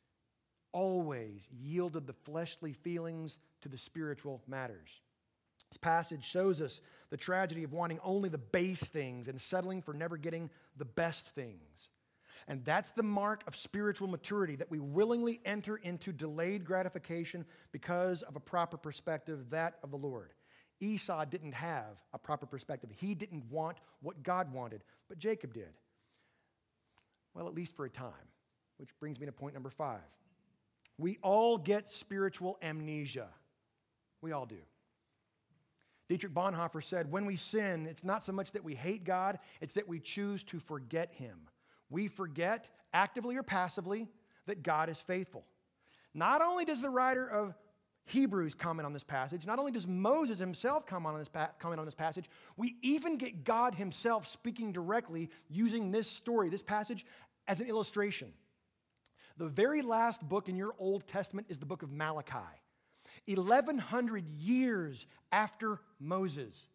always 0.70 1.48
yielded 1.52 2.06
the 2.06 2.12
fleshly 2.12 2.72
feelings 2.72 3.38
to 3.62 3.68
the 3.68 3.78
spiritual 3.78 4.42
matters. 4.46 5.00
This 5.70 5.78
passage 5.78 6.24
shows 6.24 6.60
us 6.60 6.80
the 7.10 7.16
tragedy 7.16 7.64
of 7.64 7.72
wanting 7.72 7.98
only 8.04 8.28
the 8.28 8.38
base 8.38 8.84
things 8.84 9.26
and 9.26 9.40
settling 9.40 9.82
for 9.82 9.94
never 9.94 10.16
getting 10.16 10.50
the 10.76 10.84
best 10.84 11.28
things. 11.30 11.88
And 12.46 12.64
that's 12.64 12.90
the 12.92 13.02
mark 13.02 13.42
of 13.46 13.56
spiritual 13.56 14.08
maturity 14.08 14.56
that 14.56 14.70
we 14.70 14.78
willingly 14.78 15.40
enter 15.44 15.76
into 15.76 16.12
delayed 16.12 16.64
gratification 16.64 17.44
because 17.72 18.22
of 18.22 18.36
a 18.36 18.40
proper 18.40 18.76
perspective, 18.76 19.50
that 19.50 19.78
of 19.82 19.90
the 19.90 19.98
Lord. 19.98 20.32
Esau 20.82 21.24
didn't 21.24 21.52
have 21.52 22.02
a 22.12 22.18
proper 22.18 22.46
perspective. 22.46 22.90
He 22.94 23.14
didn't 23.14 23.44
want 23.50 23.78
what 24.00 24.22
God 24.22 24.52
wanted, 24.52 24.82
but 25.08 25.18
Jacob 25.18 25.54
did. 25.54 25.72
Well, 27.34 27.46
at 27.46 27.54
least 27.54 27.74
for 27.74 27.86
a 27.86 27.90
time, 27.90 28.12
which 28.76 28.90
brings 29.00 29.18
me 29.18 29.26
to 29.26 29.32
point 29.32 29.54
number 29.54 29.70
five. 29.70 30.00
We 30.98 31.18
all 31.22 31.56
get 31.56 31.88
spiritual 31.88 32.58
amnesia. 32.62 33.28
We 34.20 34.32
all 34.32 34.44
do. 34.44 34.58
Dietrich 36.08 36.34
Bonhoeffer 36.34 36.84
said, 36.84 37.10
When 37.10 37.24
we 37.24 37.36
sin, 37.36 37.86
it's 37.86 38.04
not 38.04 38.22
so 38.22 38.32
much 38.32 38.52
that 38.52 38.64
we 38.64 38.74
hate 38.74 39.04
God, 39.04 39.38
it's 39.60 39.74
that 39.74 39.88
we 39.88 40.00
choose 40.00 40.42
to 40.44 40.58
forget 40.58 41.14
Him 41.14 41.48
we 41.92 42.08
forget, 42.08 42.70
actively 42.92 43.36
or 43.36 43.42
passively, 43.42 44.08
that 44.46 44.62
God 44.62 44.88
is 44.88 44.98
faithful. 44.98 45.44
Not 46.14 46.42
only 46.42 46.64
does 46.64 46.80
the 46.80 46.88
writer 46.88 47.28
of 47.28 47.54
Hebrews 48.06 48.54
comment 48.54 48.84
on 48.84 48.92
this 48.92 49.04
passage, 49.04 49.46
not 49.46 49.58
only 49.58 49.72
does 49.72 49.86
Moses 49.86 50.38
himself 50.38 50.86
comment 50.86 51.14
on 51.14 51.18
this, 51.20 51.28
pa- 51.28 51.50
comment 51.58 51.78
on 51.78 51.86
this 51.86 51.94
passage, 51.94 52.26
we 52.56 52.76
even 52.82 53.16
get 53.16 53.44
God 53.44 53.74
himself 53.74 54.26
speaking 54.26 54.72
directly 54.72 55.30
using 55.48 55.90
this 55.90 56.08
story, 56.08 56.48
this 56.48 56.62
passage, 56.62 57.06
as 57.46 57.60
an 57.60 57.68
illustration. 57.68 58.32
The 59.36 59.46
very 59.46 59.82
last 59.82 60.26
book 60.28 60.48
in 60.48 60.56
your 60.56 60.74
Old 60.78 61.06
Testament 61.06 61.46
is 61.48 61.58
the 61.58 61.66
book 61.66 61.82
of 61.82 61.90
Malachi. 61.90 62.38
1,100 63.26 64.28
years 64.28 65.06
after 65.30 65.80
Moses. 66.00 66.66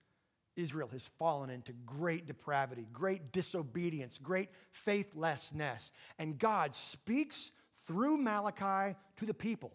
Israel 0.56 0.88
has 0.92 1.08
fallen 1.20 1.50
into 1.50 1.72
great 1.86 2.26
depravity, 2.26 2.88
great 2.92 3.32
disobedience, 3.32 4.18
great 4.18 4.50
faithlessness. 4.72 5.92
And 6.18 6.40
God 6.40 6.74
speaks 6.74 7.52
through 7.86 8.18
Malachi 8.18 8.98
to 9.18 9.26
the 9.26 9.34
people. 9.34 9.74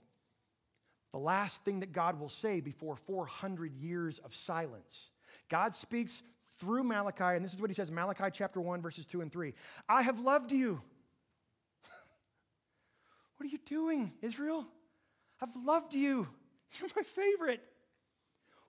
The 1.13 1.19
last 1.19 1.63
thing 1.65 1.81
that 1.81 1.93
God 1.93 2.19
will 2.19 2.29
say 2.29 2.61
before 2.61 2.97
400 2.97 3.75
years 3.75 4.19
of 4.19 4.35
silence. 4.35 5.11
God 5.49 5.75
speaks 5.75 6.23
through 6.59 6.85
Malachi, 6.85 7.37
and 7.37 7.45
this 7.45 7.53
is 7.53 7.61
what 7.61 7.71
he 7.71 7.75
says 7.75 7.91
Malachi 7.91 8.31
chapter 8.33 8.61
1, 8.61 8.81
verses 8.81 9.05
2 9.05 9.21
and 9.21 9.31
3. 9.31 9.53
I 9.89 10.03
have 10.03 10.21
loved 10.21 10.53
you. 10.53 10.81
what 13.37 13.47
are 13.47 13.51
you 13.51 13.59
doing, 13.67 14.13
Israel? 14.23 14.67
I've 15.41 15.55
loved 15.65 15.95
you. 15.95 16.29
You're 16.81 16.89
my 16.97 17.03
favorite. 17.03 17.61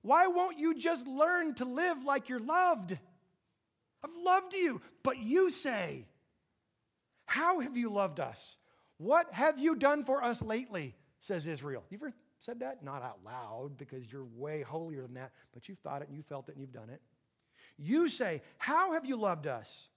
Why 0.01 0.27
won't 0.27 0.59
you 0.59 0.77
just 0.77 1.07
learn 1.07 1.55
to 1.55 1.65
live 1.65 2.03
like 2.03 2.27
you're 2.27 2.39
loved? 2.39 2.97
I've 4.03 4.17
loved 4.21 4.53
you, 4.53 4.81
but 5.01 5.17
you 5.19 5.49
say, 5.49 6.07
How 7.25 7.61
have 7.61 7.77
you 7.77 7.89
loved 7.89 8.19
us? 8.19 8.57
What 8.97 9.31
have 9.31 9.59
you 9.59 9.75
done 9.75 10.03
for 10.03 10.21
us 10.21 10.41
lately? 10.41 10.95
says 11.19 11.47
Israel. 11.47 11.85
You 11.89 11.97
ever 11.99 12.13
said 12.43 12.59
that? 12.59 12.83
Not 12.83 13.01
out 13.01 13.19
loud 13.25 13.77
because 13.77 14.11
you're 14.11 14.27
way 14.35 14.61
holier 14.61 15.03
than 15.03 15.13
that, 15.13 15.31
but 15.53 15.69
you've 15.69 15.79
thought 15.79 16.01
it 16.01 16.09
and 16.09 16.17
you 16.17 16.23
felt 16.23 16.49
it 16.49 16.53
and 16.53 16.61
you've 16.61 16.73
done 16.73 16.89
it. 16.89 17.01
You 17.77 18.07
say, 18.07 18.41
How 18.57 18.93
have 18.93 19.05
you 19.05 19.15
loved 19.15 19.47
us? 19.47 19.87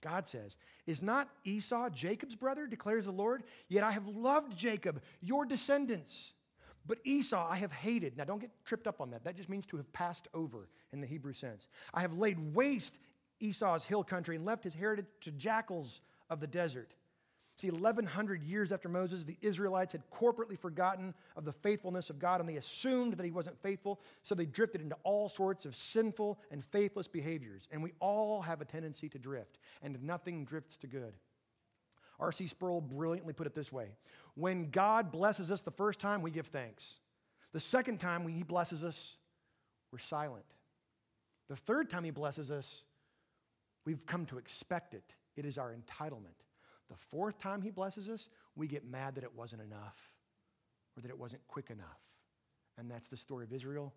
God 0.00 0.28
says, 0.28 0.56
Is 0.86 1.02
not 1.02 1.28
Esau 1.44 1.90
Jacob's 1.90 2.36
brother, 2.36 2.66
declares 2.66 3.06
the 3.06 3.12
Lord? 3.12 3.42
Yet 3.68 3.82
I 3.82 3.90
have 3.90 4.06
loved 4.06 4.56
Jacob, 4.56 5.02
your 5.20 5.44
descendants. 5.44 6.32
But 6.86 6.98
Esau 7.04 7.46
I 7.50 7.56
have 7.56 7.72
hated. 7.72 8.16
Now, 8.16 8.24
don't 8.24 8.40
get 8.40 8.50
tripped 8.64 8.86
up 8.86 9.00
on 9.00 9.10
that. 9.10 9.24
That 9.24 9.36
just 9.36 9.48
means 9.48 9.66
to 9.66 9.76
have 9.76 9.92
passed 9.92 10.28
over 10.32 10.68
in 10.92 11.00
the 11.00 11.06
Hebrew 11.06 11.32
sense. 11.32 11.66
I 11.92 12.00
have 12.00 12.14
laid 12.14 12.54
waste 12.54 12.94
Esau's 13.40 13.84
hill 13.84 14.04
country 14.04 14.36
and 14.36 14.44
left 14.44 14.64
his 14.64 14.74
heritage 14.74 15.06
to 15.22 15.32
jackals 15.32 16.00
of 16.30 16.40
the 16.40 16.46
desert. 16.46 16.94
See, 17.58 17.72
1,100 17.72 18.44
years 18.44 18.70
after 18.70 18.88
Moses, 18.88 19.24
the 19.24 19.36
Israelites 19.42 19.90
had 19.90 20.08
corporately 20.10 20.56
forgotten 20.56 21.12
of 21.34 21.44
the 21.44 21.52
faithfulness 21.52 22.08
of 22.08 22.20
God 22.20 22.38
and 22.38 22.48
they 22.48 22.54
assumed 22.54 23.14
that 23.14 23.24
he 23.24 23.32
wasn't 23.32 23.60
faithful, 23.60 24.00
so 24.22 24.36
they 24.36 24.46
drifted 24.46 24.80
into 24.80 24.96
all 25.02 25.28
sorts 25.28 25.64
of 25.64 25.74
sinful 25.74 26.38
and 26.52 26.64
faithless 26.64 27.08
behaviors. 27.08 27.66
And 27.72 27.82
we 27.82 27.94
all 27.98 28.42
have 28.42 28.60
a 28.60 28.64
tendency 28.64 29.08
to 29.08 29.18
drift, 29.18 29.58
and 29.82 30.00
nothing 30.04 30.44
drifts 30.44 30.76
to 30.78 30.86
good. 30.86 31.14
R.C. 32.20 32.46
Sproul 32.46 32.80
brilliantly 32.80 33.32
put 33.32 33.48
it 33.48 33.56
this 33.56 33.72
way 33.72 33.88
When 34.36 34.70
God 34.70 35.10
blesses 35.10 35.50
us 35.50 35.60
the 35.60 35.72
first 35.72 35.98
time, 35.98 36.22
we 36.22 36.30
give 36.30 36.46
thanks. 36.46 37.00
The 37.52 37.60
second 37.60 37.98
time 37.98 38.28
He 38.28 38.44
blesses 38.44 38.84
us, 38.84 39.16
we're 39.92 39.98
silent. 39.98 40.46
The 41.48 41.56
third 41.56 41.90
time 41.90 42.04
He 42.04 42.12
blesses 42.12 42.52
us, 42.52 42.82
we've 43.84 44.06
come 44.06 44.26
to 44.26 44.38
expect 44.38 44.94
it. 44.94 45.16
It 45.34 45.44
is 45.44 45.58
our 45.58 45.74
entitlement. 45.74 46.47
The 46.88 46.96
fourth 46.96 47.38
time 47.38 47.62
He 47.62 47.70
blesses 47.70 48.08
us, 48.08 48.28
we 48.56 48.66
get 48.66 48.84
mad 48.84 49.14
that 49.16 49.24
it 49.24 49.34
wasn't 49.34 49.62
enough 49.62 50.12
or 50.96 51.02
that 51.02 51.10
it 51.10 51.18
wasn't 51.18 51.46
quick 51.46 51.70
enough. 51.70 52.00
And 52.76 52.90
that's 52.90 53.08
the 53.08 53.16
story 53.16 53.44
of 53.44 53.52
Israel, 53.52 53.92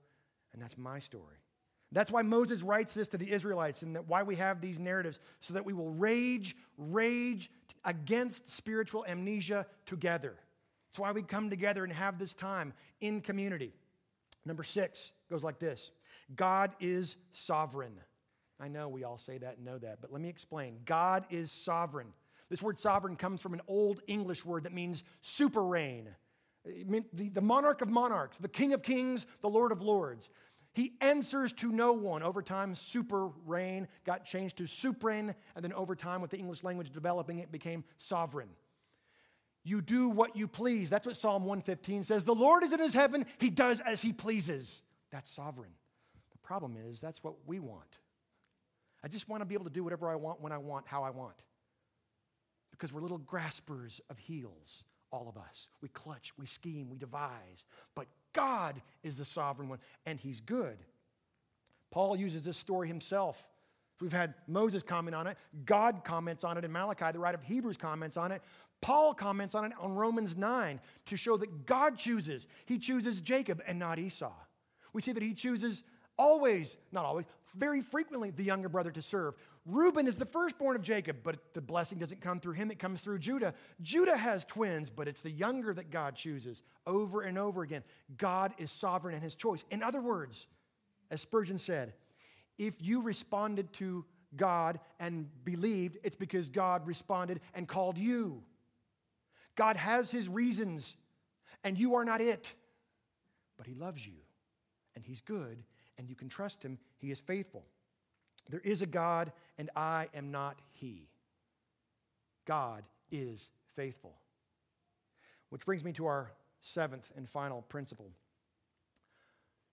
and 0.53 0.61
that's 0.61 0.77
my 0.77 0.99
story. 0.99 1.37
That's 1.91 2.11
why 2.11 2.21
Moses 2.21 2.61
writes 2.61 2.93
this 2.93 3.09
to 3.09 3.17
the 3.17 3.29
Israelites 3.29 3.81
and 3.81 3.95
that 3.95 4.07
why 4.07 4.23
we 4.23 4.35
have 4.37 4.61
these 4.61 4.79
narratives 4.79 5.19
so 5.41 5.53
that 5.53 5.65
we 5.65 5.73
will 5.73 5.89
rage, 5.89 6.55
rage 6.77 7.51
against 7.83 8.49
spiritual 8.49 9.05
amnesia 9.07 9.65
together. 9.85 10.35
That's 10.87 10.99
why 10.99 11.11
we 11.11 11.21
come 11.21 11.49
together 11.49 11.83
and 11.83 11.91
have 11.91 12.17
this 12.17 12.33
time 12.33 12.73
in 13.01 13.19
community. 13.21 13.73
Number 14.45 14.63
six 14.63 15.11
goes 15.29 15.43
like 15.43 15.59
this 15.59 15.91
God 16.35 16.71
is 16.79 17.17
sovereign. 17.31 17.93
I 18.59 18.67
know 18.67 18.87
we 18.87 19.03
all 19.03 19.17
say 19.17 19.37
that 19.39 19.57
and 19.57 19.65
know 19.65 19.79
that, 19.79 20.01
but 20.01 20.11
let 20.13 20.21
me 20.21 20.29
explain. 20.29 20.79
God 20.85 21.25
is 21.29 21.51
sovereign. 21.51 22.13
This 22.51 22.61
word 22.61 22.77
sovereign 22.77 23.15
comes 23.15 23.39
from 23.39 23.53
an 23.53 23.61
old 23.65 24.01
English 24.07 24.43
word 24.43 24.65
that 24.65 24.73
means 24.73 25.05
super 25.21 25.63
reign. 25.63 26.09
The, 26.65 27.29
the 27.29 27.41
monarch 27.41 27.81
of 27.81 27.89
monarchs, 27.89 28.37
the 28.37 28.49
king 28.49 28.73
of 28.73 28.83
kings, 28.83 29.25
the 29.41 29.49
lord 29.49 29.71
of 29.71 29.81
lords. 29.81 30.27
He 30.73 30.91
answers 30.99 31.53
to 31.53 31.71
no 31.71 31.93
one. 31.93 32.23
Over 32.23 32.41
time, 32.41 32.75
super 32.75 33.29
reign 33.45 33.87
got 34.03 34.25
changed 34.25 34.57
to 34.57 34.67
supreme, 34.67 35.33
and 35.55 35.63
then 35.63 35.71
over 35.71 35.95
time, 35.95 36.19
with 36.19 36.29
the 36.29 36.37
English 36.37 36.61
language 36.61 36.91
developing, 36.91 37.39
it 37.39 37.53
became 37.53 37.85
sovereign. 37.97 38.49
You 39.63 39.81
do 39.81 40.09
what 40.09 40.35
you 40.35 40.49
please. 40.49 40.89
That's 40.89 41.07
what 41.07 41.15
Psalm 41.15 41.45
115 41.45 42.03
says. 42.03 42.25
The 42.25 42.35
Lord 42.35 42.63
is 42.63 42.73
in 42.73 42.79
his 42.79 42.93
heaven, 42.93 43.25
he 43.39 43.49
does 43.49 43.79
as 43.79 44.01
he 44.01 44.11
pleases. 44.11 44.81
That's 45.09 45.31
sovereign. 45.31 45.71
The 46.33 46.37
problem 46.39 46.75
is, 46.89 46.99
that's 46.99 47.23
what 47.23 47.35
we 47.45 47.59
want. 47.59 47.99
I 49.05 49.07
just 49.07 49.29
want 49.29 49.39
to 49.39 49.45
be 49.45 49.55
able 49.55 49.65
to 49.65 49.71
do 49.71 49.85
whatever 49.85 50.09
I 50.09 50.15
want, 50.15 50.41
when 50.41 50.51
I 50.51 50.57
want, 50.57 50.85
how 50.85 51.03
I 51.03 51.11
want. 51.11 51.41
Because 52.81 52.91
we're 52.91 53.01
little 53.01 53.19
graspers 53.19 54.01
of 54.09 54.17
heels, 54.17 54.83
all 55.11 55.29
of 55.29 55.37
us. 55.37 55.67
We 55.83 55.89
clutch, 55.89 56.33
we 56.39 56.47
scheme, 56.47 56.89
we 56.89 56.97
devise. 56.97 57.63
But 57.93 58.07
God 58.33 58.81
is 59.03 59.15
the 59.15 59.23
sovereign 59.23 59.69
one, 59.69 59.77
and 60.07 60.19
He's 60.19 60.39
good. 60.39 60.79
Paul 61.91 62.15
uses 62.15 62.41
this 62.41 62.57
story 62.57 62.87
himself. 62.87 63.47
We've 63.99 64.11
had 64.11 64.33
Moses 64.47 64.81
comment 64.81 65.13
on 65.13 65.27
it, 65.27 65.37
God 65.63 66.03
comments 66.03 66.43
on 66.43 66.57
it 66.57 66.65
in 66.65 66.71
Malachi, 66.71 67.11
the 67.13 67.19
writer 67.19 67.37
of 67.37 67.43
Hebrews 67.43 67.77
comments 67.77 68.17
on 68.17 68.31
it. 68.31 68.41
Paul 68.81 69.13
comments 69.13 69.53
on 69.53 69.65
it 69.65 69.73
on 69.79 69.93
Romans 69.93 70.35
9 70.35 70.79
to 71.05 71.17
show 71.17 71.37
that 71.37 71.67
God 71.67 71.99
chooses. 71.99 72.47
He 72.65 72.79
chooses 72.79 73.19
Jacob 73.19 73.61
and 73.67 73.77
not 73.77 73.99
Esau. 73.99 74.33
We 74.91 75.03
see 75.03 75.11
that 75.11 75.21
he 75.21 75.35
chooses 75.35 75.83
always, 76.17 76.77
not 76.91 77.05
always, 77.05 77.25
very 77.55 77.81
frequently 77.81 78.31
the 78.31 78.43
younger 78.43 78.69
brother 78.69 78.91
to 78.91 79.01
serve. 79.01 79.35
Reuben 79.65 80.07
is 80.07 80.15
the 80.15 80.25
firstborn 80.25 80.75
of 80.75 80.81
Jacob, 80.81 81.17
but 81.23 81.53
the 81.53 81.61
blessing 81.61 81.99
doesn't 81.99 82.19
come 82.19 82.39
through 82.39 82.53
him, 82.53 82.71
it 82.71 82.79
comes 82.79 83.01
through 83.01 83.19
Judah. 83.19 83.53
Judah 83.81 84.17
has 84.17 84.43
twins, 84.45 84.89
but 84.89 85.07
it's 85.07 85.21
the 85.21 85.29
younger 85.29 85.73
that 85.73 85.91
God 85.91 86.15
chooses 86.15 86.63
over 86.87 87.21
and 87.21 87.37
over 87.37 87.61
again. 87.61 87.83
God 88.17 88.53
is 88.57 88.71
sovereign 88.71 89.13
in 89.13 89.21
his 89.21 89.35
choice. 89.35 89.63
In 89.69 89.83
other 89.83 90.01
words, 90.01 90.47
as 91.11 91.21
Spurgeon 91.21 91.59
said, 91.59 91.93
if 92.57 92.75
you 92.81 93.01
responded 93.01 93.71
to 93.73 94.03
God 94.35 94.79
and 94.99 95.29
believed, 95.43 95.97
it's 96.03 96.15
because 96.15 96.49
God 96.49 96.87
responded 96.87 97.39
and 97.53 97.67
called 97.67 97.97
you. 97.97 98.43
God 99.55 99.75
has 99.75 100.09
his 100.09 100.27
reasons, 100.27 100.95
and 101.63 101.77
you 101.77 101.95
are 101.95 102.05
not 102.05 102.21
it. 102.21 102.53
But 103.57 103.67
he 103.67 103.75
loves 103.75 104.05
you, 104.05 104.13
and 104.95 105.05
he's 105.05 105.21
good, 105.21 105.61
and 105.99 106.09
you 106.09 106.15
can 106.15 106.29
trust 106.29 106.63
him. 106.63 106.79
He 106.97 107.11
is 107.11 107.19
faithful. 107.19 107.63
There 108.49 108.61
is 108.63 108.81
a 108.81 108.85
God, 108.85 109.31
and 109.57 109.69
I 109.75 110.07
am 110.13 110.31
not 110.31 110.59
he. 110.73 111.07
God 112.45 112.83
is 113.11 113.49
faithful. 113.75 114.13
Which 115.49 115.65
brings 115.65 115.83
me 115.83 115.93
to 115.93 116.05
our 116.05 116.31
seventh 116.61 117.09
and 117.15 117.29
final 117.29 117.61
principle. 117.63 118.11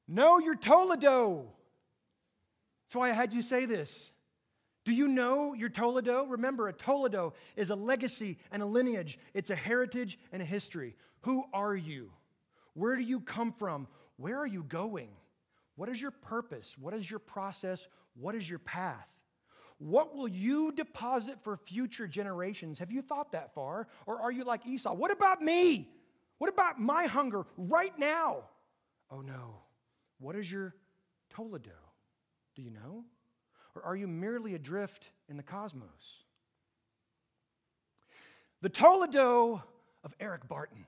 Know 0.06 0.38
your 0.38 0.54
Toledo. 0.54 1.46
That's 2.86 2.96
why 2.96 3.10
I 3.10 3.12
had 3.12 3.34
you 3.34 3.42
say 3.42 3.66
this. 3.66 4.10
Do 4.84 4.94
you 4.94 5.06
know 5.08 5.52
your 5.52 5.68
Toledo? 5.68 6.24
Remember, 6.24 6.68
a 6.68 6.72
Toledo 6.72 7.34
is 7.56 7.68
a 7.68 7.76
legacy 7.76 8.38
and 8.50 8.62
a 8.62 8.66
lineage, 8.66 9.18
it's 9.34 9.50
a 9.50 9.54
heritage 9.54 10.18
and 10.32 10.40
a 10.40 10.46
history. 10.46 10.96
Who 11.22 11.44
are 11.52 11.76
you? 11.76 12.10
Where 12.72 12.96
do 12.96 13.02
you 13.02 13.20
come 13.20 13.52
from? 13.52 13.86
Where 14.16 14.38
are 14.38 14.46
you 14.46 14.62
going? 14.62 15.10
What 15.76 15.88
is 15.88 16.00
your 16.00 16.10
purpose? 16.10 16.76
What 16.78 16.94
is 16.94 17.08
your 17.10 17.20
process? 17.20 17.86
What 18.18 18.34
is 18.34 18.48
your 18.48 18.58
path? 18.58 19.08
What 19.78 20.16
will 20.16 20.28
you 20.28 20.72
deposit 20.72 21.36
for 21.42 21.56
future 21.56 22.08
generations? 22.08 22.80
Have 22.80 22.90
you 22.90 23.00
thought 23.00 23.32
that 23.32 23.54
far? 23.54 23.86
Or 24.06 24.20
are 24.20 24.32
you 24.32 24.44
like 24.44 24.66
Esau? 24.66 24.92
What 24.92 25.12
about 25.12 25.40
me? 25.40 25.88
What 26.38 26.50
about 26.50 26.80
my 26.80 27.04
hunger 27.04 27.44
right 27.56 27.96
now? 27.98 28.44
Oh 29.10 29.20
no. 29.20 29.56
What 30.18 30.34
is 30.34 30.50
your 30.50 30.74
Toledo? 31.30 31.70
Do 32.56 32.62
you 32.62 32.70
know? 32.70 33.04
Or 33.74 33.84
are 33.84 33.96
you 33.96 34.08
merely 34.08 34.54
adrift 34.54 35.10
in 35.28 35.36
the 35.36 35.42
cosmos? 35.44 36.24
The 38.62 38.68
Toledo 38.68 39.62
of 40.02 40.14
Eric 40.18 40.48
Barton. 40.48 40.86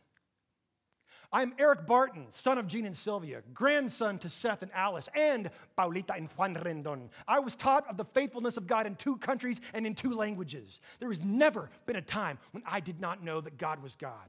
I'm 1.33 1.55
Eric 1.61 1.87
Barton, 1.87 2.27
son 2.31 2.59
of 2.59 2.67
Gene 2.67 2.87
and 2.87 2.97
Sylvia, 2.97 3.43
grandson 3.55 4.19
to 4.19 4.29
Seth 4.29 4.63
and 4.63 4.71
Alice, 4.75 5.09
and 5.15 5.49
Paulita 5.79 6.17
and 6.17 6.29
Juan 6.37 6.57
Rendon. 6.57 7.09
I 7.29 7.39
was 7.39 7.55
taught 7.55 7.89
of 7.89 7.97
the 7.97 8.05
faithfulness 8.05 8.57
of 8.57 8.67
God 8.67 8.85
in 8.85 8.97
two 8.97 9.17
countries 9.17 9.61
and 9.73 9.87
in 9.87 9.95
two 9.95 10.13
languages. 10.13 10.81
There 10.99 11.09
has 11.09 11.23
never 11.23 11.71
been 11.87 11.95
a 11.95 12.03
time 12.03 12.39
when 12.51 12.65
I 12.67 12.81
did 12.81 13.01
not 13.01 13.23
know 13.23 13.41
that 13.41 13.59
God 13.59 13.81
was 13.81 13.95
God. 13.95 14.29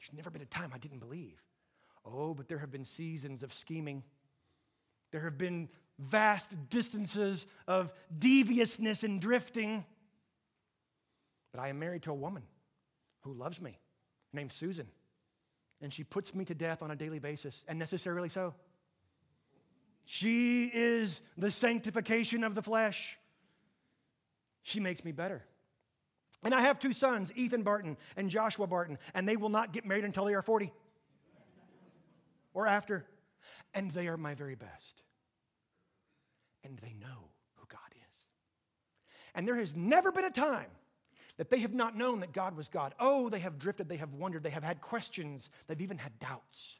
There's 0.00 0.12
never 0.16 0.28
been 0.28 0.42
a 0.42 0.46
time 0.46 0.72
I 0.74 0.78
didn't 0.78 0.98
believe. 0.98 1.40
Oh, 2.04 2.34
but 2.34 2.48
there 2.48 2.58
have 2.58 2.72
been 2.72 2.84
seasons 2.84 3.44
of 3.44 3.54
scheming. 3.54 4.02
There 5.12 5.20
have 5.20 5.38
been 5.38 5.68
vast 6.00 6.50
distances 6.68 7.46
of 7.68 7.92
deviousness 8.18 9.04
and 9.04 9.20
drifting. 9.20 9.84
But 11.52 11.60
I 11.60 11.68
am 11.68 11.78
married 11.78 12.02
to 12.04 12.10
a 12.10 12.14
woman 12.14 12.42
who 13.20 13.34
loves 13.34 13.60
me, 13.60 13.78
named 14.32 14.50
Susan 14.50 14.88
and 15.82 15.92
she 15.92 16.04
puts 16.04 16.34
me 16.34 16.44
to 16.44 16.54
death 16.54 16.82
on 16.82 16.90
a 16.90 16.96
daily 16.96 17.18
basis, 17.18 17.64
and 17.68 17.78
necessarily 17.78 18.28
so. 18.28 18.54
She 20.04 20.66
is 20.66 21.20
the 21.36 21.50
sanctification 21.50 22.44
of 22.44 22.54
the 22.54 22.62
flesh. 22.62 23.18
She 24.62 24.80
makes 24.80 25.04
me 25.04 25.12
better. 25.12 25.44
And 26.44 26.54
I 26.54 26.62
have 26.62 26.78
two 26.78 26.92
sons, 26.92 27.32
Ethan 27.36 27.62
Barton 27.62 27.96
and 28.16 28.28
Joshua 28.28 28.66
Barton, 28.66 28.98
and 29.14 29.28
they 29.28 29.36
will 29.36 29.48
not 29.48 29.72
get 29.72 29.84
married 29.84 30.04
until 30.04 30.24
they 30.24 30.34
are 30.34 30.42
40 30.42 30.72
or 32.54 32.66
after. 32.66 33.04
And 33.74 33.90
they 33.90 34.08
are 34.08 34.16
my 34.16 34.34
very 34.34 34.56
best. 34.56 35.02
And 36.64 36.78
they 36.78 36.94
know 37.00 37.30
who 37.54 37.66
God 37.68 37.78
is. 38.10 38.18
And 39.34 39.46
there 39.46 39.56
has 39.56 39.74
never 39.74 40.12
been 40.12 40.24
a 40.24 40.30
time 40.30 40.70
that 41.38 41.50
they 41.50 41.60
have 41.60 41.74
not 41.74 41.96
known 41.96 42.20
that 42.20 42.32
God 42.32 42.56
was 42.56 42.68
God. 42.68 42.94
Oh, 43.00 43.28
they 43.28 43.40
have 43.40 43.58
drifted, 43.58 43.88
they 43.88 43.96
have 43.96 44.12
wondered, 44.12 44.42
they 44.42 44.50
have 44.50 44.62
had 44.62 44.80
questions, 44.80 45.50
they've 45.66 45.80
even 45.80 45.98
had 45.98 46.18
doubts. 46.18 46.76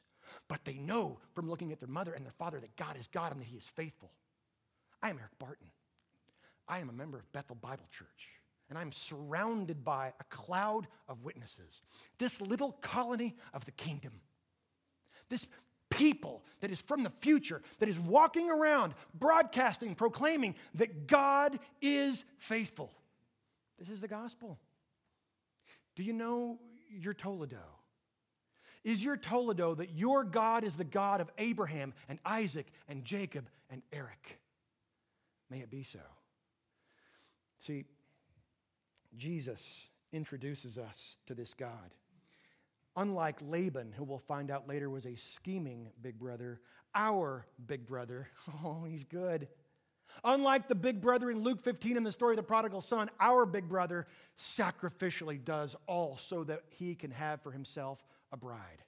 But 0.47 0.63
they 0.65 0.77
know 0.77 1.19
from 1.33 1.49
looking 1.49 1.71
at 1.71 1.79
their 1.79 1.89
mother 1.89 2.13
and 2.13 2.25
their 2.25 2.33
father 2.33 2.59
that 2.59 2.75
God 2.75 2.97
is 2.97 3.07
God 3.07 3.31
and 3.31 3.41
that 3.41 3.47
He 3.47 3.57
is 3.57 3.65
faithful. 3.65 4.11
I 5.01 5.09
am 5.09 5.17
Eric 5.19 5.37
Barton. 5.39 5.67
I 6.67 6.79
am 6.79 6.89
a 6.89 6.93
member 6.93 7.17
of 7.17 7.31
Bethel 7.33 7.55
Bible 7.55 7.87
Church, 7.91 8.29
and 8.69 8.77
I'm 8.77 8.91
surrounded 8.91 9.83
by 9.83 10.13
a 10.19 10.23
cloud 10.29 10.87
of 11.09 11.23
witnesses. 11.23 11.81
This 12.17 12.39
little 12.39 12.71
colony 12.81 13.35
of 13.53 13.65
the 13.65 13.71
kingdom, 13.71 14.13
this 15.29 15.45
people 15.89 16.43
that 16.61 16.71
is 16.71 16.81
from 16.81 17.03
the 17.03 17.11
future, 17.19 17.61
that 17.79 17.89
is 17.89 17.99
walking 17.99 18.49
around, 18.49 18.93
broadcasting, 19.13 19.93
proclaiming 19.93 20.55
that 20.75 21.05
God 21.05 21.59
is 21.81 22.23
faithful. 22.37 22.91
This 23.79 23.89
is 23.89 24.01
the 24.01 24.07
gospel. 24.07 24.59
Do 25.95 26.03
you 26.03 26.13
know 26.13 26.59
your 26.89 27.13
Toledo? 27.13 27.63
Is 28.83 29.03
your 29.03 29.17
Toledo 29.17 29.75
that 29.75 29.91
your 29.91 30.23
God 30.23 30.63
is 30.63 30.75
the 30.75 30.83
God 30.83 31.21
of 31.21 31.29
Abraham 31.37 31.93
and 32.09 32.19
Isaac 32.25 32.67
and 32.87 33.05
Jacob 33.05 33.47
and 33.69 33.81
Eric? 33.91 34.39
May 35.49 35.59
it 35.59 35.71
be 35.71 35.83
so. 35.83 35.99
See, 37.59 37.85
Jesus 39.15 39.87
introduces 40.11 40.77
us 40.77 41.17
to 41.27 41.33
this 41.33 41.53
God. 41.53 41.93
Unlike 42.95 43.39
Laban, 43.41 43.91
who 43.91 44.03
we'll 44.03 44.19
find 44.19 44.51
out 44.51 44.67
later 44.67 44.89
was 44.89 45.05
a 45.05 45.15
scheming 45.15 45.89
big 46.01 46.19
brother, 46.19 46.59
our 46.93 47.45
big 47.65 47.85
brother, 47.85 48.27
oh, 48.65 48.83
he's 48.83 49.03
good. 49.03 49.47
Unlike 50.23 50.67
the 50.67 50.75
big 50.75 51.01
brother 51.01 51.29
in 51.29 51.43
Luke 51.43 51.61
15 51.61 51.97
in 51.97 52.03
the 52.03 52.11
story 52.11 52.33
of 52.33 52.37
the 52.37 52.43
prodigal 52.43 52.81
son, 52.81 53.09
our 53.19 53.45
big 53.45 53.67
brother 53.67 54.07
sacrificially 54.37 55.43
does 55.43 55.75
all 55.87 56.17
so 56.17 56.43
that 56.43 56.61
he 56.69 56.95
can 56.95 57.11
have 57.11 57.41
for 57.41 57.51
himself 57.51 58.03
a 58.31 58.37
bride. 58.37 58.83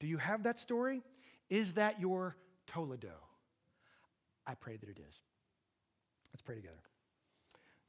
Do 0.00 0.06
you 0.06 0.18
have 0.18 0.44
that 0.44 0.58
story? 0.58 1.02
Is 1.50 1.74
that 1.74 2.00
your 2.00 2.36
Toledo? 2.66 3.14
I 4.46 4.54
pray 4.54 4.76
that 4.76 4.88
it 4.88 4.98
is. 4.98 5.20
Let's 6.32 6.42
pray 6.42 6.56
together. 6.56 6.76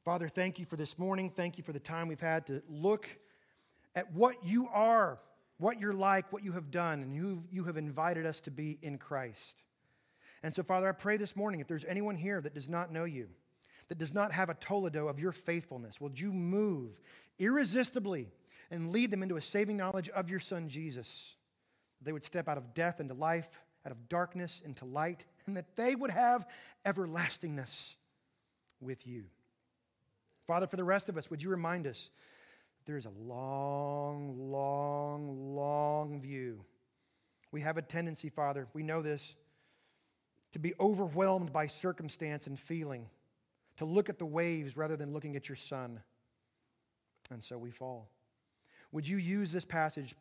Father, 0.04 0.28
thank 0.28 0.58
you 0.58 0.64
for 0.64 0.76
this 0.76 0.98
morning. 0.98 1.30
Thank 1.30 1.58
you 1.58 1.64
for 1.64 1.72
the 1.72 1.80
time 1.80 2.08
we've 2.08 2.20
had 2.20 2.46
to 2.46 2.62
look 2.68 3.06
at 3.94 4.12
what 4.12 4.44
you 4.44 4.68
are, 4.68 5.18
what 5.58 5.78
you're 5.78 5.92
like, 5.92 6.32
what 6.32 6.42
you 6.42 6.52
have 6.52 6.70
done, 6.70 7.02
and 7.02 7.16
who 7.16 7.40
you 7.50 7.64
have 7.64 7.76
invited 7.76 8.24
us 8.24 8.40
to 8.40 8.50
be 8.50 8.78
in 8.82 8.98
Christ. 8.98 9.62
And 10.42 10.54
so, 10.54 10.62
Father, 10.62 10.88
I 10.88 10.92
pray 10.92 11.16
this 11.16 11.36
morning 11.36 11.60
if 11.60 11.68
there's 11.68 11.84
anyone 11.84 12.16
here 12.16 12.40
that 12.40 12.54
does 12.54 12.68
not 12.68 12.92
know 12.92 13.04
you, 13.04 13.28
that 13.88 13.98
does 13.98 14.14
not 14.14 14.32
have 14.32 14.48
a 14.48 14.54
Toledo 14.54 15.08
of 15.08 15.18
your 15.18 15.32
faithfulness, 15.32 16.00
would 16.00 16.18
you 16.18 16.32
move 16.32 17.00
irresistibly 17.38 18.28
and 18.70 18.90
lead 18.90 19.10
them 19.10 19.22
into 19.22 19.36
a 19.36 19.42
saving 19.42 19.76
knowledge 19.76 20.08
of 20.10 20.30
your 20.30 20.40
Son, 20.40 20.68
Jesus? 20.68 21.34
They 22.00 22.12
would 22.12 22.24
step 22.24 22.48
out 22.48 22.56
of 22.56 22.72
death 22.72 23.00
into 23.00 23.14
life, 23.14 23.60
out 23.84 23.92
of 23.92 24.08
darkness 24.08 24.62
into 24.64 24.84
light, 24.84 25.24
and 25.46 25.56
that 25.56 25.76
they 25.76 25.94
would 25.94 26.10
have 26.10 26.46
everlastingness 26.86 27.94
with 28.80 29.06
you. 29.06 29.24
Father, 30.46 30.66
for 30.66 30.76
the 30.76 30.84
rest 30.84 31.08
of 31.08 31.18
us, 31.18 31.30
would 31.30 31.42
you 31.42 31.50
remind 31.50 31.86
us 31.86 32.10
there 32.86 32.96
is 32.96 33.06
a 33.06 33.12
long, 33.24 34.50
long, 34.50 35.54
long 35.54 36.20
view. 36.20 36.64
We 37.52 37.60
have 37.60 37.76
a 37.76 37.82
tendency, 37.82 38.30
Father, 38.30 38.66
we 38.72 38.82
know 38.82 39.02
this, 39.02 39.36
to 40.52 40.58
be 40.58 40.74
overwhelmed 40.80 41.52
by 41.52 41.66
circumstance 41.66 42.46
and 42.46 42.58
feeling, 42.58 43.08
to 43.76 43.84
look 43.84 44.08
at 44.08 44.18
the 44.18 44.26
waves 44.26 44.76
rather 44.76 44.96
than 44.96 45.12
looking 45.12 45.36
at 45.36 45.48
your 45.48 45.56
son. 45.56 46.00
And 47.30 47.42
so 47.42 47.56
we 47.56 47.70
fall. 47.70 48.10
Would 48.92 49.06
you 49.06 49.18
use 49.18 49.52
this 49.52 49.64
passage 49.64 50.14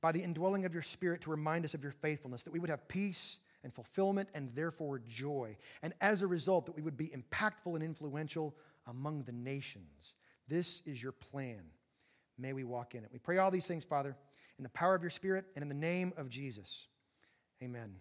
by 0.00 0.12
the 0.12 0.22
indwelling 0.22 0.64
of 0.64 0.72
your 0.72 0.82
spirit 0.82 1.20
to 1.22 1.30
remind 1.30 1.64
us 1.64 1.74
of 1.74 1.82
your 1.82 1.92
faithfulness, 1.92 2.42
that 2.42 2.52
we 2.52 2.58
would 2.58 2.70
have 2.70 2.86
peace 2.88 3.38
and 3.64 3.74
fulfillment 3.74 4.28
and 4.34 4.54
therefore 4.54 5.00
joy. 5.00 5.56
And 5.82 5.92
as 6.00 6.22
a 6.22 6.26
result, 6.26 6.66
that 6.66 6.76
we 6.76 6.82
would 6.82 6.96
be 6.96 7.08
impactful 7.08 7.74
and 7.74 7.82
influential 7.82 8.54
among 8.86 9.24
the 9.24 9.32
nations. 9.32 10.14
This 10.46 10.82
is 10.86 11.02
your 11.02 11.12
plan. 11.12 11.62
May 12.38 12.52
we 12.52 12.64
walk 12.64 12.94
in 12.94 13.02
it. 13.02 13.10
We 13.12 13.18
pray 13.18 13.38
all 13.38 13.50
these 13.50 13.66
things, 13.66 13.84
Father, 13.84 14.16
in 14.58 14.62
the 14.62 14.70
power 14.70 14.94
of 14.94 15.02
your 15.02 15.10
Spirit 15.10 15.46
and 15.56 15.62
in 15.62 15.68
the 15.68 15.74
name 15.74 16.12
of 16.16 16.28
Jesus. 16.28 16.86
Amen. 17.62 17.96